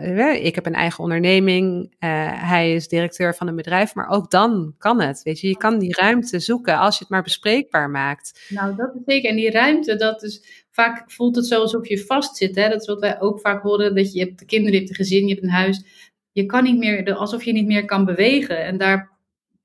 uh, 0.00 0.44
ik 0.44 0.54
heb 0.54 0.66
een 0.66 0.74
eigen 0.74 1.02
onderneming, 1.02 1.94
uh, 2.00 2.48
hij 2.50 2.74
is 2.74 2.88
directeur 2.88 3.34
van 3.34 3.48
een 3.48 3.56
bedrijf, 3.56 3.94
maar 3.94 4.08
ook 4.08 4.30
dan 4.30 4.74
kan 4.78 5.00
het, 5.00 5.22
weet 5.22 5.40
je, 5.40 5.48
je 5.48 5.56
kan 5.56 5.78
die 5.78 5.94
ruimte 5.94 6.40
zoeken 6.40 6.78
als 6.78 6.94
je 6.94 7.00
het 7.00 7.10
maar 7.10 7.22
bespreekbaar 7.22 7.90
maakt. 7.90 8.46
Nou, 8.48 8.76
dat 8.76 8.92
zeker, 9.06 9.30
en 9.30 9.36
die 9.36 9.50
ruimte, 9.50 9.96
dat 9.96 10.22
is, 10.22 10.64
vaak 10.70 11.10
voelt 11.10 11.36
het 11.36 11.46
zo 11.46 11.60
alsof 11.60 11.88
je 11.88 12.04
vastzit, 12.04 12.56
hè, 12.56 12.68
dat 12.68 12.80
is 12.80 12.86
wat 12.86 13.00
wij 13.00 13.20
ook 13.20 13.40
vaak 13.40 13.62
horen, 13.62 13.94
dat 13.94 14.12
je 14.12 14.20
hebt 14.20 14.38
de 14.38 14.44
kinderen, 14.44 14.72
je 14.72 14.78
hebt 14.78 14.90
een 14.90 15.04
gezin, 15.04 15.26
je 15.26 15.32
hebt 15.34 15.44
een 15.44 15.50
huis, 15.50 15.84
je 16.32 16.46
kan 16.46 16.64
niet 16.64 16.78
meer, 16.78 17.14
alsof 17.14 17.44
je 17.44 17.52
niet 17.52 17.66
meer 17.66 17.84
kan 17.84 18.04
bewegen, 18.04 18.64
en 18.64 18.78
daar 18.78 19.15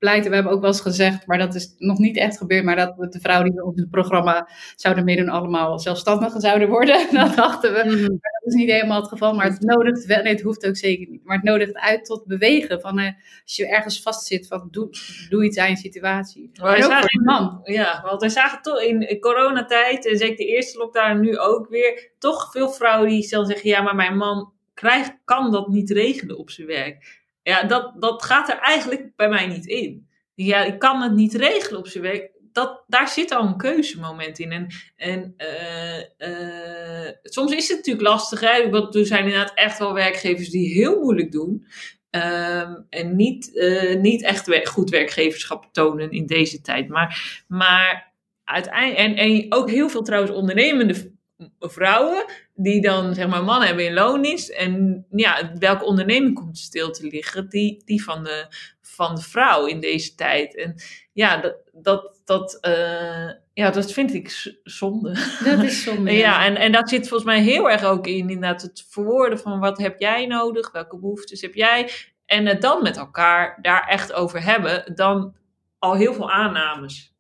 pleiten. 0.02 0.30
We 0.30 0.36
hebben 0.36 0.54
ook 0.54 0.62
wel 0.62 0.70
eens 0.70 0.82
gezegd, 0.82 1.28
maar 1.28 1.38
dat 1.38 1.56
is 1.56 1.76
nog 1.78 1.98
niet 1.98 2.18
echt 2.18 2.38
gebeurd, 2.38 2.64
maar 2.64 2.76
dat 2.76 3.12
de 3.14 3.20
vrouwen 3.20 3.52
die 3.52 3.64
op 3.64 3.76
het 3.76 3.90
programma 3.90 4.50
zouden 4.76 5.04
meedoen 5.04 5.30
allemaal 5.30 5.80
zelfstandig 5.80 6.34
zouden 6.38 6.70
worden. 6.70 7.08
dat 7.12 7.36
dachten 7.36 7.74
we. 7.74 7.84
Mhm. 7.86 8.02
Maar 8.02 8.32
dat 8.42 8.44
is 8.46 8.54
niet 8.54 8.72
helemaal 8.72 9.00
het 9.00 9.10
geval, 9.10 9.34
maar 9.34 9.46
het 9.46 9.62
nodigt 9.62 10.06
wel, 10.06 10.24
nee, 10.24 10.34
het 10.34 10.42
hoeft 10.42 10.68
ook 10.68 10.76
zeker 10.76 11.10
niet. 11.10 11.26
Maar 11.26 11.36
het 11.36 11.46
nodigt 11.46 11.74
uit 11.74 12.06
tot 12.06 12.26
bewegen. 12.26 12.82
Van, 12.82 13.00
uh, 13.00 13.06
als 13.44 13.56
je 13.56 13.68
ergens 13.68 14.02
vastzit, 14.02 14.48
van 14.48 14.68
doe, 14.72 14.90
doe 15.30 15.46
iets 15.46 15.58
aan 15.58 15.70
je 15.70 15.78
situatie. 15.78 16.52
Maar 16.62 16.76
ook 16.76 16.84
zagen, 16.84 17.10
voor 17.10 17.24
man. 17.24 17.60
Ja, 17.64 18.02
want 18.06 18.22
wij 18.22 18.30
zagen 18.30 18.62
toch 18.62 18.82
in 18.82 19.20
coronatijd, 19.20 20.08
en 20.08 20.18
zeker 20.18 20.36
de 20.36 20.46
eerste 20.46 20.78
lockdown 20.78 21.20
nu 21.20 21.38
ook 21.38 21.70
weer, 21.70 22.12
toch 22.20 22.52
veel 22.52 22.70
vrouwen 22.70 23.10
die 23.10 23.24
zelf 23.24 23.48
zeggen, 23.48 23.70
ja, 23.70 23.82
maar 23.82 23.96
mijn 23.96 24.18
man 24.18 24.54
krijgt, 24.74 25.18
kan 25.26 25.52
dat 25.52 25.68
niet 25.68 25.90
regelen 25.90 26.38
op 26.38 26.50
zijn 26.50 26.68
werk. 26.68 27.21
Ja, 27.44 27.64
dat, 27.64 28.02
dat 28.02 28.24
gaat 28.24 28.50
er 28.50 28.58
eigenlijk 28.58 29.16
bij 29.16 29.30
mij 29.30 29.48
niet 29.48 29.66
in. 29.66 30.08
Ja, 30.34 30.64
ik 30.64 30.80
kan 30.80 31.02
het 31.02 31.14
niet 31.14 31.34
regelen 31.34 31.80
op 31.80 31.88
zijn 31.88 32.04
werk. 32.04 32.32
Dat, 32.52 32.84
daar 32.88 33.08
zit 33.08 33.32
al 33.32 33.46
een 33.46 33.58
keuzemoment 33.58 34.40
in. 34.40 34.52
En, 34.52 34.68
en 34.96 35.34
uh, 35.38 36.30
uh, 36.30 37.12
soms 37.24 37.52
is 37.52 37.68
het 37.68 37.78
natuurlijk 37.78 38.08
lastig. 38.08 38.40
Hè? 38.40 38.70
Want 38.70 38.96
er 38.96 39.06
zijn 39.06 39.24
inderdaad 39.24 39.54
echt 39.56 39.80
wel 39.80 39.94
werkgevers 39.94 40.50
die 40.50 40.74
heel 40.74 41.00
moeilijk 41.00 41.32
doen. 41.32 41.66
Um, 42.10 42.86
en 42.90 43.16
niet, 43.16 43.50
uh, 43.54 43.96
niet 43.96 44.24
echt 44.24 44.68
goed 44.68 44.90
werkgeverschap 44.90 45.70
tonen 45.72 46.12
in 46.12 46.26
deze 46.26 46.62
tijd. 46.62 46.88
Maar, 46.88 47.44
maar 47.48 48.14
uiteindelijk. 48.44 49.00
En, 49.00 49.16
en 49.16 49.46
ook 49.50 49.70
heel 49.70 49.90
veel 49.90 50.04
trouwens 50.04 50.34
ondernemende 50.34 51.14
vrouwen 51.60 52.26
die 52.62 52.82
dan 52.82 53.14
zeg 53.14 53.28
maar 53.28 53.44
mannen 53.44 53.68
hebben 53.68 53.86
in 53.86 53.94
loondienst. 53.94 54.50
En 54.50 55.06
ja, 55.12 55.52
welke 55.60 55.86
onderneming 55.86 56.36
komt 56.36 56.58
stil 56.58 56.92
te 56.92 57.08
liggen? 57.08 57.50
Die, 57.50 57.82
die 57.86 58.04
van, 58.04 58.24
de, 58.24 58.46
van 58.82 59.16
de 59.16 59.22
vrouw 59.22 59.66
in 59.66 59.80
deze 59.80 60.16
tijd. 60.16 60.56
En 60.56 60.76
ja, 61.14 61.38
dat, 61.38 61.56
dat, 61.72 62.22
dat, 62.26 62.58
uh, 62.68 63.30
ja, 63.54 63.72
dat 63.72 63.92
vind 63.94 64.14
ik 64.14 64.56
zonde. 64.64 65.10
Dat 65.44 65.64
is 65.64 65.84
zonde. 65.84 66.12
ja, 66.28 66.46
en, 66.46 66.56
en 66.56 66.72
dat 66.72 66.90
zit 66.90 67.08
volgens 67.08 67.30
mij 67.30 67.42
heel 67.42 67.70
erg 67.70 67.84
ook 67.84 68.08
in 68.08 68.30
inderdaad 68.30 68.62
het 68.62 68.86
verwoorden 68.90 69.40
van 69.40 69.60
wat 69.60 69.78
heb 69.78 70.00
jij 70.00 70.26
nodig? 70.26 70.72
Welke 70.72 70.98
behoeftes 70.98 71.42
heb 71.42 71.54
jij? 71.54 71.90
En 72.26 72.46
het 72.46 72.62
dan 72.62 72.84
met 72.84 72.98
elkaar 72.98 73.60
daar 73.62 73.88
echt 73.88 74.14
over 74.14 74.44
hebben. 74.44 74.96
Dan 74.96 75.36
al 75.80 75.96
heel 75.96 76.14
veel 76.14 76.32
aannames. 76.32 77.16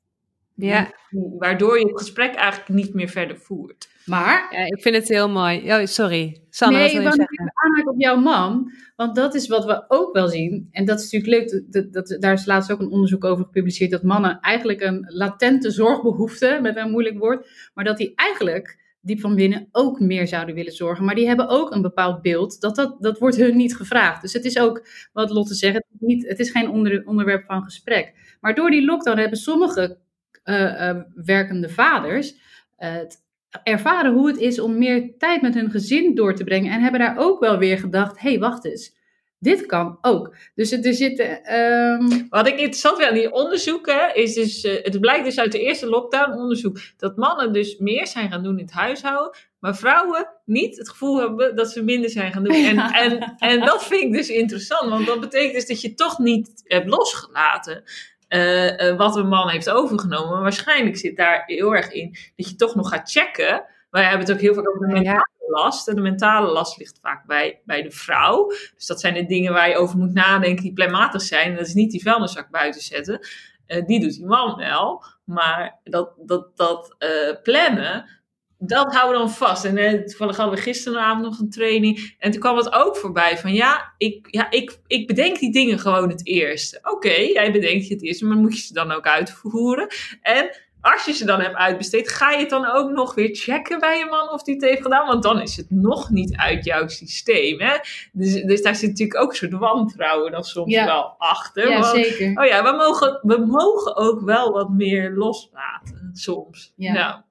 Ja. 0.55 0.93
Waardoor 1.37 1.79
je 1.79 1.85
het 1.85 1.97
gesprek 1.97 2.35
eigenlijk 2.35 2.69
niet 2.69 2.93
meer 2.93 3.09
verder 3.09 3.37
voert. 3.37 3.89
Maar... 4.05 4.47
Ja, 4.51 4.65
ik 4.65 4.81
vind 4.81 4.95
het 4.95 5.07
heel 5.07 5.29
mooi. 5.29 5.73
Oh, 5.73 5.85
sorry. 5.85 6.41
Sanne, 6.49 6.77
nee, 6.77 6.85
ik 6.85 6.97
wil 6.97 7.07
even 7.07 7.51
aanhaken 7.53 7.91
op 7.91 7.99
jouw 8.01 8.15
man. 8.15 8.71
Want 8.95 9.15
dat 9.15 9.35
is 9.35 9.47
wat 9.47 9.65
we 9.65 9.85
ook 9.87 10.13
wel 10.13 10.27
zien. 10.27 10.67
En 10.71 10.85
dat 10.85 10.99
is 10.99 11.11
natuurlijk 11.11 11.51
leuk. 11.51 11.63
Dat, 11.71 11.93
dat, 11.93 12.21
daar 12.21 12.33
is 12.33 12.45
laatst 12.45 12.71
ook 12.71 12.79
een 12.79 12.91
onderzoek 12.91 13.23
over 13.23 13.45
gepubliceerd. 13.45 13.91
Dat 13.91 14.03
mannen 14.03 14.39
eigenlijk 14.39 14.81
een 14.81 15.05
latente 15.07 15.71
zorgbehoefte, 15.71 16.59
met 16.61 16.77
een 16.77 16.91
moeilijk 16.91 17.19
woord. 17.19 17.71
Maar 17.73 17.85
dat 17.85 17.97
die 17.97 18.13
eigenlijk 18.15 18.79
diep 19.01 19.19
van 19.19 19.35
binnen 19.35 19.67
ook 19.71 19.99
meer 19.99 20.27
zouden 20.27 20.55
willen 20.55 20.73
zorgen. 20.73 21.05
Maar 21.05 21.15
die 21.15 21.27
hebben 21.27 21.47
ook 21.47 21.71
een 21.71 21.81
bepaald 21.81 22.21
beeld. 22.21 22.61
Dat, 22.61 22.75
dat, 22.75 22.95
dat 22.99 23.19
wordt 23.19 23.35
hun 23.35 23.55
niet 23.55 23.75
gevraagd. 23.75 24.21
Dus 24.21 24.33
het 24.33 24.45
is 24.45 24.59
ook, 24.59 24.87
wat 25.13 25.29
Lotte 25.29 25.53
zegt, 25.53 25.75
het 25.75 25.85
is, 25.91 25.99
niet, 25.99 26.27
het 26.27 26.39
is 26.39 26.51
geen 26.51 26.69
onder, 26.69 27.05
onderwerp 27.05 27.45
van 27.45 27.63
gesprek. 27.63 28.37
Maar 28.41 28.55
door 28.55 28.69
die 28.69 28.85
lockdown 28.85 29.19
hebben 29.19 29.37
sommige 29.37 29.97
uh, 30.45 30.59
uh, 30.61 31.01
werkende 31.15 31.69
vaders 31.69 32.35
het 32.75 33.20
ervaren 33.63 34.13
hoe 34.13 34.27
het 34.27 34.37
is 34.37 34.59
om 34.59 34.77
meer 34.77 35.17
tijd 35.17 35.41
met 35.41 35.53
hun 35.53 35.71
gezin 35.71 36.15
door 36.15 36.35
te 36.35 36.43
brengen. 36.43 36.71
En 36.71 36.81
hebben 36.81 36.99
daar 36.99 37.17
ook 37.17 37.39
wel 37.39 37.57
weer 37.57 37.77
gedacht: 37.77 38.19
hé, 38.19 38.29
hey, 38.29 38.39
wacht 38.39 38.65
eens. 38.65 38.99
Dit 39.39 39.65
kan 39.65 39.97
ook. 40.01 40.35
Dus 40.55 40.71
er 40.71 40.93
zitten. 40.93 41.59
Um... 41.59 42.27
Wat 42.29 42.47
ik 42.47 42.53
interessant 42.53 42.97
vind 42.97 43.09
aan 43.09 43.15
die 43.15 43.31
onderzoeken 43.31 44.15
is 44.15 44.33
dus. 44.33 44.65
Uh, 44.65 44.83
het 44.83 44.99
blijkt 44.99 45.25
dus 45.25 45.39
uit 45.39 45.51
de 45.51 45.59
eerste 45.59 45.87
lockdown-onderzoek. 45.87 46.79
dat 46.97 47.17
mannen 47.17 47.53
dus 47.53 47.77
meer 47.77 48.07
zijn 48.07 48.31
gaan 48.31 48.43
doen 48.43 48.57
in 48.57 48.65
het 48.65 48.73
huishouden. 48.73 49.37
maar 49.59 49.75
vrouwen 49.75 50.27
niet 50.45 50.77
het 50.77 50.89
gevoel 50.89 51.19
hebben 51.19 51.55
dat 51.55 51.71
ze 51.71 51.83
minder 51.83 52.09
zijn 52.09 52.33
gaan 52.33 52.43
doen. 52.43 52.53
En, 52.53 52.77
en, 52.77 53.35
en 53.37 53.59
dat 53.59 53.83
vind 53.83 54.01
ik 54.01 54.13
dus 54.13 54.29
interessant, 54.29 54.89
want 54.89 55.05
dat 55.05 55.19
betekent 55.19 55.53
dus 55.53 55.67
dat 55.67 55.81
je 55.81 55.93
toch 55.93 56.19
niet 56.19 56.61
hebt 56.63 56.89
losgelaten. 56.89 57.83
Uh, 58.33 58.77
uh, 58.77 58.97
wat 58.97 59.15
een 59.15 59.27
man 59.27 59.49
heeft 59.49 59.69
overgenomen. 59.69 60.31
Maar 60.31 60.41
waarschijnlijk 60.41 60.97
zit 60.97 61.17
daar 61.17 61.43
heel 61.45 61.75
erg 61.75 61.91
in 61.91 62.15
dat 62.35 62.49
je 62.49 62.55
toch 62.55 62.75
nog 62.75 62.89
gaat 62.89 63.11
checken. 63.11 63.65
Wij 63.89 64.03
hebben 64.03 64.19
het 64.19 64.31
ook 64.31 64.39
heel 64.41 64.53
vaak 64.53 64.69
over 64.69 64.87
de 64.87 64.93
mentale 64.93 65.27
last. 65.47 65.87
En 65.87 65.95
de 65.95 66.01
mentale 66.01 66.51
last 66.51 66.77
ligt 66.77 66.99
vaak 67.01 67.25
bij, 67.25 67.61
bij 67.65 67.81
de 67.81 67.91
vrouw. 67.91 68.47
Dus 68.75 68.85
dat 68.85 68.99
zijn 68.99 69.13
de 69.13 69.25
dingen 69.25 69.53
waar 69.53 69.69
je 69.69 69.75
over 69.75 69.97
moet 69.97 70.13
nadenken 70.13 70.63
die 70.63 70.73
plematisch 70.73 71.27
zijn. 71.27 71.55
dat 71.55 71.67
is 71.67 71.73
niet 71.73 71.91
die 71.91 72.01
vuilniszak 72.01 72.49
buiten 72.49 72.81
zetten. 72.81 73.27
Uh, 73.67 73.85
die 73.85 73.99
doet 73.99 74.13
die 74.13 74.25
man 74.25 74.55
wel. 74.55 75.03
Maar 75.23 75.79
dat, 75.83 76.13
dat, 76.17 76.57
dat 76.57 76.95
plannen, 77.43 78.20
dat 78.63 78.93
houden 78.95 79.21
we 79.21 79.27
dan 79.27 79.35
vast. 79.35 79.65
En 79.65 79.77
eh, 79.77 79.91
toevallig 79.91 80.37
hadden 80.37 80.55
we 80.55 80.61
gisteravond 80.61 81.23
nog 81.23 81.39
een 81.39 81.49
training. 81.49 82.15
En 82.19 82.31
toen 82.31 82.39
kwam 82.39 82.57
het 82.57 82.73
ook 82.73 82.97
voorbij 82.97 83.37
van 83.37 83.53
ja, 83.53 83.93
ik, 83.97 84.27
ja, 84.31 84.51
ik, 84.51 84.79
ik 84.87 85.07
bedenk 85.07 85.39
die 85.39 85.51
dingen 85.51 85.79
gewoon 85.79 86.09
het 86.09 86.27
eerste. 86.27 86.79
Oké, 86.83 87.13
jij 87.13 87.51
bedenkt 87.51 87.87
je 87.87 87.93
het 87.93 88.03
eerste, 88.03 88.25
maar 88.25 88.37
moet 88.37 88.57
je 88.57 88.63
ze 88.65 88.73
dan 88.73 88.91
ook 88.91 89.07
uitvoeren? 89.07 89.87
En 90.21 90.49
als 90.81 91.05
je 91.05 91.11
ze 91.13 91.25
dan 91.25 91.39
hebt 91.39 91.55
uitbesteed, 91.55 92.09
ga 92.09 92.31
je 92.31 92.39
het 92.39 92.49
dan 92.49 92.65
ook 92.65 92.91
nog 92.91 93.15
weer 93.15 93.35
checken 93.35 93.79
bij 93.79 93.97
je 93.97 94.05
man 94.05 94.29
of 94.29 94.43
die 94.43 94.55
het 94.55 94.63
heeft 94.63 94.81
gedaan? 94.81 95.07
Want 95.07 95.23
dan 95.23 95.41
is 95.41 95.57
het 95.57 95.69
nog 95.69 96.09
niet 96.09 96.35
uit 96.35 96.65
jouw 96.65 96.87
systeem. 96.87 97.59
Hè? 97.59 97.77
Dus, 98.11 98.43
dus 98.43 98.61
daar 98.61 98.75
zit 98.75 98.89
natuurlijk 98.89 99.19
ook 99.19 99.29
een 99.29 99.35
soort 99.35 99.51
wantrouwen 99.51 100.31
dan 100.31 100.43
soms 100.43 100.75
wel 100.75 101.15
achter. 101.17 101.69
Ja, 101.69 101.83
zeker. 101.83 102.41
Oh 102.41 102.45
ja, 102.45 102.63
we 102.63 102.71
mogen, 102.77 103.19
we 103.21 103.45
mogen 103.45 103.95
ook 103.95 104.21
wel 104.21 104.51
wat 104.51 104.69
meer 104.69 105.11
loslaten 105.11 106.09
soms. 106.13 106.73
ja. 106.75 107.29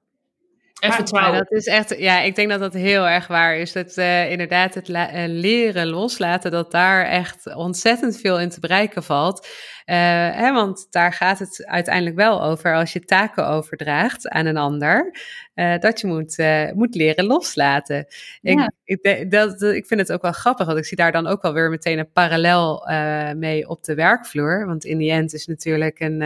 En 0.81 0.93
vertrouwen. 0.93 1.37
dat 1.37 1.51
is 1.51 1.65
echt, 1.65 1.97
ja, 1.97 2.19
ik 2.21 2.35
denk 2.35 2.49
dat 2.49 2.59
dat 2.59 2.73
heel 2.73 3.07
erg 3.07 3.27
waar 3.27 3.55
is. 3.55 3.71
Dat 3.71 3.97
uh, 3.97 4.31
inderdaad 4.31 4.73
het 4.73 4.89
uh, 4.89 5.07
leren 5.27 5.87
loslaten, 5.87 6.51
dat 6.51 6.71
daar 6.71 7.05
echt 7.05 7.55
ontzettend 7.55 8.19
veel 8.19 8.39
in 8.39 8.49
te 8.49 8.59
bereiken 8.59 9.03
valt. 9.03 9.47
Uh, 9.85 9.95
hè, 10.35 10.53
want 10.53 10.87
daar 10.89 11.13
gaat 11.13 11.39
het 11.39 11.65
uiteindelijk 11.65 12.15
wel 12.15 12.43
over 12.43 12.75
als 12.75 12.93
je 12.93 12.99
taken 12.99 13.47
overdraagt 13.47 14.29
aan 14.29 14.45
een 14.45 14.57
ander. 14.57 15.15
dat 15.79 16.01
je 16.01 16.07
moet, 16.07 16.37
moet 16.75 16.95
leren 16.95 17.25
loslaten. 17.25 18.05
Ik, 18.41 18.69
ik, 18.83 19.31
dat, 19.31 19.61
ik 19.61 19.85
vind 19.85 19.99
het 19.99 20.11
ook 20.11 20.21
wel 20.21 20.31
grappig, 20.31 20.65
want 20.65 20.77
ik 20.77 20.85
zie 20.85 20.97
daar 20.97 21.11
dan 21.11 21.27
ook 21.27 21.41
wel 21.41 21.53
weer 21.53 21.69
meteen 21.69 21.99
een 21.99 22.11
parallel 22.11 22.87
mee 23.35 23.69
op 23.69 23.83
de 23.83 23.95
werkvloer. 23.95 24.65
Want 24.65 24.85
in 24.85 24.97
die 24.97 25.11
end 25.11 25.33
is 25.33 25.45
natuurlijk 25.45 25.99
een, 25.99 26.21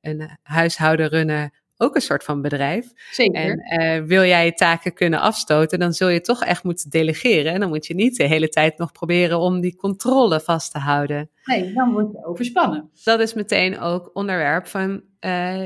een 0.00 0.38
huishouden 0.42 1.08
runnen 1.08 1.52
ook 1.76 1.94
een 1.94 2.00
soort 2.00 2.24
van 2.24 2.42
bedrijf. 2.42 2.92
Zeker. 3.10 3.58
En 3.58 4.06
wil 4.06 4.24
jij 4.24 4.44
je 4.44 4.52
taken 4.52 4.94
kunnen 4.94 5.20
afstoten, 5.20 5.78
dan 5.78 5.92
zul 5.92 6.08
je 6.08 6.20
toch 6.20 6.44
echt 6.44 6.64
moeten 6.64 6.90
delegeren. 6.90 7.52
En 7.52 7.60
dan 7.60 7.68
moet 7.68 7.86
je 7.86 7.94
niet 7.94 8.16
de 8.16 8.24
hele 8.24 8.48
tijd 8.48 8.78
nog 8.78 8.92
proberen 8.92 9.38
om 9.38 9.60
die 9.60 9.76
controle 9.76 10.40
vast 10.40 10.72
te 10.72 10.78
houden. 10.78 11.30
Nee, 11.44 11.72
dan 11.72 11.92
word 11.92 12.12
je 12.12 12.26
overspannen. 12.26 12.90
Dat 13.04 13.20
is 13.20 13.34
meteen 13.34 13.80
ook 13.80 14.10
onderwerp 14.12 14.66
van 14.66 15.02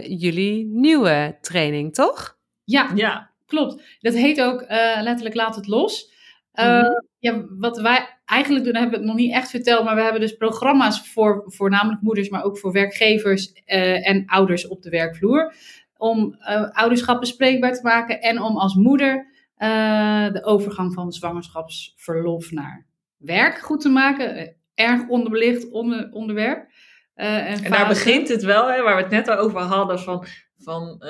jullie 0.03 0.67
nieuwe 0.67 1.39
training, 1.41 1.95
toch? 1.95 2.39
Ja, 2.65 2.91
ja. 2.95 3.31
klopt. 3.47 3.83
Dat 4.01 4.15
heet 4.15 4.41
ook 4.41 4.65
letterlijk 5.01 5.35
Laat 5.35 5.57
het 5.57 5.67
los. 5.67 6.13
Mm 6.53 7.09
ja, 7.21 7.45
wat 7.59 7.81
wij 7.81 8.19
eigenlijk 8.25 8.65
doen, 8.65 8.75
hebben 8.75 8.93
we 8.93 8.97
het 8.97 9.07
nog 9.07 9.17
niet 9.17 9.33
echt 9.33 9.51
verteld, 9.51 9.85
maar 9.85 9.95
we 9.95 10.03
hebben 10.03 10.21
dus 10.21 10.37
programma's 10.37 11.09
voor 11.13 11.43
voornamelijk 11.47 12.03
moeders, 12.03 12.29
maar 12.29 12.45
ook 12.45 12.59
voor 12.59 12.73
werkgevers 12.73 13.53
uh, 13.67 14.09
en 14.09 14.27
ouders 14.27 14.69
op 14.69 14.83
de 14.83 14.91
werkvloer. 14.91 15.55
Om 16.01 16.37
uh, 16.41 16.71
ouderschap 16.71 17.21
bespreekbaar 17.21 17.73
te 17.73 17.83
maken 17.83 18.21
en 18.21 18.43
om 18.43 18.57
als 18.57 18.75
moeder 18.75 19.17
uh, 19.59 20.33
de 20.33 20.45
overgang 20.45 20.95
van 20.95 21.13
zwangerschapsverlof 21.13 22.51
naar 22.51 22.87
werk 23.17 23.59
goed 23.59 23.81
te 23.81 23.89
maken. 23.89 24.57
erg 24.75 25.09
onderbelicht 25.09 25.71
onder, 25.71 26.09
onderwerp. 26.13 26.71
en, 27.15 27.65
en 27.65 27.71
daar 27.71 27.89
begint 27.89 28.29
het 28.29 28.43
wel, 28.43 28.71
hè, 28.71 28.83
waar 28.83 28.97
we 28.97 29.03
het 29.03 29.11
net 29.11 29.29
al 29.29 29.37
over 29.37 29.61
hadden, 29.61 29.99
van, 29.99 30.27
van 30.57 31.03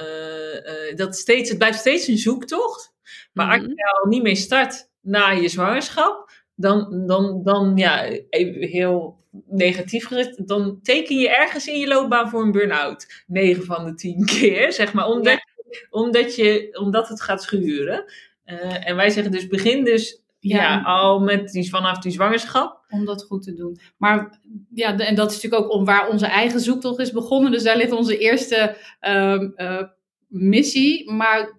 dat 0.94 1.16
steeds, 1.16 1.48
het 1.48 1.58
blijft 1.58 1.78
steeds 1.78 2.06
een 2.06 2.18
zoektocht. 2.18 2.94
Maar 3.32 3.46
mm 3.46 3.52
-hmm. 3.52 3.62
als 3.62 3.72
je 3.74 4.00
al 4.02 4.08
niet 4.08 4.22
mee 4.22 4.34
start 4.34 4.90
na 5.00 5.30
je 5.30 5.48
zwangerschap, 5.48 6.30
dan, 6.54 7.06
dan, 7.06 7.42
dan 7.42 7.76
ja, 7.76 8.20
heel 8.58 9.19
negatief 9.46 10.06
gericht, 10.06 10.48
dan 10.48 10.78
teken 10.82 11.16
je 11.16 11.36
ergens 11.36 11.66
in 11.66 11.78
je 11.78 11.86
loopbaan 11.86 12.28
voor 12.28 12.42
een 12.42 12.52
burn-out. 12.52 13.24
9 13.26 13.64
van 13.64 13.84
de 13.84 13.94
10 13.94 14.24
keer, 14.24 14.72
zeg 14.80 14.92
maar, 14.92 15.06
omdat, 15.06 15.38
omdat, 15.90 16.36
je, 16.36 16.78
omdat 16.80 17.08
het 17.08 17.22
gaat 17.22 17.42
schuren. 17.42 18.04
Uh, 18.46 18.88
en 18.88 18.96
wij 18.96 19.10
zeggen 19.10 19.32
dus, 19.32 19.46
begin 19.46 19.84
dus 19.84 20.22
ja. 20.40 20.62
ja. 20.62 20.82
al 20.82 21.20
met 21.20 21.48
die, 21.48 21.68
vanaf 21.68 21.98
die 21.98 22.12
zwangerschap. 22.12 22.84
Om 22.88 23.04
dat 23.04 23.24
goed 23.24 23.42
te 23.42 23.54
doen. 23.54 23.80
Maar 23.96 24.40
ja, 24.74 24.98
en 24.98 25.14
dat 25.14 25.30
is 25.30 25.34
natuurlijk 25.34 25.62
ook 25.62 25.72
om 25.72 25.84
waar 25.84 26.08
onze 26.08 26.26
eigen 26.26 26.60
zoektocht 26.60 26.98
is 26.98 27.12
begonnen. 27.12 27.52
Dus 27.52 27.62
daar 27.62 27.76
ligt 27.76 27.92
onze 27.92 28.18
eerste 28.18 28.76
uh, 29.00 29.42
uh, 29.56 29.82
missie. 30.28 31.12
Maar 31.12 31.58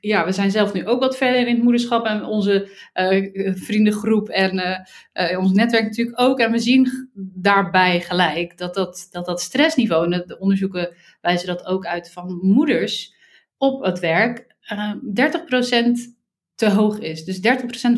ja, 0.00 0.24
we 0.24 0.32
zijn 0.32 0.50
zelf 0.50 0.72
nu 0.72 0.86
ook 0.86 1.00
wat 1.00 1.16
verder 1.16 1.40
in 1.40 1.54
het 1.54 1.62
moederschap 1.62 2.06
en 2.06 2.24
onze 2.24 2.70
uh, 2.94 3.54
vriendengroep 3.54 4.28
en 4.28 4.56
uh, 4.56 5.30
uh, 5.30 5.38
ons 5.38 5.52
netwerk 5.52 5.84
natuurlijk 5.84 6.20
ook. 6.20 6.38
En 6.38 6.52
we 6.52 6.58
zien 6.58 7.10
daarbij 7.34 8.00
gelijk 8.00 8.58
dat 8.58 8.74
dat, 8.74 9.08
dat, 9.10 9.26
dat 9.26 9.40
stressniveau, 9.40 10.12
en 10.12 10.24
de 10.26 10.38
onderzoeken 10.38 10.94
wijzen 11.20 11.46
dat 11.46 11.66
ook 11.66 11.86
uit 11.86 12.12
van 12.12 12.38
moeders 12.42 13.14
op 13.56 13.84
het 13.84 13.98
werk, 13.98 14.56
30% 14.68 16.16
te 16.54 16.70
hoog 16.70 16.98
is. 16.98 17.24
Dus 17.24 17.38
30% 17.38 17.40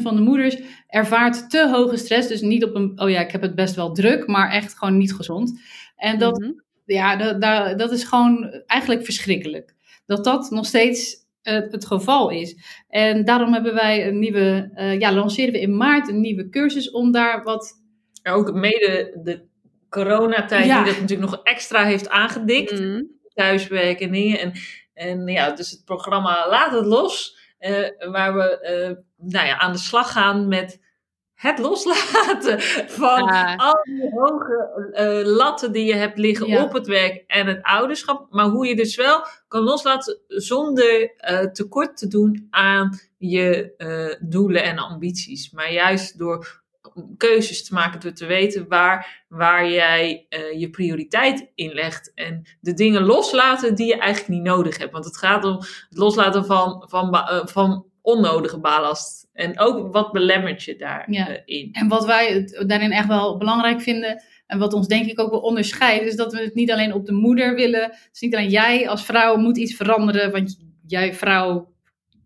van 0.02 0.16
de 0.16 0.22
moeders 0.22 0.56
ervaart 0.86 1.50
te 1.50 1.68
hoge 1.68 1.96
stress. 1.96 2.28
Dus 2.28 2.40
niet 2.40 2.64
op 2.64 2.74
een, 2.74 3.00
oh 3.00 3.10
ja, 3.10 3.20
ik 3.20 3.30
heb 3.30 3.42
het 3.42 3.54
best 3.54 3.74
wel 3.74 3.92
druk, 3.92 4.26
maar 4.26 4.50
echt 4.50 4.78
gewoon 4.78 4.96
niet 4.96 5.14
gezond. 5.14 5.60
En 5.96 6.18
dat, 6.18 6.38
mm 6.38 6.44
-hmm. 6.44 6.62
ja, 6.84 7.16
dat, 7.16 7.40
dat, 7.40 7.78
dat 7.78 7.92
is 7.92 8.04
gewoon 8.04 8.62
eigenlijk 8.66 9.04
verschrikkelijk. 9.04 9.74
Dat 10.06 10.24
dat 10.24 10.50
nog 10.50 10.66
steeds 10.66 11.16
het, 11.42 11.72
het 11.72 11.86
geval 11.86 12.30
is. 12.30 12.56
En 12.88 13.24
daarom 13.24 13.52
hebben 13.52 13.74
wij 13.74 14.08
een 14.08 14.18
nieuwe, 14.18 14.70
uh, 14.74 14.98
ja, 14.98 15.12
lanceren 15.12 15.52
we 15.52 15.60
in 15.60 15.76
maart 15.76 16.08
een 16.08 16.20
nieuwe 16.20 16.48
cursus 16.48 16.90
om 16.90 17.12
daar 17.12 17.42
wat. 17.42 17.78
Ja, 18.22 18.32
ook 18.32 18.52
mede 18.52 19.20
de 19.22 19.48
coronatijd, 19.88 20.66
ja. 20.66 20.76
die 20.82 20.92
dat 20.92 21.00
natuurlijk 21.00 21.30
nog 21.30 21.40
extra 21.42 21.84
heeft 21.84 22.08
aangedikt. 22.08 22.80
Mm. 22.80 23.18
Thuiswerken 23.34 24.06
en 24.06 24.12
dingen. 24.12 24.38
En, 24.40 24.52
en 24.94 25.26
ja, 25.26 25.50
dus 25.50 25.70
het 25.70 25.84
programma 25.84 26.48
Laat 26.48 26.72
het 26.72 26.86
los. 26.86 27.38
Uh, 27.60 28.10
waar 28.10 28.34
we 28.34 28.58
uh, 28.62 29.28
nou 29.30 29.46
ja, 29.46 29.58
aan 29.58 29.72
de 29.72 29.78
slag 29.78 30.12
gaan 30.12 30.48
met 30.48 30.80
het 31.40 31.58
loslaten 31.58 32.60
van 33.00 33.24
ja. 33.24 33.54
al 33.56 33.80
die 33.82 34.10
hoge 34.10 34.92
uh, 34.92 35.36
latten 35.36 35.72
die 35.72 35.84
je 35.84 35.94
hebt 35.94 36.18
liggen 36.18 36.46
ja. 36.46 36.62
op 36.62 36.72
het 36.72 36.86
werk 36.86 37.24
en 37.26 37.46
het 37.46 37.62
ouderschap. 37.62 38.26
Maar 38.30 38.44
hoe 38.44 38.66
je 38.66 38.76
dus 38.76 38.96
wel 38.96 39.26
kan 39.48 39.62
loslaten 39.62 40.18
zonder 40.26 41.00
uh, 41.02 41.38
tekort 41.38 41.96
te 41.96 42.08
doen 42.08 42.46
aan 42.50 42.98
je 43.18 43.74
uh, 43.78 44.28
doelen 44.28 44.62
en 44.62 44.78
ambities. 44.78 45.50
Maar 45.50 45.72
juist 45.72 46.18
door 46.18 46.62
keuzes 47.16 47.64
te 47.64 47.74
maken, 47.74 48.00
door 48.00 48.12
te 48.12 48.26
weten 48.26 48.68
waar, 48.68 49.24
waar 49.28 49.70
jij 49.70 50.26
je 50.56 50.70
prioriteit 50.70 51.50
in 51.54 51.72
legt. 51.72 52.12
En 52.14 52.42
de 52.60 52.74
dingen 52.74 53.02
loslaten 53.02 53.74
die 53.74 53.86
je 53.86 53.98
eigenlijk 53.98 54.28
niet 54.32 54.42
nodig 54.42 54.78
hebt. 54.78 54.92
Want 54.92 55.04
het 55.04 55.16
gaat 55.16 55.44
om 55.44 55.56
het 55.56 55.98
loslaten 55.98 56.44
van, 56.44 56.84
van, 56.88 57.16
van 57.48 57.89
onnodige 58.10 58.60
ballast. 58.60 59.28
En 59.32 59.58
ook 59.58 59.92
wat 59.92 60.12
belemmert 60.12 60.62
je 60.62 60.76
daarin. 60.76 61.14
Ja. 61.14 61.28
Uh, 61.46 61.68
en 61.72 61.88
wat 61.88 62.06
wij 62.06 62.48
daarin 62.66 62.92
echt 62.92 63.06
wel 63.06 63.36
belangrijk 63.36 63.80
vinden. 63.80 64.22
En 64.46 64.58
wat 64.58 64.72
ons 64.72 64.86
denk 64.86 65.06
ik 65.06 65.20
ook 65.20 65.30
wel 65.30 65.40
onderscheidt. 65.40 66.04
Is 66.04 66.16
dat 66.16 66.32
we 66.32 66.40
het 66.40 66.54
niet 66.54 66.72
alleen 66.72 66.92
op 66.92 67.06
de 67.06 67.12
moeder 67.12 67.54
willen. 67.54 67.82
Het 67.82 68.10
is 68.12 68.20
niet 68.20 68.34
alleen 68.34 68.48
jij 68.48 68.88
als 68.88 69.04
vrouw 69.04 69.36
moet 69.36 69.58
iets 69.58 69.74
veranderen. 69.74 70.30
Want 70.30 70.58
jij 70.86 71.14
vrouw 71.14 71.72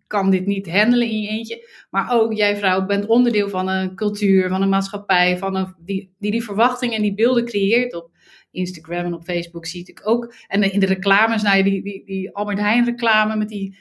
kan 0.06 0.30
dit 0.30 0.46
niet 0.46 0.70
handelen 0.70 1.08
in 1.08 1.20
je 1.20 1.28
eentje. 1.28 1.68
Maar 1.90 2.12
ook 2.12 2.32
jij 2.32 2.56
vrouw 2.56 2.86
bent 2.86 3.06
onderdeel 3.06 3.48
van 3.48 3.68
een 3.68 3.94
cultuur, 3.94 4.48
van 4.48 4.62
een 4.62 4.68
maatschappij. 4.68 5.38
Van 5.38 5.56
een, 5.56 5.74
die, 5.78 6.14
die 6.18 6.30
die 6.30 6.44
verwachtingen 6.44 6.96
en 6.96 7.02
die 7.02 7.14
beelden 7.14 7.44
creëert 7.44 7.94
op 7.94 8.10
Instagram 8.50 9.04
en 9.04 9.14
op 9.14 9.24
Facebook. 9.24 9.66
Zie 9.66 9.86
ik 9.86 10.00
ook. 10.04 10.34
En 10.46 10.72
in 10.72 10.80
de 10.80 10.86
reclames, 10.86 11.42
nou, 11.42 11.62
die, 11.62 11.82
die, 11.82 12.04
die 12.04 12.34
Albert 12.34 12.58
Heijn 12.58 12.84
reclame 12.84 13.36
met 13.36 13.48
die 13.48 13.76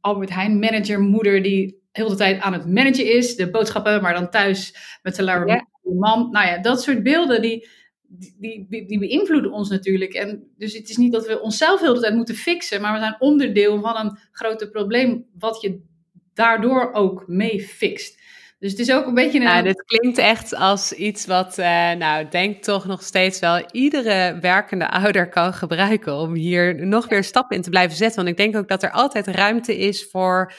Albert 0.00 0.30
Heijn 0.30 0.58
manager 0.58 1.00
moeder 1.00 1.42
die 1.42 1.82
heel 1.92 2.08
de 2.08 2.14
tijd 2.14 2.40
aan 2.40 2.52
het 2.52 2.66
managen 2.66 3.12
is, 3.12 3.36
de 3.36 3.50
boodschappen, 3.50 4.02
maar 4.02 4.14
dan 4.14 4.30
thuis 4.30 4.74
met 5.02 5.14
zijn 5.14 5.46
ja. 5.46 5.66
man. 5.82 6.30
Nou 6.30 6.46
ja, 6.46 6.58
dat 6.58 6.82
soort 6.82 7.02
beelden 7.02 7.42
die, 7.42 7.68
die, 8.08 8.66
die, 8.68 8.86
die, 8.86 8.98
beïnvloeden 8.98 9.52
ons 9.52 9.68
natuurlijk. 9.68 10.14
En 10.14 10.52
dus 10.56 10.72
het 10.72 10.88
is 10.88 10.96
niet 10.96 11.12
dat 11.12 11.26
we 11.26 11.40
onszelf 11.40 11.80
heel 11.80 11.94
de 11.94 12.00
tijd 12.00 12.14
moeten 12.14 12.34
fixen, 12.34 12.80
maar 12.80 12.92
we 12.92 12.98
zijn 12.98 13.16
onderdeel 13.18 13.80
van 13.80 13.96
een 13.96 14.18
groter 14.30 14.70
probleem 14.70 15.26
wat 15.38 15.60
je 15.60 15.80
daardoor 16.34 16.92
ook 16.92 17.24
mee 17.26 17.60
fixt. 17.60 18.17
Dus 18.58 18.70
het 18.70 18.80
is 18.80 18.92
ook 18.92 19.06
een 19.06 19.14
beetje 19.14 19.38
een... 19.38 19.44
Ja, 19.44 19.62
dit 19.62 19.84
klinkt 19.84 20.18
echt 20.18 20.54
als 20.54 20.92
iets 20.92 21.26
wat, 21.26 21.58
uh, 21.58 21.90
nou, 21.92 22.28
denk 22.28 22.62
toch 22.62 22.86
nog 22.86 23.02
steeds 23.02 23.38
wel 23.38 23.64
iedere 23.70 24.38
werkende 24.40 24.88
ouder 24.90 25.28
kan 25.28 25.54
gebruiken 25.54 26.14
om 26.14 26.34
hier 26.34 26.86
nog 26.86 27.08
weer 27.08 27.24
stappen 27.24 27.56
in 27.56 27.62
te 27.62 27.70
blijven 27.70 27.96
zetten. 27.96 28.16
Want 28.16 28.28
ik 28.28 28.36
denk 28.36 28.56
ook 28.56 28.68
dat 28.68 28.82
er 28.82 28.90
altijd 28.90 29.26
ruimte 29.26 29.78
is 29.78 30.08
voor 30.10 30.52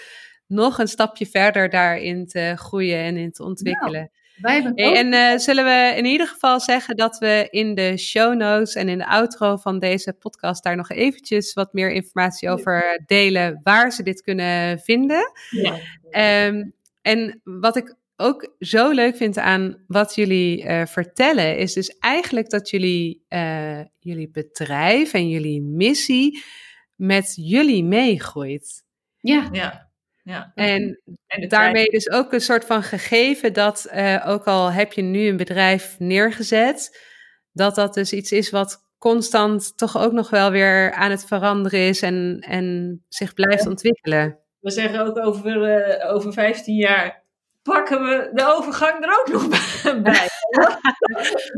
nog 0.47 0.79
een 0.79 0.87
stapje 0.87 1.25
verder 1.25 1.69
daarin 1.69 2.27
te 2.27 2.53
groeien 2.55 2.97
en 2.97 3.17
in 3.17 3.31
te 3.31 3.43
ontwikkelen. 3.43 4.11
wij 4.41 4.71
hey, 4.75 4.95
en 4.95 5.13
uh, 5.13 5.37
zullen 5.37 5.65
we 5.65 5.93
in 5.97 6.05
ieder 6.05 6.27
geval 6.27 6.59
zeggen 6.59 6.95
dat 6.95 7.17
we 7.17 7.47
in 7.49 7.75
de 7.75 7.97
show 7.97 8.35
notes 8.35 8.75
en 8.75 8.89
in 8.89 8.97
de 8.97 9.07
outro 9.07 9.57
van 9.57 9.79
deze 9.79 10.13
podcast 10.13 10.63
daar 10.63 10.75
nog 10.75 10.89
eventjes 10.89 11.53
wat 11.53 11.73
meer 11.73 11.91
informatie 11.91 12.49
over 12.49 13.01
delen 13.05 13.59
waar 13.63 13.91
ze 13.91 14.03
dit 14.03 14.21
kunnen 14.21 14.79
vinden. 14.79 15.31
Ja. 15.49 16.45
Um, 16.47 16.77
en 17.01 17.41
wat 17.43 17.75
ik 17.75 17.97
ook 18.15 18.55
zo 18.59 18.91
leuk 18.91 19.15
vind 19.15 19.37
aan 19.37 19.83
wat 19.87 20.15
jullie 20.15 20.63
uh, 20.63 20.85
vertellen, 20.85 21.57
is 21.57 21.73
dus 21.73 21.97
eigenlijk 21.97 22.49
dat 22.49 22.69
jullie, 22.69 23.25
uh, 23.29 23.81
jullie 23.99 24.29
bedrijf 24.29 25.13
en 25.13 25.29
jullie 25.29 25.61
missie 25.61 26.43
met 26.95 27.33
jullie 27.35 27.83
meegroeit. 27.83 28.83
Ja. 29.17 29.49
ja. 29.51 29.87
Ja. 30.23 30.51
En, 30.55 31.01
en 31.27 31.47
daarmee 31.47 31.85
dus 31.85 32.09
ook 32.09 32.33
een 32.33 32.41
soort 32.41 32.65
van 32.65 32.83
gegeven 32.83 33.53
dat, 33.53 33.89
uh, 33.93 34.23
ook 34.27 34.43
al 34.43 34.71
heb 34.71 34.93
je 34.93 35.01
nu 35.01 35.27
een 35.27 35.37
bedrijf 35.37 35.95
neergezet, 35.99 37.05
dat 37.51 37.75
dat 37.75 37.93
dus 37.93 38.13
iets 38.13 38.31
is 38.31 38.49
wat 38.49 38.87
constant 38.97 39.77
toch 39.77 39.97
ook 39.97 40.11
nog 40.11 40.29
wel 40.29 40.51
weer 40.51 40.93
aan 40.93 41.11
het 41.11 41.25
veranderen 41.25 41.79
is 41.79 42.01
en, 42.01 42.39
en 42.47 42.97
zich 43.07 43.33
blijft 43.33 43.67
ontwikkelen. 43.67 44.39
We 44.60 44.72
zeggen 44.72 44.99
ook 44.99 45.18
over, 45.18 45.80
uh, 46.01 46.14
over 46.14 46.34
15 46.34 46.76
jaar 46.76 47.28
pakken 47.62 48.03
we 48.03 48.30
de 48.34 48.55
overgang 48.55 49.03
er 49.03 49.20
ook 49.20 49.32
nog 49.32 49.47
bij. 50.01 50.28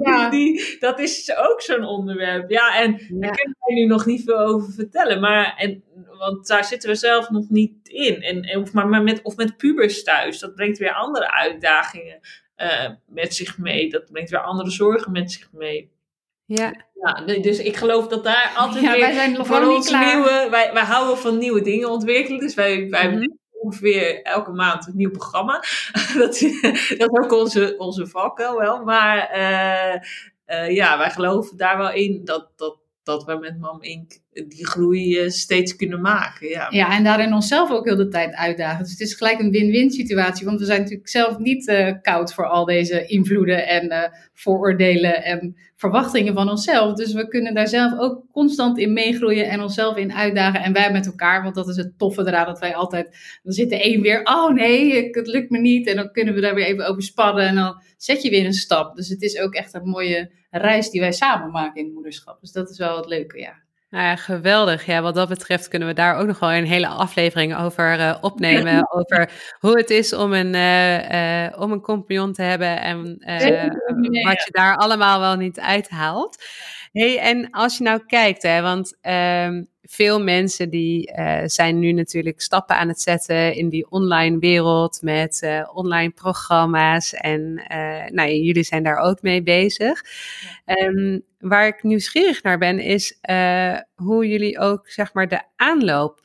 ja. 0.04 0.30
Die, 0.36 0.78
dat 0.80 0.99
is 0.99 1.36
ook 1.38 1.62
zo'n 1.62 1.84
onderwerp. 1.84 2.49
Ja, 2.49 2.82
en 2.82 2.91
ja. 2.91 3.20
daar 3.20 3.36
kunnen 3.36 3.58
wij 3.60 3.76
nu 3.76 3.86
nog 3.86 4.06
niet 4.06 4.24
veel 4.24 4.39
over 4.39 4.74
vertellen. 4.74 5.20
Maar, 5.20 5.56
en, 5.58 5.84
want 6.18 6.47
daar 6.47 6.64
zitten 6.64 6.89
we 6.89 6.95
zelf 6.95 7.30
nog 7.30 7.49
niet 7.49 7.88
in. 7.88 8.22
En, 8.22 8.41
en 8.41 8.60
of, 8.60 8.74
maar 8.74 9.04
met, 9.04 9.22
of 9.22 9.36
met 9.36 9.58
pubers 9.58 10.04
thuis. 10.04 10.39
Dat 10.39 10.56
brengt 10.56 10.78
weer 10.78 10.93
andere 10.93 11.32
uitdagingen 11.32 12.20
uh, 12.58 12.89
met 13.08 13.36
zich 13.36 13.58
mee. 13.58 13.89
Dat 13.89 14.12
brengt 14.12 14.30
weer 14.30 14.43
andere 14.43 14.70
zorgen 14.70 15.12
met 15.12 15.32
zich 15.32 15.52
mee. 15.52 15.91
Ja. 16.56 16.74
ja. 17.02 17.36
Dus 17.41 17.60
ik 17.60 17.76
geloof 17.76 18.08
dat 18.08 18.24
daar 18.24 18.54
altijd 18.56 18.84
ja, 18.84 18.91
weer 18.91 18.99
wij 18.99 19.14
zijn 19.14 19.68
ons 19.68 19.91
nieuwe... 19.91 20.47
Wij, 20.49 20.74
wij 20.74 20.84
houden 20.84 21.18
van 21.18 21.38
nieuwe 21.38 21.62
dingen 21.62 21.89
ontwikkelen. 21.89 22.39
Dus 22.39 22.54
wij, 22.54 22.89
wij 22.89 23.10
mm 23.10 23.18
-hmm 23.18 23.39
ongeveer 23.62 24.22
elke 24.22 24.52
maand 24.52 24.88
een 24.88 24.95
nieuw 24.95 25.12
programma. 25.12 25.54
dat, 26.18 26.39
dat 26.97 27.12
is 27.12 27.20
ook 27.24 27.32
onze, 27.32 27.76
onze 27.78 28.08
valkuil 28.08 28.60
wel. 28.60 28.84
Maar 28.84 29.38
uh, 29.38 30.02
uh, 30.58 30.76
ja, 30.76 30.97
wij 30.97 31.10
geloven 31.10 31.58
daar 31.58 31.78
wel 31.78 31.91
in 31.91 32.26
dat, 32.26 32.49
dat, 32.56 32.78
dat 33.04 33.24
we 33.24 33.38
met 33.38 33.60
Mam 33.60 33.84
Inc. 33.84 34.12
die 34.32 34.68
groei 34.68 35.20
eh, 35.20 35.30
steeds 35.30 35.76
kunnen 35.76 36.02
maken. 36.02 36.47
Ja. 36.47 36.68
Ja, 36.70 36.97
en 36.97 37.04
daarin 37.04 37.34
onszelf 37.34 37.72
ook 37.72 37.86
heel 37.86 37.95
de 37.95 38.08
tijd 38.08 38.34
uitdagen. 38.34 38.84
Dus 38.84 38.91
het 38.91 38.99
is 38.99 39.14
gelijk 39.14 39.39
een 39.39 39.52
win-win 39.52 39.91
situatie. 39.91 40.45
Want 40.45 40.60
we 40.60 40.66
zijn 40.66 40.82
natuurlijk 40.82 41.10
zelf 41.10 41.38
niet 41.38 41.68
eh, 41.68 41.93
koud 42.02 42.34
voor 42.34 42.47
al 42.47 42.66
deze 42.66 43.06
invloeden 43.06 43.68
en 43.68 43.89
eh, 43.89 44.12
vooroordelen 44.34 45.24
en 45.24 45.56
verwachtingen 45.76 46.34
van 46.34 46.49
onszelf. 46.49 46.93
Dus 46.93 47.14
we 47.14 47.28
kunnen 47.28 47.54
daar 47.54 47.68
zelf 47.68 47.99
ook 47.99 48.24
constant 48.32 48.78
in 48.78 48.93
meegroeien 48.93 49.49
en 49.49 49.62
onszelf 49.62 49.97
in 49.97 50.14
uitdagen. 50.14 50.62
En 50.62 50.74
wij 50.74 50.91
met 50.91 51.06
elkaar, 51.06 51.43
want 51.43 51.56
dat 51.56 51.68
is 51.68 51.76
het 51.76 51.97
toffe 51.97 52.28
eraan 52.28 52.45
dat 52.45 52.60
wij 52.60 52.76
altijd... 52.76 53.39
Dan 53.43 53.54
zit 53.54 53.70
de 53.70 53.86
een 53.86 54.02
weer, 54.02 54.22
oh 54.24 54.54
nee, 54.54 55.10
het 55.12 55.28
lukt 55.28 55.49
me 55.49 55.60
niet. 55.60 55.88
En 55.88 55.95
dan 55.95 56.12
kunnen 56.12 56.34
we 56.34 56.41
daar 56.41 56.56
weer 56.56 56.66
even 56.66 56.88
over 56.88 57.04
sparren 57.04 57.47
en 57.47 57.56
dan 57.56 57.82
zet 57.97 58.22
je 58.22 58.30
weer 58.30 58.45
een 58.45 58.54
stap. 58.54 58.95
Dus 58.95 59.08
het 59.08 59.22
is 59.22 59.39
ook 59.39 59.54
echt 59.54 59.74
een 59.74 59.88
mooie 59.88 60.32
reis 60.52 60.89
die 60.89 61.02
wij 61.02 61.12
samen 61.12 61.52
maken 61.52 61.80
in 61.80 61.86
het 61.86 61.93
moederschap. 61.93 62.41
Dus 62.41 62.52
dat 62.52 62.70
is 62.70 62.78
wel 62.78 62.97
het 62.97 63.06
leuke, 63.06 63.39
ja. 63.39 63.54
Nou 63.91 64.04
ja, 64.04 64.16
geweldig. 64.16 64.86
Ja, 64.86 65.02
wat 65.02 65.16
dat 65.16 65.30
betreft 65.30 65.68
kunnen 65.68 65.88
we 65.88 65.93
daar 65.93 66.18
ook 66.18 66.28
nog 66.28 66.39
wel 66.39 66.52
een 66.52 66.66
hele 66.66 66.88
aflevering 66.88 67.58
over 67.58 67.99
uh, 67.99 68.18
opnemen. 68.22 68.91
over 68.91 69.32
hoe 69.60 69.78
het 69.78 69.89
is 69.89 70.14
om 70.14 70.34
een, 70.34 70.54
uh, 70.54 71.45
uh, 71.45 71.62
om 71.62 71.72
een 71.72 71.82
compagnon 71.82 72.34
te 72.34 72.41
hebben 72.41 72.82
en 72.82 73.02
wat 74.24 74.43
je 74.43 74.49
daar 74.52 74.76
allemaal 74.76 75.20
wel 75.20 75.36
niet 75.36 75.60
uithaalt. 75.60 76.43
Hey, 76.91 77.19
en 77.19 77.49
als 77.49 77.77
je 77.77 77.83
nou 77.83 78.05
kijkt, 78.05 78.43
hè, 78.43 78.61
want 78.61 78.97
um, 79.01 79.67
veel 79.81 80.23
mensen 80.23 80.69
die 80.69 81.11
uh, 81.17 81.41
zijn 81.45 81.79
nu 81.79 81.91
natuurlijk 81.91 82.41
stappen 82.41 82.75
aan 82.75 82.87
het 82.87 83.01
zetten 83.01 83.55
in 83.55 83.69
die 83.69 83.91
online 83.91 84.39
wereld 84.39 85.01
met 85.01 85.41
uh, 85.43 85.69
online 85.73 86.09
programma's. 86.11 87.13
En 87.13 87.41
uh, 87.71 88.05
nou, 88.05 88.31
jullie 88.31 88.63
zijn 88.63 88.83
daar 88.83 88.97
ook 88.97 89.21
mee 89.21 89.43
bezig. 89.43 90.01
Um, 90.65 91.21
waar 91.39 91.67
ik 91.67 91.83
nieuwsgierig 91.83 92.43
naar 92.43 92.57
ben, 92.57 92.79
is 92.79 93.19
hoe 93.95 94.27
jullie 94.27 94.59
ook 94.59 94.89
zeg 94.89 95.13
maar 95.13 95.27
de 95.27 95.41
aanloop 95.55 96.19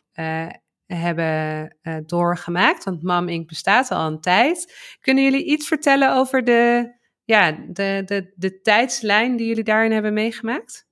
hebben 0.86 1.76
doorgemaakt. 2.06 2.84
Want 2.84 3.02
Mam 3.02 3.28
Inc. 3.28 3.48
bestaat 3.48 3.90
al 3.90 4.06
een 4.06 4.20
tijd. 4.20 4.74
Kunnen 5.00 5.24
jullie 5.24 5.44
iets 5.44 5.66
vertellen 5.66 6.14
over 6.14 6.44
de, 6.44 6.94
ja, 7.26 7.52
de, 7.68 8.02
de, 8.06 8.32
de 8.34 8.60
tijdslijn 8.60 9.36
die 9.36 9.46
jullie 9.46 9.64
daarin 9.64 9.92
hebben 9.92 10.12
meegemaakt? 10.12 10.86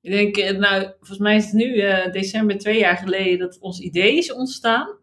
Ik 0.00 0.10
denk, 0.10 0.36
eh, 0.36 0.58
nou, 0.58 0.82
volgens 0.82 1.18
mij 1.18 1.36
is 1.36 1.44
het 1.44 1.52
nu 1.52 1.74
uh, 1.74 2.12
december 2.12 2.58
twee 2.58 2.78
jaar 2.78 2.96
geleden 2.96 3.38
dat 3.38 3.58
ons 3.58 3.80
idee 3.80 4.16
is 4.16 4.32
ontstaan. 4.32 4.98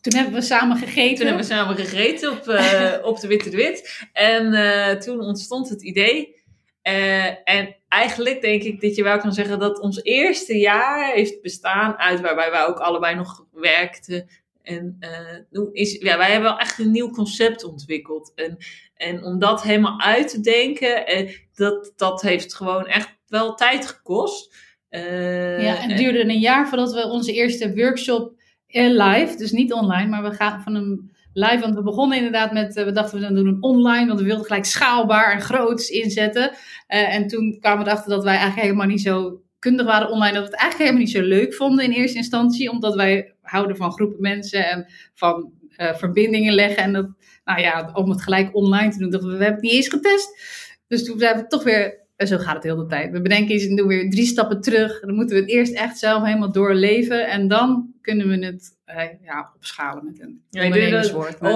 Toen 0.00 0.14
hebben 0.14 0.34
we 0.34 0.40
samen 0.40 0.76
gegeten. 0.76 1.16
Toen 1.16 1.26
hebben 1.26 1.44
we 1.44 1.52
samen 1.52 1.76
gegeten 1.76 2.30
op, 2.30 2.48
uh, 2.48 2.94
op 3.10 3.20
de 3.20 3.26
Witte 3.26 3.50
de 3.50 3.56
Wit. 3.56 4.06
En 4.12 4.52
uh, 4.52 4.90
toen 4.90 5.20
ontstond 5.20 5.68
het 5.68 5.82
idee. 5.82 6.36
en 7.44 7.76
eigenlijk 7.88 8.40
denk 8.40 8.62
ik 8.62 8.80
dat 8.80 8.96
je 8.96 9.02
wel 9.02 9.18
kan 9.18 9.32
zeggen 9.32 9.58
dat 9.58 9.80
ons 9.80 10.02
eerste 10.02 10.58
jaar 10.58 11.12
heeft 11.12 11.42
bestaan 11.42 11.96
uit 11.96 12.20
waarbij 12.20 12.50
wij 12.50 12.64
ook 12.64 12.78
allebei 12.78 13.14
nog 13.14 13.46
werkten. 13.52 14.28
En 14.68 14.98
is, 15.72 15.92
ja, 15.92 16.16
wij 16.16 16.30
hebben 16.30 16.50
wel 16.50 16.58
echt 16.58 16.78
een 16.78 16.90
nieuw 16.90 17.10
concept 17.10 17.64
ontwikkeld. 17.64 18.32
En, 18.34 18.56
en 18.94 19.24
om 19.24 19.38
dat 19.38 19.62
helemaal 19.62 20.00
uit 20.00 20.28
te 20.28 20.40
denken, 20.40 21.04
dat, 21.54 21.92
dat 21.96 22.22
heeft 22.22 22.54
gewoon 22.54 22.86
echt 22.86 23.18
wel 23.26 23.54
tijd 23.54 23.86
gekost. 23.86 24.56
Uh, 24.90 25.62
ja, 25.62 25.82
en 25.82 25.88
het 25.88 25.98
duurde 25.98 26.20
een 26.20 26.38
jaar 26.38 26.68
voordat 26.68 26.92
we 26.92 27.06
onze 27.06 27.32
eerste 27.32 27.74
workshop 27.74 28.32
live, 28.68 29.36
dus 29.36 29.50
niet 29.50 29.72
online, 29.72 30.08
maar 30.08 30.22
we 30.22 30.34
gaan 30.34 30.62
van 30.62 30.74
een 30.74 31.10
live, 31.32 31.58
want 31.60 31.74
we 31.74 31.82
begonnen 31.82 32.16
inderdaad 32.16 32.52
met, 32.52 32.76
uh, 32.76 32.84
we 32.84 32.92
dachten 32.92 33.20
we 33.20 33.34
doen 33.34 33.46
een 33.46 33.62
online, 33.62 34.06
want 34.06 34.18
we 34.20 34.26
wilden 34.26 34.44
gelijk 34.44 34.64
schaalbaar 34.64 35.32
en 35.32 35.40
groots 35.40 35.88
inzetten. 35.88 36.50
Uh, 36.50 37.14
en 37.14 37.26
toen 37.26 37.58
kwamen 37.60 37.84
we 37.84 37.90
erachter 37.90 38.10
dat 38.10 38.24
wij 38.24 38.36
eigenlijk 38.36 38.62
helemaal 38.62 38.86
niet 38.86 39.00
zo 39.00 39.42
kundig 39.58 39.86
waren 39.86 40.10
online, 40.10 40.32
dat 40.32 40.44
we 40.44 40.50
het 40.50 40.60
eigenlijk 40.60 40.90
helemaal 40.90 41.06
niet 41.06 41.16
zo 41.16 41.22
leuk 41.22 41.54
vonden 41.54 41.84
in 41.84 41.90
eerste 41.90 42.16
instantie, 42.16 42.70
omdat 42.70 42.94
wij 42.94 43.34
houden 43.48 43.76
van 43.76 43.92
groepen 43.92 44.20
mensen 44.20 44.68
en 44.68 44.86
van 45.14 45.52
verbindingen 45.76 46.54
leggen. 46.54 46.82
En 46.82 46.92
dat, 46.92 47.08
nou 47.44 47.60
ja, 47.60 47.90
om 47.92 48.10
het 48.10 48.22
gelijk 48.22 48.54
online 48.54 48.90
te 48.90 48.98
doen, 48.98 49.10
dachten 49.10 49.30
we, 49.30 49.36
we 49.36 49.44
hebben 49.44 49.60
het 49.60 49.70
niet 49.70 49.82
eens 49.84 49.88
getest. 49.88 50.40
Dus 50.86 51.04
toen 51.04 51.18
zijn 51.18 51.36
we 51.36 51.46
toch 51.46 51.62
weer 51.62 52.06
en 52.18 52.26
zo 52.26 52.38
gaat 52.38 52.54
het 52.54 52.62
heel 52.62 52.76
de 52.76 52.86
tijd. 52.86 53.10
We 53.10 53.20
bedenken 53.20 53.54
iets 53.54 53.66
en 53.66 53.76
doen 53.76 53.86
weer 53.86 54.10
drie 54.10 54.26
stappen 54.26 54.60
terug. 54.60 55.00
Dan 55.00 55.14
moeten 55.14 55.36
we 55.36 55.42
het 55.42 55.50
eerst 55.50 55.72
echt 55.72 55.98
zelf 55.98 56.24
helemaal 56.24 56.52
doorleven. 56.52 57.28
En 57.28 57.48
dan 57.48 57.94
kunnen 58.02 58.28
we 58.28 58.46
het 58.46 58.76
uh, 58.86 59.02
ja, 59.22 59.52
opschalen 59.56 60.04
met 60.04 60.20
een 60.20 60.42
ja, 60.50 60.64
ondernemerswoord. 60.64 61.40
Maar... 61.40 61.54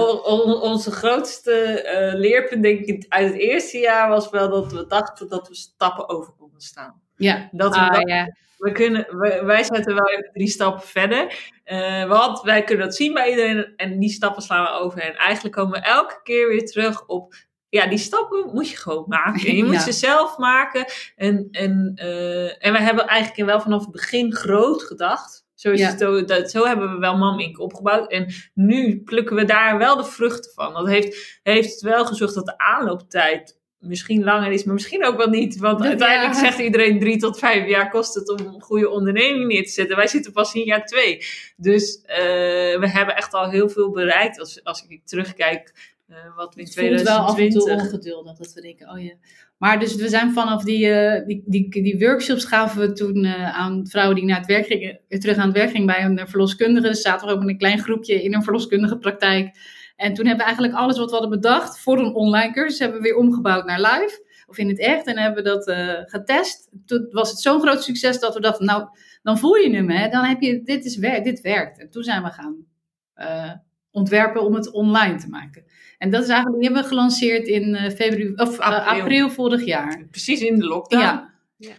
onze 0.61 0.91
grootste 0.91 1.83
uh, 2.13 2.19
leerpunt 2.19 2.63
denk 2.63 2.79
ik 2.79 3.05
uit 3.09 3.27
het 3.27 3.41
eerste 3.41 3.77
jaar 3.77 4.09
was 4.09 4.29
wel 4.29 4.49
dat 4.49 4.71
we 4.71 4.85
dachten 4.87 5.29
dat 5.29 5.47
we 5.47 5.55
stappen 5.55 6.09
over 6.09 6.33
konden 6.33 6.61
staan. 6.61 7.01
Ja. 7.15 7.49
Dat 7.51 7.75
we, 7.75 7.81
ah, 7.81 8.01
ja. 8.01 8.35
We 8.63 8.71
kunnen, 8.71 9.17
wij 9.45 9.63
zetten 9.63 9.95
wel 9.95 10.09
even 10.09 10.29
drie 10.33 10.47
stappen 10.47 10.87
verder. 10.87 11.51
Uh, 11.65 12.07
want 12.07 12.41
wij 12.41 12.63
kunnen 12.63 12.85
dat 12.85 12.95
zien 12.95 13.13
bij 13.13 13.29
iedereen 13.29 13.73
en 13.75 13.99
die 13.99 14.09
stappen 14.09 14.41
slaan 14.41 14.63
we 14.63 14.69
over. 14.69 14.99
En 14.99 15.15
eigenlijk 15.15 15.55
komen 15.55 15.79
we 15.79 15.85
elke 15.85 16.19
keer 16.23 16.47
weer 16.47 16.65
terug 16.65 17.05
op 17.05 17.33
ja, 17.69 17.87
die 17.87 17.97
stappen 17.97 18.49
moet 18.53 18.69
je 18.69 18.77
gewoon 18.77 19.05
maken. 19.07 19.55
Je 19.55 19.63
moet 19.63 19.81
ze 19.81 19.91
zelf 19.91 20.37
maken. 20.37 20.85
En, 21.15 21.47
en, 21.51 21.91
uh, 21.95 22.65
en 22.65 22.73
we 22.73 22.79
hebben 22.79 23.07
eigenlijk 23.07 23.49
wel 23.49 23.61
vanaf 23.61 23.81
het 23.81 23.91
begin 23.91 24.33
groot 24.33 24.83
gedacht. 24.83 25.45
Zo, 25.53 25.71
is 25.71 25.85
het, 25.85 25.99
zo, 25.99 26.25
dat, 26.25 26.51
zo 26.51 26.65
hebben 26.65 26.91
we 26.91 26.97
wel 26.97 27.17
Mam 27.17 27.39
Inc. 27.39 27.59
opgebouwd. 27.59 28.11
En 28.11 28.33
nu 28.53 29.01
plukken 29.01 29.35
we 29.35 29.45
daar 29.45 29.77
wel 29.77 29.95
de 29.95 30.03
vruchten 30.03 30.51
van. 30.53 30.73
Dat 30.73 30.87
heeft, 30.87 31.39
heeft 31.43 31.71
het 31.71 31.81
wel 31.81 32.05
gezorgd 32.05 32.33
dat 32.33 32.45
de 32.45 32.57
aanlooptijd 32.57 33.61
misschien 33.83 34.23
langer 34.23 34.51
is, 34.51 34.63
maar 34.63 34.73
misschien 34.73 35.05
ook 35.05 35.17
wel 35.17 35.29
niet. 35.29 35.57
Want 35.57 35.81
uiteindelijk 35.81 36.35
zegt 36.35 36.59
iedereen 36.59 36.99
drie 36.99 37.17
tot 37.17 37.39
vijf 37.39 37.67
jaar 37.67 37.89
kost 37.89 38.13
het 38.13 38.29
om 38.29 38.39
een 38.39 38.61
goede 38.61 38.89
onderneming 38.89 39.47
neer 39.47 39.63
te 39.63 39.71
zetten. 39.71 39.95
Wij 39.95 40.07
zitten 40.07 40.31
pas 40.31 40.53
in 40.53 40.63
jaar 40.63 40.85
twee. 40.85 41.25
Dus 41.57 41.97
uh, 41.97 42.15
we 42.79 42.89
hebben 42.89 43.15
echt 43.15 43.33
al 43.33 43.49
heel 43.49 43.69
veel 43.69 43.91
bereikt. 43.91 44.39
Als, 44.39 44.63
als 44.63 44.85
ik 44.87 45.01
terugkijk 45.05 45.93
uh, 46.09 46.35
wat 46.35 46.53
we 46.55 46.59
in 46.59 46.65
het 46.65 46.75
2020... 46.75 47.15
wel 47.15 47.25
af 47.25 47.39
en 47.39 47.49
toe 47.49 47.71
ongeduldig 47.71 48.37
dat 48.37 48.53
we 48.53 48.61
denken, 48.61 48.89
oh 48.89 49.03
ja. 49.03 49.13
Maar 49.57 49.79
dus 49.79 49.95
we 49.95 50.09
zijn 50.09 50.33
vanaf 50.33 50.63
die, 50.63 50.87
uh, 50.87 51.25
die, 51.25 51.43
die, 51.45 51.69
die, 51.69 51.99
workshops 51.99 52.45
gaven 52.45 52.81
we 52.81 52.93
toen 52.93 53.23
uh, 53.23 53.57
aan 53.57 53.87
vrouwen 53.87 54.15
die 54.15 54.25
naar 54.25 54.37
het 54.37 54.47
werk 54.47 54.65
gingen, 54.65 54.99
terug 55.07 55.37
aan 55.37 55.47
het 55.47 55.57
werk 55.57 55.71
gingen 55.71 55.87
bij 55.87 56.03
een 56.03 56.27
verloskundige. 56.27 56.87
Dus 56.87 57.01
zaten 57.01 57.27
we 57.27 57.33
ook 57.33 57.41
in 57.41 57.49
een 57.49 57.57
klein 57.57 57.79
groepje 57.79 58.23
in 58.23 58.33
een 58.33 58.43
verloskundige 58.43 58.97
praktijk. 58.97 59.57
En 60.03 60.13
toen 60.13 60.25
hebben 60.25 60.45
we 60.45 60.51
eigenlijk 60.51 60.75
alles 60.75 60.97
wat 60.97 61.09
we 61.09 61.17
hadden 61.17 61.41
bedacht 61.41 61.79
voor 61.79 61.99
een 61.99 62.13
online 62.13 62.53
cursus, 62.53 62.79
hebben 62.79 62.97
we 62.97 63.03
weer 63.03 63.15
omgebouwd 63.15 63.65
naar 63.65 63.81
live. 63.81 64.25
Of 64.47 64.57
in 64.57 64.67
het 64.67 64.79
echt. 64.79 65.05
En 65.05 65.17
hebben 65.17 65.43
we 65.43 65.49
dat 65.49 65.63
getest. 66.09 66.69
Toen 66.85 67.07
was 67.09 67.29
het 67.29 67.39
zo'n 67.39 67.61
groot 67.61 67.83
succes 67.83 68.19
dat 68.19 68.33
we 68.33 68.41
dachten, 68.41 68.65
nou, 68.65 68.87
dan 69.23 69.37
voel 69.37 69.55
je 69.55 69.75
hem, 69.75 69.89
hè. 69.89 70.09
Dan 70.09 70.23
heb 70.23 70.41
je, 70.41 70.63
dit, 70.63 70.85
is, 70.85 70.95
dit 70.95 71.41
werkt. 71.41 71.79
En 71.79 71.89
toen 71.89 72.03
zijn 72.03 72.23
we 72.23 72.29
gaan 72.29 72.65
ontwerpen 73.93 74.43
om 74.43 74.55
het 74.55 74.71
online 74.71 75.15
te 75.15 75.29
maken. 75.29 75.63
En 75.97 76.09
dat 76.09 76.21
is 76.23 76.27
eigenlijk, 76.27 76.61
die 76.61 76.65
hebben 76.65 76.83
we 76.83 76.95
gelanceerd 76.95 77.47
in 77.47 77.69
uh, 77.69 77.89
februari, 77.89 78.33
of, 78.35 78.59
uh, 78.59 78.65
april. 78.65 79.01
april. 79.01 79.29
vorig 79.29 79.65
jaar. 79.65 80.07
Precies 80.11 80.41
in 80.41 80.59
de 80.59 80.65
lockdown. 80.65 81.03
Ja. 81.03 81.33
ja. 81.57 81.75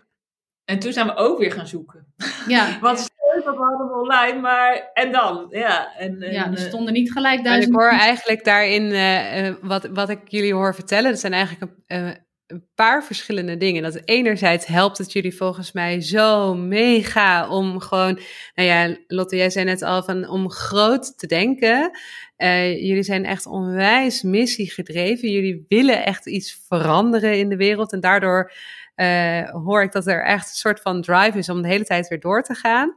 En 0.65 0.79
toen 0.79 0.93
zijn 0.93 1.07
we 1.07 1.15
ook 1.15 1.39
weer 1.39 1.53
gaan 1.53 1.67
zoeken. 1.67 2.07
Ja. 2.49 2.79
Wat 2.81 2.99
is 2.99 3.11
wat 3.45 3.57
hadden 3.57 3.87
we 3.87 4.01
online, 4.01 4.41
maar 4.41 4.91
en 4.93 5.13
dan? 5.13 5.47
Ja, 5.51 5.97
en, 5.97 6.23
en 6.23 6.33
ja 6.33 6.47
er 6.47 6.59
eh, 6.59 6.65
stonden 6.65 6.93
niet 6.93 7.13
gelijk 7.13 7.45
duizend... 7.45 7.75
En 7.75 7.81
ik 7.81 7.81
hoor 7.81 7.99
eigenlijk 7.99 8.45
daarin, 8.45 8.83
uh, 8.83 9.55
wat, 9.61 9.85
wat 9.85 10.09
ik 10.09 10.21
jullie 10.27 10.55
hoor 10.55 10.75
vertellen, 10.75 11.11
dat 11.11 11.21
zijn 11.21 11.33
eigenlijk 11.33 11.73
een, 11.87 12.17
een 12.47 12.69
paar 12.75 13.05
verschillende 13.05 13.57
dingen. 13.57 13.83
Dat 13.83 14.01
enerzijds 14.05 14.67
helpt 14.67 14.99
het 14.99 15.13
jullie 15.13 15.37
volgens 15.37 15.73
mij 15.73 16.01
zo 16.01 16.55
mega 16.55 17.49
om 17.49 17.81
gewoon, 17.81 18.19
nou 18.55 18.69
ja, 18.69 18.97
Lotte, 19.07 19.37
jij 19.37 19.51
zei 19.51 19.65
net 19.65 19.83
al 19.83 20.03
van 20.03 20.29
om 20.29 20.51
groot 20.51 21.19
te 21.19 21.27
denken. 21.27 21.91
Uh, 22.39 22.73
jullie 22.73 23.03
zijn 23.03 23.25
echt 23.25 23.47
onwijs 23.47 24.23
missiegedreven. 24.23 25.31
Jullie 25.31 25.65
willen 25.69 26.05
echt 26.05 26.27
iets 26.27 26.65
veranderen 26.69 27.39
in 27.39 27.49
de 27.49 27.57
wereld. 27.57 27.93
En 27.93 28.01
daardoor 28.01 28.53
uh, 28.97 29.51
hoor 29.51 29.83
ik 29.83 29.93
dat 29.93 30.07
er 30.07 30.25
echt 30.25 30.49
een 30.49 30.57
soort 30.57 30.81
van 30.81 31.03
drive 31.03 31.39
is 31.39 31.49
om 31.49 31.63
de 31.63 31.69
hele 31.69 31.85
tijd 31.85 32.09
weer 32.09 32.21
door 32.21 32.43
te 32.43 32.55
gaan. 32.55 32.95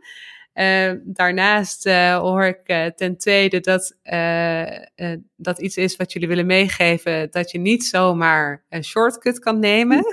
Uh, 0.57 0.91
daarnaast 1.03 1.85
uh, 1.85 2.17
hoor 2.17 2.43
ik 2.43 2.61
uh, 2.65 2.85
ten 2.85 3.17
tweede 3.17 3.59
dat 3.59 3.97
dat 5.35 5.59
iets 5.59 5.77
is 5.77 5.95
wat 5.95 6.13
jullie 6.13 6.27
willen 6.27 6.45
meegeven, 6.45 7.31
dat 7.31 7.51
je 7.51 7.59
niet 7.59 7.85
zomaar 7.85 8.65
een 8.69 8.83
shortcut 8.83 9.39
kan 9.39 9.59
nemen. 9.59 10.03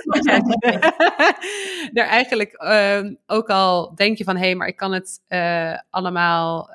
Daar 1.93 2.07
eigenlijk 2.19 2.53
ehm, 2.53 3.13
ook 3.25 3.49
al 3.49 3.95
denk 3.95 4.17
je 4.17 4.23
van, 4.23 4.35
hé, 4.35 4.45
hey, 4.45 4.55
maar 4.55 4.67
ik 4.67 4.75
kan 4.75 4.91
het 4.93 5.21
allemaal, 5.89 6.69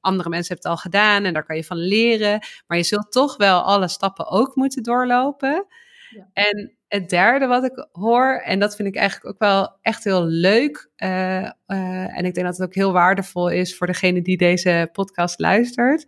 andere 0.00 0.28
mensen 0.28 0.54
hebben 0.54 0.56
het 0.56 0.66
al 0.66 0.76
gedaan 0.76 1.24
en 1.24 1.32
daar 1.32 1.44
kan 1.46 1.56
je 1.56 1.64
van 1.64 1.76
leren, 1.76 2.40
maar 2.66 2.78
je 2.78 2.84
zult 2.84 3.12
toch 3.12 3.36
wel 3.36 3.60
alle 3.60 3.88
stappen 3.88 4.26
ook 4.26 4.56
moeten 4.56 4.82
doorlopen. 4.82 5.66
Ja. 6.08 6.28
En 6.32 6.76
het 6.92 7.10
derde 7.10 7.46
wat 7.46 7.64
ik 7.64 7.86
hoor, 7.92 8.42
en 8.44 8.58
dat 8.58 8.76
vind 8.76 8.88
ik 8.88 8.96
eigenlijk 8.96 9.34
ook 9.34 9.38
wel 9.38 9.76
echt 9.82 10.04
heel 10.04 10.24
leuk. 10.24 10.90
Uh, 10.96 11.42
uh, 11.42 12.18
en 12.18 12.24
ik 12.24 12.34
denk 12.34 12.46
dat 12.46 12.56
het 12.56 12.66
ook 12.66 12.74
heel 12.74 12.92
waardevol 12.92 13.48
is 13.48 13.76
voor 13.76 13.86
degene 13.86 14.22
die 14.22 14.36
deze 14.36 14.88
podcast 14.92 15.38
luistert. 15.38 16.06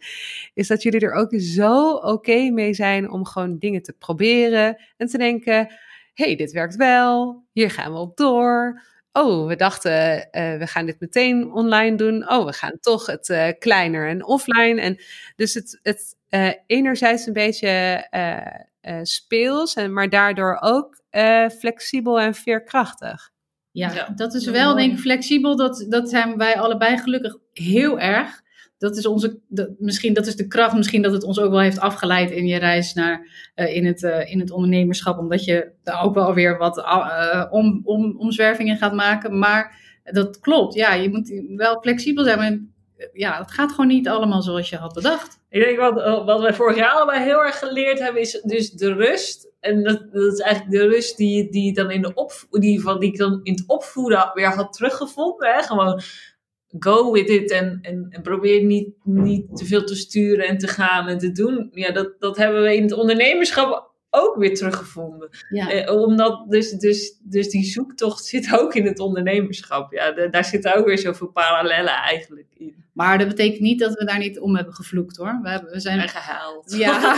Is 0.54 0.66
dat 0.66 0.82
jullie 0.82 1.00
er 1.00 1.12
ook 1.12 1.34
zo 1.36 1.92
oké 1.92 2.50
mee 2.50 2.74
zijn 2.74 3.10
om 3.10 3.24
gewoon 3.24 3.58
dingen 3.58 3.82
te 3.82 3.92
proberen. 3.92 4.82
En 4.96 5.06
te 5.06 5.18
denken: 5.18 5.74
hey, 6.14 6.36
dit 6.36 6.52
werkt 6.52 6.76
wel. 6.76 7.44
Hier 7.52 7.70
gaan 7.70 7.92
we 7.92 7.98
op 7.98 8.16
door. 8.16 8.82
oh, 9.12 9.46
we 9.46 9.56
dachten, 9.56 10.16
uh, 10.16 10.58
we 10.58 10.66
gaan 10.66 10.86
dit 10.86 11.00
meteen 11.00 11.52
online 11.52 11.96
doen. 11.96 12.30
Oh, 12.30 12.44
we 12.46 12.52
gaan 12.52 12.78
toch 12.80 13.06
het 13.06 13.56
kleiner 13.58 14.08
en 14.08 14.24
offline. 14.24 14.80
En 14.80 15.02
dus 15.36 15.54
het, 15.54 15.78
het 15.82 16.16
enerzijds 16.66 17.26
een 17.26 17.32
beetje 17.32 18.06
speels, 19.02 19.74
en, 19.74 19.92
maar 19.92 20.08
daardoor 20.08 20.58
ook 20.60 21.02
flexibel 21.58 22.20
en 22.20 22.34
veerkrachtig. 22.34 23.30
Ja, 23.70 23.92
ja, 23.92 24.08
dat 24.16 24.34
is 24.34 24.46
wel 24.46 24.74
denk 24.74 24.92
ik 24.92 24.98
flexibel. 24.98 25.56
Dat, 25.56 25.86
dat 25.88 26.08
zijn 26.08 26.36
wij 26.36 26.58
allebei 26.58 26.98
gelukkig 26.98 27.36
heel 27.52 27.98
erg 27.98 28.42
dat 28.84 28.96
is 28.96 29.06
onze, 29.06 29.40
misschien 29.78 30.14
dat 30.14 30.26
is 30.26 30.36
de 30.36 30.46
kracht, 30.46 30.76
misschien 30.76 31.02
dat 31.02 31.12
het 31.12 31.24
ons 31.24 31.38
ook 31.40 31.50
wel 31.50 31.60
heeft 31.60 31.78
afgeleid 31.78 32.30
in 32.30 32.46
je 32.46 32.58
reis 32.58 32.92
naar, 32.92 33.26
uh, 33.56 33.76
in, 33.76 33.86
het, 33.86 34.02
uh, 34.02 34.30
in 34.30 34.40
het 34.40 34.50
ondernemerschap, 34.50 35.18
omdat 35.18 35.44
je 35.44 35.70
daar 35.82 36.02
ook 36.02 36.14
wel 36.14 36.34
weer 36.34 36.58
wat 36.58 36.78
uh, 36.78 37.44
om, 37.50 37.80
om, 37.84 38.16
omzwervingen 38.18 38.76
gaat 38.76 38.94
maken. 38.94 39.38
Maar 39.38 39.76
dat 40.04 40.40
klopt, 40.40 40.74
ja, 40.74 40.92
je 40.92 41.08
moet 41.08 41.42
wel 41.56 41.80
flexibel 41.80 42.24
zijn, 42.24 42.38
maar 42.38 42.58
ja, 43.12 43.38
het 43.38 43.50
gaat 43.50 43.70
gewoon 43.70 43.86
niet 43.86 44.08
allemaal 44.08 44.42
zoals 44.42 44.70
je 44.70 44.76
had 44.76 44.94
bedacht. 44.94 45.40
Ik 45.48 45.64
denk 45.64 45.78
wat, 45.78 46.24
wat 46.24 46.40
wij 46.40 46.54
vorig 46.54 46.76
jaar 46.76 46.90
allebei 46.90 47.22
heel 47.22 47.44
erg 47.44 47.58
geleerd 47.58 47.98
hebben, 47.98 48.20
is 48.20 48.40
dus 48.42 48.70
de 48.70 48.92
rust. 48.92 49.52
En 49.60 49.82
dat, 49.82 50.12
dat 50.12 50.32
is 50.32 50.38
eigenlijk 50.38 50.76
de 50.76 50.88
rust 50.88 51.16
die, 51.16 51.50
die 51.50 51.74
dan 51.74 51.90
in 51.90 52.02
de 52.02 52.14
op, 52.14 52.32
die, 52.50 52.80
van, 52.80 53.00
die 53.00 53.10
ik 53.10 53.18
dan 53.18 53.40
in 53.42 53.52
het 53.52 53.64
opvoeden 53.66 54.30
weer 54.34 54.54
had 54.54 54.72
teruggevonden. 54.72 55.54
Hè? 55.54 55.62
Gewoon 55.62 56.00
go 56.78 57.12
with 57.12 57.28
it 57.28 57.50
en, 57.50 57.78
en, 57.82 58.06
en, 58.10 58.22
probeer 58.22 58.62
niet, 58.62 58.88
niet 59.04 59.56
te 59.56 59.64
veel 59.64 59.84
te 59.84 59.94
sturen 59.94 60.46
en 60.46 60.58
te 60.58 60.68
gaan 60.68 61.08
en 61.08 61.18
te 61.18 61.32
doen. 61.32 61.68
Ja, 61.72 61.92
dat, 61.92 62.12
dat 62.18 62.36
hebben 62.36 62.62
we 62.62 62.76
in 62.76 62.82
het 62.82 62.92
ondernemerschap 62.92 63.93
ook 64.14 64.36
weer 64.36 64.54
teruggevonden. 64.54 65.28
Ja. 65.48 65.70
Eh, 65.70 66.00
omdat 66.00 66.44
dus, 66.48 66.70
dus, 66.70 67.18
dus 67.22 67.48
die 67.48 67.64
zoektocht 67.64 68.24
zit 68.24 68.58
ook 68.58 68.74
in 68.74 68.86
het 68.86 68.98
ondernemerschap. 68.98 69.92
Ja, 69.92 70.28
daar 70.28 70.44
zitten 70.44 70.76
ook 70.76 70.86
weer 70.86 70.98
zoveel 70.98 71.28
parallellen 71.28 71.94
eigenlijk 71.94 72.48
in. 72.56 72.74
Maar 72.92 73.18
dat 73.18 73.28
betekent 73.28 73.60
niet 73.60 73.78
dat 73.78 73.94
we 73.94 74.04
daar 74.04 74.18
niet 74.18 74.40
om 74.40 74.56
hebben 74.56 74.74
gevloekt 74.74 75.16
hoor. 75.16 75.38
We, 75.42 75.50
hebben, 75.50 75.70
we 75.70 75.80
zijn 75.80 76.00
en 76.00 76.08
gehuild. 76.08 76.74
Ja. 76.76 77.00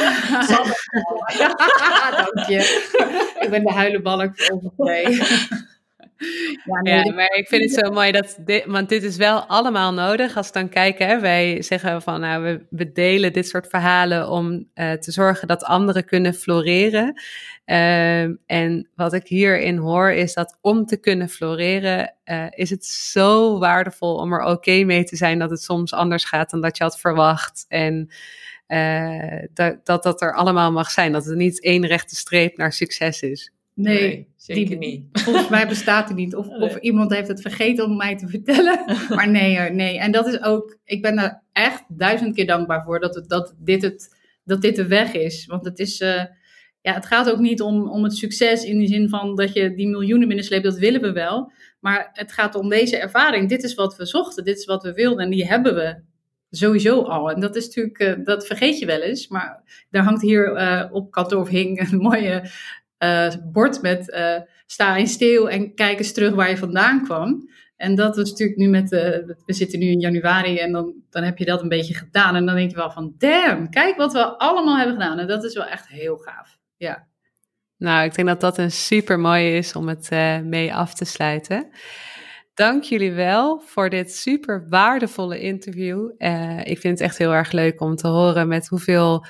Dank 2.34 2.48
je. 2.48 2.58
Ik 3.40 3.50
ben 3.50 3.64
de 3.64 3.72
huilenbalk 3.72 4.30
voor 4.34 4.72
twee. 4.76 5.04
Ja, 6.64 7.02
nee, 7.02 7.12
maar 7.12 7.34
ik 7.34 7.48
vind 7.48 7.62
het 7.62 7.72
zo 7.84 7.90
mooi 7.90 8.12
dat 8.12 8.38
dit, 8.44 8.64
want 8.66 8.88
dit 8.88 9.02
is 9.02 9.16
wel 9.16 9.44
allemaal 9.44 9.92
nodig. 9.92 10.36
Als 10.36 10.46
we 10.46 10.52
dan 10.52 10.68
kijken, 10.68 11.06
hè, 11.06 11.20
wij 11.20 11.62
zeggen 11.62 12.02
van 12.02 12.20
nou, 12.20 12.42
we, 12.42 12.66
we 12.70 12.92
delen 12.92 13.32
dit 13.32 13.48
soort 13.48 13.66
verhalen 13.68 14.28
om 14.28 14.68
uh, 14.74 14.92
te 14.92 15.12
zorgen 15.12 15.48
dat 15.48 15.64
anderen 15.64 16.04
kunnen 16.04 16.34
floreren. 16.34 17.20
Uh, 17.66 18.22
en 18.46 18.88
wat 18.94 19.12
ik 19.12 19.26
hierin 19.26 19.76
hoor 19.76 20.10
is 20.10 20.34
dat 20.34 20.58
om 20.60 20.86
te 20.86 20.96
kunnen 20.96 21.28
floreren, 21.28 22.14
uh, 22.24 22.46
is 22.50 22.70
het 22.70 22.84
zo 22.84 23.58
waardevol 23.58 24.14
om 24.14 24.32
er 24.32 24.40
oké 24.40 24.50
okay 24.50 24.82
mee 24.82 25.04
te 25.04 25.16
zijn 25.16 25.38
dat 25.38 25.50
het 25.50 25.62
soms 25.62 25.92
anders 25.92 26.24
gaat 26.24 26.50
dan 26.50 26.60
dat 26.60 26.76
je 26.76 26.84
had 26.84 27.00
verwacht. 27.00 27.64
En 27.68 28.10
uh, 28.68 29.44
dat, 29.54 29.86
dat 29.86 30.02
dat 30.02 30.22
er 30.22 30.34
allemaal 30.34 30.72
mag 30.72 30.90
zijn. 30.90 31.12
Dat 31.12 31.24
het 31.24 31.36
niet 31.36 31.62
één 31.62 31.86
rechte 31.86 32.16
streep 32.16 32.56
naar 32.56 32.72
succes 32.72 33.22
is. 33.22 33.52
Nee, 33.76 34.28
zeker 34.36 34.80
die, 34.80 34.88
niet. 34.88 35.04
Volgens 35.24 35.48
mij 35.48 35.68
bestaat 35.68 36.06
die 36.06 36.16
niet. 36.16 36.34
Of, 36.34 36.48
of 36.48 36.76
iemand 36.76 37.14
heeft 37.14 37.28
het 37.28 37.40
vergeten 37.40 37.84
om 37.84 37.96
mij 37.96 38.16
te 38.16 38.28
vertellen. 38.28 38.84
Maar 39.16 39.30
nee, 39.30 39.70
nee. 39.70 39.98
En 39.98 40.12
dat 40.12 40.26
is 40.26 40.42
ook, 40.42 40.78
ik 40.84 41.02
ben 41.02 41.18
er 41.18 41.42
echt 41.52 41.84
duizend 41.88 42.34
keer 42.34 42.46
dankbaar 42.46 42.84
voor 42.84 43.00
dat, 43.00 43.14
het, 43.14 43.28
dat, 43.28 43.54
dit, 43.58 43.82
het, 43.82 44.16
dat 44.44 44.62
dit 44.62 44.76
de 44.76 44.86
weg 44.86 45.12
is. 45.12 45.46
Want 45.46 45.64
het 45.64 45.78
is, 45.78 46.00
uh, 46.00 46.24
ja, 46.80 46.94
het 46.94 47.06
gaat 47.06 47.30
ook 47.30 47.38
niet 47.38 47.60
om, 47.60 47.90
om 47.90 48.02
het 48.02 48.16
succes 48.16 48.64
in 48.64 48.78
de 48.78 48.86
zin 48.86 49.08
van 49.08 49.36
dat 49.36 49.52
je 49.52 49.74
die 49.74 49.88
miljoenen 49.88 50.28
binnensleept. 50.28 50.64
Dat 50.64 50.78
willen 50.78 51.00
we 51.00 51.12
wel. 51.12 51.52
Maar 51.80 52.10
het 52.12 52.32
gaat 52.32 52.54
om 52.54 52.68
deze 52.68 52.96
ervaring. 52.96 53.48
Dit 53.48 53.62
is 53.62 53.74
wat 53.74 53.96
we 53.96 54.06
zochten. 54.06 54.44
Dit 54.44 54.58
is 54.58 54.64
wat 54.64 54.82
we 54.82 54.92
wilden. 54.92 55.24
En 55.24 55.30
die 55.30 55.46
hebben 55.46 55.74
we 55.74 55.96
sowieso 56.50 57.02
al. 57.02 57.30
En 57.30 57.40
dat 57.40 57.56
is 57.56 57.66
natuurlijk, 57.66 58.00
uh, 58.00 58.24
dat 58.24 58.46
vergeet 58.46 58.78
je 58.78 58.86
wel 58.86 59.00
eens. 59.00 59.28
Maar 59.28 59.62
daar 59.90 60.04
hangt 60.04 60.22
hier 60.22 60.56
uh, 60.56 60.84
op 60.92 61.10
kantoor 61.10 61.40
of 61.40 61.48
hing 61.48 61.90
een 61.90 61.98
mooie 61.98 62.50
uh, 62.98 63.32
bord 63.52 63.82
met 63.82 64.08
uh, 64.08 64.36
sta 64.66 64.96
in 64.96 65.06
stil 65.06 65.50
en 65.50 65.74
kijk 65.74 65.98
eens 65.98 66.12
terug 66.12 66.34
waar 66.34 66.50
je 66.50 66.56
vandaan 66.56 67.04
kwam. 67.04 67.48
En 67.76 67.94
dat 67.94 68.16
was 68.16 68.30
natuurlijk 68.30 68.58
nu 68.58 68.68
met, 68.68 68.92
uh, 68.92 69.00
we 69.46 69.52
zitten 69.52 69.78
nu 69.78 69.86
in 69.86 70.00
januari 70.00 70.58
en 70.58 70.72
dan, 70.72 70.94
dan 71.10 71.22
heb 71.22 71.38
je 71.38 71.44
dat 71.44 71.62
een 71.62 71.68
beetje 71.68 71.94
gedaan. 71.94 72.36
En 72.36 72.46
dan 72.46 72.54
denk 72.54 72.70
je 72.70 72.76
wel 72.76 72.90
van, 72.90 73.14
damn, 73.18 73.70
kijk 73.70 73.96
wat 73.96 74.12
we 74.12 74.38
allemaal 74.38 74.76
hebben 74.76 74.94
gedaan. 74.94 75.18
En 75.18 75.26
dat 75.26 75.44
is 75.44 75.54
wel 75.54 75.66
echt 75.66 75.88
heel 75.88 76.16
gaaf. 76.16 76.58
Ja. 76.76 77.06
Nou, 77.76 78.04
ik 78.04 78.14
denk 78.14 78.28
dat 78.28 78.40
dat 78.40 78.58
een 78.58 78.70
super 78.70 79.18
mooie 79.18 79.56
is 79.56 79.74
om 79.74 79.88
het 79.88 80.10
mee 80.44 80.74
af 80.74 80.94
te 80.94 81.04
sluiten. 81.04 81.68
Dank 82.54 82.82
jullie 82.82 83.12
wel 83.12 83.62
voor 83.64 83.90
dit 83.90 84.12
super 84.12 84.66
waardevolle 84.68 85.40
interview. 85.40 86.10
ik 86.62 86.78
vind 86.78 86.98
het 86.98 87.00
echt 87.00 87.18
heel 87.18 87.32
erg 87.32 87.52
leuk 87.52 87.80
om 87.80 87.96
te 87.96 88.08
horen 88.08 88.48
met 88.48 88.68
hoeveel 88.68 89.26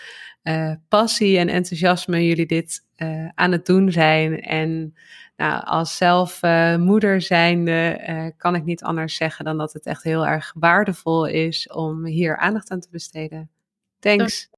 uh, 0.49 0.73
passie 0.89 1.39
en 1.39 1.49
enthousiasme 1.49 2.27
jullie 2.27 2.47
dit 2.47 2.85
uh, 2.97 3.29
aan 3.35 3.53
het 3.53 3.67
doen 3.67 3.93
zijn. 3.93 4.41
En 4.41 4.95
nou, 5.37 5.65
als 5.65 5.97
zelf 5.97 6.43
uh, 6.43 6.77
moeder 6.77 7.21
zijnde 7.21 8.35
kan 8.37 8.55
ik 8.55 8.65
niet 8.65 8.83
anders 8.83 9.17
zeggen 9.17 9.45
dan 9.45 9.59
dat 9.59 9.73
het 9.73 9.87
echt 9.87 10.03
heel 10.03 10.27
erg 10.27 10.53
waardevol 10.57 11.27
is 11.27 11.69
om 11.73 12.05
hier 12.05 12.37
aandacht 12.37 12.71
aan 12.71 12.81
te 12.81 12.89
besteden. 12.91 13.51
Thanks. 13.99 14.49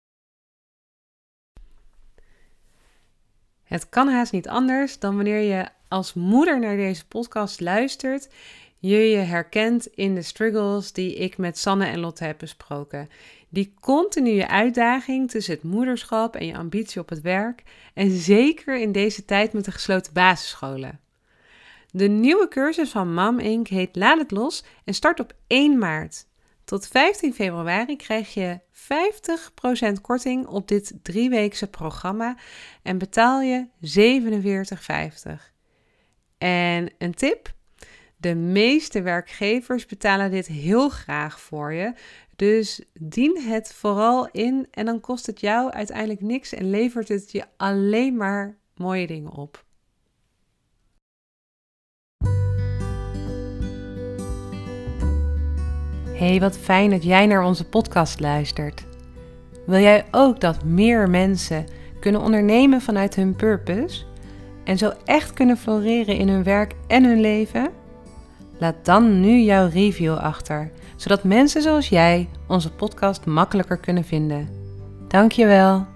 Het 3.64 3.88
kan 3.88 4.08
haast 4.08 4.32
niet 4.32 4.48
anders 4.48 4.98
dan 4.98 5.14
wanneer 5.14 5.40
je 5.40 5.68
als 5.88 6.14
moeder 6.14 6.60
naar 6.60 6.76
deze 6.76 7.06
podcast 7.06 7.60
luistert, 7.60 8.28
je 8.78 8.96
je 8.96 9.16
herkent 9.16 9.86
in 9.86 10.14
de 10.14 10.22
struggles 10.22 10.92
die 10.92 11.14
ik 11.14 11.38
met 11.38 11.58
Sanne 11.58 11.86
en 11.86 11.98
Lotte 11.98 12.24
heb 12.24 12.38
besproken. 12.38 13.08
Die 13.48 13.74
continue 13.80 14.46
uitdaging 14.46 15.30
tussen 15.30 15.54
het 15.54 15.62
moederschap 15.62 16.36
en 16.36 16.46
je 16.46 16.56
ambitie 16.56 17.00
op 17.00 17.08
het 17.08 17.20
werk. 17.20 17.62
En 17.94 18.10
zeker 18.10 18.80
in 18.80 18.92
deze 18.92 19.24
tijd 19.24 19.52
met 19.52 19.64
de 19.64 19.72
gesloten 19.72 20.12
basisscholen. 20.12 21.00
De 21.90 22.08
nieuwe 22.08 22.48
cursus 22.48 22.90
van 22.90 23.14
Mam 23.14 23.38
Inc. 23.38 23.68
heet 23.68 23.96
Laat 23.96 24.18
het 24.18 24.30
los 24.30 24.64
en 24.84 24.94
start 24.94 25.20
op 25.20 25.32
1 25.46 25.78
maart. 25.78 26.26
Tot 26.64 26.88
15 26.88 27.34
februari 27.34 27.96
krijg 27.96 28.34
je 28.34 28.60
50% 29.98 30.00
korting 30.00 30.46
op 30.46 30.68
dit 30.68 30.94
drieweekse 31.02 31.66
programma 31.66 32.36
en 32.82 32.98
betaal 32.98 33.40
je 33.40 33.66
47,50. 35.28 35.32
En 36.38 36.90
een 36.98 37.14
tip: 37.14 37.52
de 38.16 38.34
meeste 38.34 39.02
werkgevers 39.02 39.86
betalen 39.86 40.30
dit 40.30 40.46
heel 40.46 40.88
graag 40.88 41.40
voor 41.40 41.72
je. 41.72 41.92
Dus 42.38 42.82
dien 42.92 43.40
het 43.40 43.72
vooral 43.74 44.28
in 44.32 44.66
en 44.70 44.84
dan 44.84 45.00
kost 45.00 45.26
het 45.26 45.40
jou 45.40 45.70
uiteindelijk 45.70 46.20
niks 46.20 46.54
en 46.54 46.70
levert 46.70 47.08
het 47.08 47.32
je 47.32 47.44
alleen 47.56 48.16
maar 48.16 48.58
mooie 48.74 49.06
dingen 49.06 49.32
op. 49.32 49.64
Hey, 56.12 56.40
wat 56.40 56.58
fijn 56.58 56.90
dat 56.90 57.04
jij 57.04 57.26
naar 57.26 57.42
onze 57.42 57.68
podcast 57.68 58.20
luistert. 58.20 58.84
Wil 59.66 59.80
jij 59.80 60.06
ook 60.10 60.40
dat 60.40 60.64
meer 60.64 61.10
mensen 61.10 61.66
kunnen 62.00 62.20
ondernemen 62.20 62.80
vanuit 62.80 63.14
hun 63.14 63.36
purpose 63.36 64.04
en 64.64 64.78
zo 64.78 64.92
echt 65.04 65.32
kunnen 65.32 65.56
floreren 65.56 66.16
in 66.16 66.28
hun 66.28 66.42
werk 66.42 66.74
en 66.86 67.04
hun 67.04 67.20
leven? 67.20 67.70
Laat 68.58 68.84
dan 68.84 69.20
nu 69.20 69.38
jouw 69.38 69.68
review 69.68 70.16
achter 70.16 70.70
zodat 70.98 71.24
mensen 71.24 71.62
zoals 71.62 71.88
jij 71.88 72.28
onze 72.46 72.72
podcast 72.72 73.26
makkelijker 73.26 73.76
kunnen 73.76 74.04
vinden. 74.04 74.48
Dankjewel. 75.08 75.86